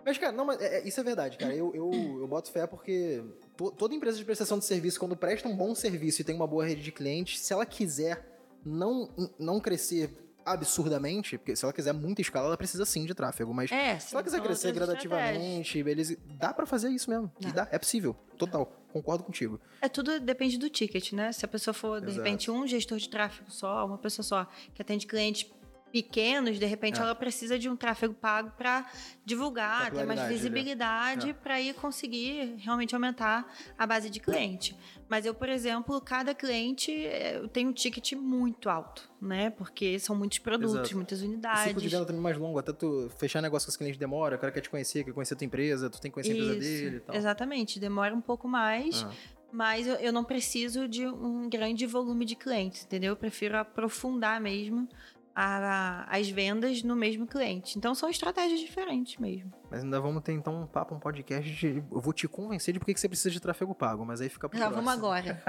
Mas, 0.04 0.18
cara, 0.18 0.32
não, 0.32 0.44
mas 0.44 0.60
é- 0.60 0.78
é- 0.78 0.86
isso 0.88 0.98
é 1.00 1.02
verdade, 1.04 1.36
cara. 1.36 1.54
Eu, 1.54 1.72
eu, 1.74 1.90
eu 2.20 2.26
boto 2.28 2.50
fé 2.50 2.66
porque 2.66 3.22
to- 3.56 3.70
toda 3.72 3.94
empresa 3.94 4.18
de 4.18 4.24
prestação 4.24 4.58
de 4.58 4.64
serviço, 4.64 4.98
quando 4.98 5.16
presta 5.16 5.48
um 5.48 5.56
bom 5.56 5.74
serviço 5.74 6.20
e 6.20 6.24
tem 6.24 6.34
uma 6.34 6.46
boa 6.46 6.64
rede 6.66 6.82
de 6.82 6.90
clientes, 6.92 7.40
se 7.40 7.52
ela 7.52 7.64
quiser 7.66 8.24
não, 8.64 9.08
não 9.38 9.60
crescer 9.60 10.10
absurdamente, 10.46 11.36
porque 11.36 11.56
se 11.56 11.64
ela 11.64 11.72
quiser 11.72 11.92
muita 11.92 12.20
escala, 12.20 12.46
ela 12.46 12.56
precisa 12.56 12.84
sim 12.86 13.04
de 13.04 13.14
tráfego, 13.14 13.52
mas 13.52 13.70
É, 13.72 13.98
se 13.98 14.14
ela 14.14 14.22
quiser 14.22 14.36
são 14.38 14.46
crescer 14.46 14.72
gradativamente, 14.72 15.82
beleza, 15.82 16.16
dá 16.38 16.54
pra 16.54 16.64
fazer 16.64 16.88
isso 16.90 17.10
mesmo. 17.10 17.30
E 17.40 17.46
Dá. 17.46 17.64
dá, 17.64 17.68
é 17.72 17.78
possível. 17.78 18.14
Total. 18.38 18.70
Concordo 18.92 19.24
contigo. 19.24 19.60
É 19.82 19.88
tudo 19.88 20.18
depende 20.20 20.56
do 20.56 20.70
ticket, 20.70 21.12
né? 21.12 21.32
Se 21.32 21.44
a 21.44 21.48
pessoa 21.48 21.74
for, 21.74 22.00
de 22.00 22.06
Exato. 22.06 22.22
repente, 22.22 22.50
um 22.50 22.66
gestor 22.66 22.96
de 22.98 23.08
tráfego 23.08 23.50
só, 23.50 23.84
uma 23.84 23.98
pessoa 23.98 24.22
só, 24.24 24.46
que 24.74 24.80
atende 24.80 25.06
clientes 25.06 25.50
pequenos, 25.92 26.58
de 26.58 26.66
repente 26.66 26.98
É. 26.98 27.02
ela 27.02 27.14
precisa 27.14 27.58
de 27.58 27.68
um 27.68 27.76
tráfego 27.76 28.12
pago 28.12 28.50
para 28.56 28.86
divulgar, 29.24 29.90
ter 29.90 30.04
mais 30.04 30.20
né? 30.20 30.28
visibilidade 30.28 31.30
É. 31.30 31.32
para 31.32 31.54
aí 31.54 31.72
conseguir 31.74 32.54
realmente 32.58 32.94
aumentar 32.94 33.50
a 33.78 33.86
base 33.86 34.10
de 34.10 34.20
cliente. 34.20 34.76
Mas 35.08 35.24
eu, 35.24 35.32
por 35.34 35.48
exemplo, 35.48 36.00
cada 36.00 36.34
cliente 36.34 36.90
eh, 36.92 37.36
eu 37.38 37.48
tenho 37.48 37.70
um 37.70 37.72
ticket 37.72 38.12
muito 38.14 38.68
alto, 38.68 39.08
né? 39.20 39.50
Porque 39.50 39.98
são 39.98 40.16
muitos 40.16 40.38
produtos, 40.40 40.74
Exato. 40.74 40.96
muitas 40.96 41.18
O 41.18 41.22
ciclo 41.22 41.38
de 41.40 41.48
unidades. 41.48 41.92
venda 41.92 42.04
também 42.04 42.20
é 42.20 42.22
mais 42.22 42.36
longo, 42.36 42.58
até 42.58 42.72
tu 42.72 43.10
fechar 43.18 43.40
negócio 43.40 43.66
com 43.66 43.70
os 43.70 43.76
clientes 43.76 43.98
demora, 43.98 44.36
o 44.36 44.38
cara 44.38 44.52
quer 44.52 44.60
te 44.60 44.68
conhecer, 44.68 45.04
quer 45.04 45.12
conhecer 45.12 45.34
a 45.34 45.36
tua 45.36 45.44
empresa, 45.46 45.88
tu 45.88 46.00
tem 46.00 46.10
que 46.10 46.14
conhecer 46.14 46.32
a 46.32 46.34
empresa 46.36 46.58
Isso, 46.58 46.82
dele 46.84 46.96
e 46.96 47.00
tal. 47.00 47.14
Exatamente, 47.16 47.78
demora 47.78 48.14
um 48.14 48.20
pouco 48.20 48.48
mais, 48.48 49.04
Ah. 49.04 49.10
mas 49.52 49.86
eu 49.86 50.12
não 50.12 50.24
preciso 50.24 50.88
de 50.88 51.06
um 51.06 51.48
grande 51.48 51.86
volume 51.86 52.24
de 52.24 52.34
clientes, 52.34 52.84
entendeu? 52.84 53.10
Eu 53.12 53.16
prefiro 53.16 53.56
aprofundar 53.56 54.40
mesmo 54.40 54.88
a- 55.36 56.06
as 56.08 56.28
vendas 56.30 56.82
no 56.82 56.96
mesmo 56.96 57.26
cliente. 57.26 57.76
Então 57.76 57.94
são 57.94 58.08
estratégias 58.08 58.58
diferentes 58.60 59.18
mesmo. 59.18 59.52
Mas 59.70 59.82
ainda 59.82 60.00
vamos 60.00 60.22
ter 60.22 60.32
então 60.32 60.62
um 60.62 60.66
papo, 60.66 60.94
um 60.94 60.98
podcast 60.98 61.50
de. 61.50 61.82
Eu 61.90 62.00
vou 62.00 62.12
te 62.12 62.28
convencer 62.28 62.72
de 62.72 62.78
por 62.78 62.86
que 62.86 62.94
que 62.94 63.00
você 63.00 63.08
precisa 63.08 63.30
de 63.30 63.40
tráfego 63.40 63.74
pago, 63.74 64.04
mas 64.04 64.20
aí 64.20 64.28
fica 64.28 64.48
pro 64.48 64.58
Já 64.58 64.68
vamos 64.68 64.92
agora. 64.92 65.42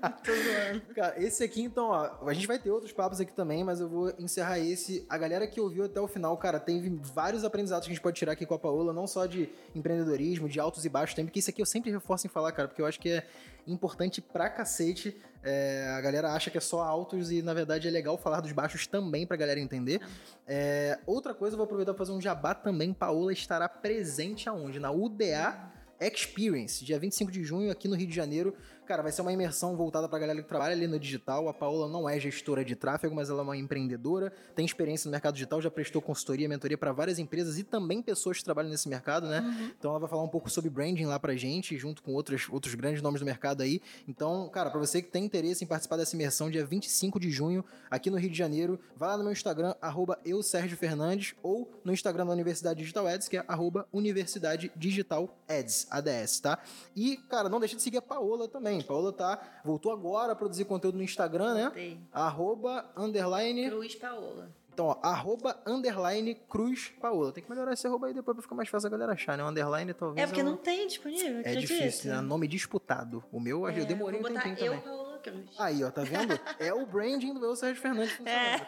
Cara, 0.94 1.14
esse 1.22 1.42
aqui, 1.42 1.62
então, 1.62 1.86
ó, 1.86 2.28
a 2.28 2.34
gente 2.34 2.46
vai 2.46 2.58
ter 2.58 2.70
outros 2.70 2.92
papos 2.92 3.20
aqui 3.20 3.32
também, 3.32 3.64
mas 3.64 3.80
eu 3.80 3.88
vou 3.88 4.12
encerrar 4.18 4.58
esse. 4.58 5.06
A 5.08 5.16
galera 5.16 5.46
que 5.46 5.60
ouviu 5.60 5.84
até 5.84 6.00
o 6.00 6.06
final, 6.06 6.36
cara, 6.36 6.60
teve 6.60 6.90
vários 7.02 7.44
aprendizados 7.44 7.86
que 7.86 7.92
a 7.92 7.94
gente 7.94 8.02
pode 8.02 8.16
tirar 8.16 8.32
aqui 8.32 8.44
com 8.44 8.54
a 8.54 8.58
Paola, 8.58 8.92
não 8.92 9.06
só 9.06 9.24
de 9.24 9.48
empreendedorismo, 9.74 10.48
de 10.48 10.60
altos 10.60 10.84
e 10.84 10.88
baixos 10.88 11.14
também, 11.14 11.26
porque 11.26 11.38
isso 11.38 11.50
aqui 11.50 11.62
eu 11.62 11.66
sempre 11.66 11.90
reforço 11.90 12.26
em 12.26 12.30
falar, 12.30 12.52
cara, 12.52 12.68
porque 12.68 12.82
eu 12.82 12.86
acho 12.86 13.00
que 13.00 13.10
é 13.10 13.26
importante 13.66 14.20
pra 14.20 14.50
cacete. 14.50 15.16
É, 15.42 15.92
a 15.94 16.00
galera 16.00 16.32
acha 16.32 16.50
que 16.50 16.56
é 16.56 16.60
só 16.60 16.82
altos 16.82 17.30
e, 17.30 17.42
na 17.42 17.52
verdade, 17.52 17.86
é 17.86 17.90
legal 17.90 18.16
falar 18.16 18.40
dos 18.40 18.52
baixos 18.52 18.86
também 18.86 19.26
pra 19.26 19.36
galera 19.36 19.60
entender. 19.60 20.00
É, 20.46 20.98
outra 21.06 21.34
coisa, 21.34 21.54
eu 21.54 21.58
vou 21.58 21.64
aproveitar 21.64 21.92
pra 21.92 21.98
fazer 21.98 22.16
um 22.16 22.20
jabá 22.20 22.54
também. 22.54 22.94
Paola 22.94 23.32
estará 23.54 23.68
presente 23.68 24.48
aonde? 24.48 24.80
Na 24.80 24.90
UDA 24.90 25.72
Experience, 26.00 26.84
dia 26.84 26.98
25 26.98 27.30
de 27.30 27.44
junho, 27.44 27.70
aqui 27.70 27.86
no 27.86 27.94
Rio 27.94 28.08
de 28.08 28.14
Janeiro. 28.14 28.54
Cara, 28.86 29.02
vai 29.02 29.10
ser 29.10 29.22
uma 29.22 29.32
imersão 29.32 29.74
voltada 29.76 30.06
pra 30.06 30.18
galera 30.18 30.42
que 30.42 30.48
trabalha 30.48 30.72
ali 30.72 30.86
no 30.86 30.98
digital. 30.98 31.48
A 31.48 31.54
Paola 31.54 31.88
não 31.88 32.06
é 32.06 32.20
gestora 32.20 32.62
de 32.62 32.76
tráfego, 32.76 33.14
mas 33.14 33.30
ela 33.30 33.40
é 33.40 33.42
uma 33.42 33.56
empreendedora, 33.56 34.30
tem 34.54 34.66
experiência 34.66 35.08
no 35.08 35.12
mercado 35.12 35.34
digital, 35.34 35.60
já 35.62 35.70
prestou 35.70 36.02
consultoria, 36.02 36.46
mentoria 36.46 36.76
para 36.76 36.92
várias 36.92 37.18
empresas 37.18 37.58
e 37.58 37.64
também 37.64 38.02
pessoas 38.02 38.38
que 38.38 38.44
trabalham 38.44 38.70
nesse 38.70 38.86
mercado, 38.86 39.26
né? 39.26 39.72
Então 39.78 39.90
ela 39.90 40.00
vai 40.00 40.08
falar 40.08 40.22
um 40.22 40.28
pouco 40.28 40.50
sobre 40.50 40.68
branding 40.68 41.06
lá 41.06 41.18
pra 41.18 41.34
gente, 41.34 41.78
junto 41.78 42.02
com 42.02 42.12
outros, 42.12 42.46
outros 42.50 42.74
grandes 42.74 43.00
nomes 43.00 43.20
do 43.20 43.24
mercado 43.24 43.62
aí. 43.62 43.80
Então, 44.06 44.50
cara, 44.50 44.70
pra 44.70 44.78
você 44.78 45.00
que 45.00 45.08
tem 45.08 45.24
interesse 45.24 45.64
em 45.64 45.66
participar 45.66 45.96
dessa 45.96 46.14
imersão, 46.14 46.50
dia 46.50 46.66
25 46.66 47.18
de 47.18 47.30
junho, 47.30 47.64
aqui 47.90 48.10
no 48.10 48.18
Rio 48.18 48.30
de 48.30 48.36
Janeiro, 48.36 48.78
vai 48.96 49.08
lá 49.08 49.16
no 49.16 49.24
meu 49.24 49.32
Instagram, 49.32 49.74
arroba 49.80 50.18
eu, 50.26 50.42
Sérgio 50.42 50.76
Fernandes, 50.76 51.34
ou 51.42 51.70
no 51.82 51.92
Instagram 51.92 52.26
da 52.26 52.32
Universidade 52.32 52.80
Digital 52.80 53.06
Ads, 53.06 53.28
que 53.28 53.38
é 53.38 53.44
arroba 53.48 53.88
Universidade 53.90 54.70
Digital 54.76 55.34
Ads, 55.48 55.86
ADS, 55.90 56.40
tá? 56.40 56.58
E, 56.94 57.16
cara, 57.28 57.48
não 57.48 57.58
deixa 57.58 57.76
de 57.76 57.82
seguir 57.82 57.98
a 57.98 58.02
Paola 58.02 58.46
também. 58.46 58.73
Paola 58.82 59.12
tá, 59.12 59.40
voltou 59.64 59.92
agora 59.92 60.32
a 60.32 60.36
produzir 60.36 60.64
conteúdo 60.64 60.96
no 60.98 61.04
Instagram, 61.04 61.54
né? 61.54 61.70
Tem. 61.74 62.00
Arroba, 62.12 62.84
underline... 62.96 63.68
Cruz 63.70 63.94
Paola. 63.94 64.48
Então, 64.72 64.86
ó, 64.86 64.96
arroba, 65.02 65.56
underline, 65.64 66.34
cruz, 66.48 66.92
Paola. 67.00 67.30
Tem 67.30 67.44
que 67.44 67.48
melhorar 67.48 67.72
esse 67.74 67.86
arroba 67.86 68.08
aí 68.08 68.12
depois 68.14 68.34
pra 68.34 68.42
ficar 68.42 68.56
mais 68.56 68.68
fácil 68.68 68.88
a 68.88 68.90
galera 68.90 69.12
achar, 69.12 69.38
né? 69.38 69.44
O 69.44 69.46
underline 69.48 69.94
talvez... 69.94 70.24
É 70.24 70.26
porque 70.26 70.40
eu- 70.40 70.44
não 70.44 70.56
tem 70.56 70.86
disponível, 70.88 71.42
É 71.44 71.54
difícil, 71.54 72.10
né? 72.12 72.20
Nome 72.20 72.48
disputado. 72.48 73.22
O 73.30 73.38
meu, 73.38 73.68
eu 73.68 73.86
demorei 73.86 74.20
Vou 74.20 74.28
um 74.28 74.34
botar 74.34 74.48
tempinho 74.48 74.66
eu, 74.72 74.80
também. 74.80 74.84
Paola 74.96 75.13
Aí, 75.58 75.82
ó, 75.84 75.90
tá 75.90 76.02
vendo? 76.02 76.38
É 76.58 76.72
o 76.72 76.86
branding 76.86 77.32
do 77.32 77.40
meu 77.40 77.54
Sérgio 77.56 77.80
Fernandes 77.80 78.12
funcionando. 78.16 78.66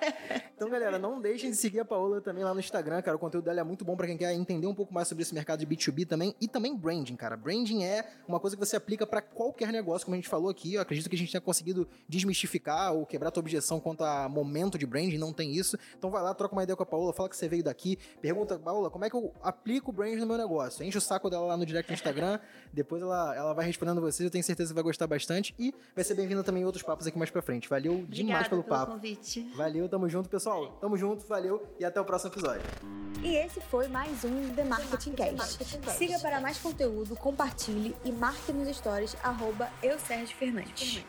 Então, 0.55 0.71
galera, 0.71 0.99
não 0.99 1.21
deixem 1.21 1.51
de 1.51 1.57
seguir 1.57 1.81
a 1.81 1.85
Paola 1.85 2.21
também 2.21 2.45
lá 2.45 2.55
no 2.55 2.61
Instagram, 2.61 3.03
cara. 3.03 3.17
O 3.17 3.21
conteúdo 3.21 3.45
dela 3.45 3.61
é 3.61 3.65
muito 3.65 3.85
bom 3.85 3.97
pra 3.97 4.07
quem 4.07 4.17
quer 4.17 4.33
entender 4.33 4.67
um 4.67 4.75
pouco 4.75 4.93
mais 4.93 5.09
sobre 5.09 5.23
esse 5.23 5.35
mercado 5.35 5.65
de 5.65 5.67
B2B 5.67 6.07
também. 6.07 6.35
E 6.41 6.49
também 6.49 6.75
branding, 6.75 7.17
cara. 7.17 7.37
Branding 7.37 7.85
é 7.85 8.09
uma 8.27 8.41
coisa 8.41 8.57
que 8.57 8.65
você 8.65 8.77
aplica 8.77 9.07
pra 9.07 9.21
qualquer 9.21 9.73
negócio, 9.73 10.05
como 10.05 10.15
a 10.15 10.19
gente 10.19 10.29
falou 10.29 10.51
aqui. 10.51 10.75
Eu 10.75 10.81
acredito 10.81 11.09
que 11.09 11.17
a 11.17 11.19
gente 11.19 11.31
tenha 11.31 11.41
conseguido 11.41 11.89
desmistificar 12.09 12.93
ou 12.93 13.07
quebrar 13.07 13.29
a 13.29 13.31
tua 13.31 13.41
objeção 13.41 13.81
quanto 13.81 14.05
a 14.05 14.29
momento 14.29 14.79
de 14.79 14.87
branding, 14.87 15.19
não 15.19 15.33
tem 15.33 15.53
isso. 15.53 15.79
Então 15.97 16.11
vai 16.11 16.23
lá, 16.23 16.35
troca 16.35 16.55
uma 16.55 16.63
ideia 16.63 16.77
com 16.77 16.83
a 16.83 16.87
Paola, 16.87 17.13
fala 17.13 17.29
que 17.29 17.37
você 17.37 17.49
veio 17.49 17.63
daqui, 17.63 17.99
pergunta, 18.21 18.59
Paola, 18.59 18.91
como 18.91 19.05
é 19.05 19.11
que 19.11 19.17
eu 19.17 19.33
aplico 19.43 19.91
o 19.91 19.95
branding 19.95 20.17
no 20.17 20.27
meu 20.27 20.37
negócio? 20.37 20.85
Enche 20.85 20.99
o 20.99 21.01
saco 21.01 21.31
dela 21.31 21.47
lá 21.47 21.57
no 21.57 21.65
direct 21.67 21.91
do 21.91 21.95
Instagram, 21.95 22.39
depois 22.73 23.03
ela, 23.03 23.35
ela 23.35 23.53
vai 23.53 23.67
respondendo 23.67 24.01
vocês, 24.01 24.25
eu 24.25 24.31
tenho 24.31 24.45
certeza 24.45 24.71
que 24.71 24.75
vai 24.75 24.83
gostar 24.83 25.07
bastante 25.07 25.55
e 25.59 25.75
vai 25.95 26.05
ser 26.05 26.15
bem-vinda 26.15 26.43
também 26.47 26.65
outros 26.65 26.83
papos 26.83 27.07
aqui 27.07 27.19
mais 27.19 27.31
pra 27.31 27.43
frente. 27.43 27.69
Valeu 27.69 28.05
demais 28.09 28.47
Obrigada 28.47 28.49
pelo 28.49 28.65
papo. 28.65 28.93
convite. 28.93 29.43
Valeu, 29.55 29.89
tamo 29.89 30.09
junto, 30.09 30.29
pessoal. 30.29 30.79
Tamo 30.81 30.97
junto, 30.97 31.27
valeu 31.27 31.63
e 31.79 31.85
até 31.85 32.01
o 32.01 32.05
próximo 32.05 32.33
episódio. 32.33 32.63
E 33.23 33.35
esse 33.37 33.61
foi 33.61 33.89
mais 33.89 34.25
um 34.25 34.55
The 34.55 34.65
Marketing 34.65 35.13
Cast. 35.13 35.65
Siga 35.97 36.19
para 36.21 36.41
mais 36.41 36.59
conteúdo, 36.59 37.17
compartilhe 37.17 37.95
e 38.05 38.13
marque 38.13 38.53
nos 38.53 38.75
stories 38.77 39.17
arroba 39.23 39.69
eu 39.83 39.99
Sérgio 39.99 40.37
Fernandes. 40.37 41.05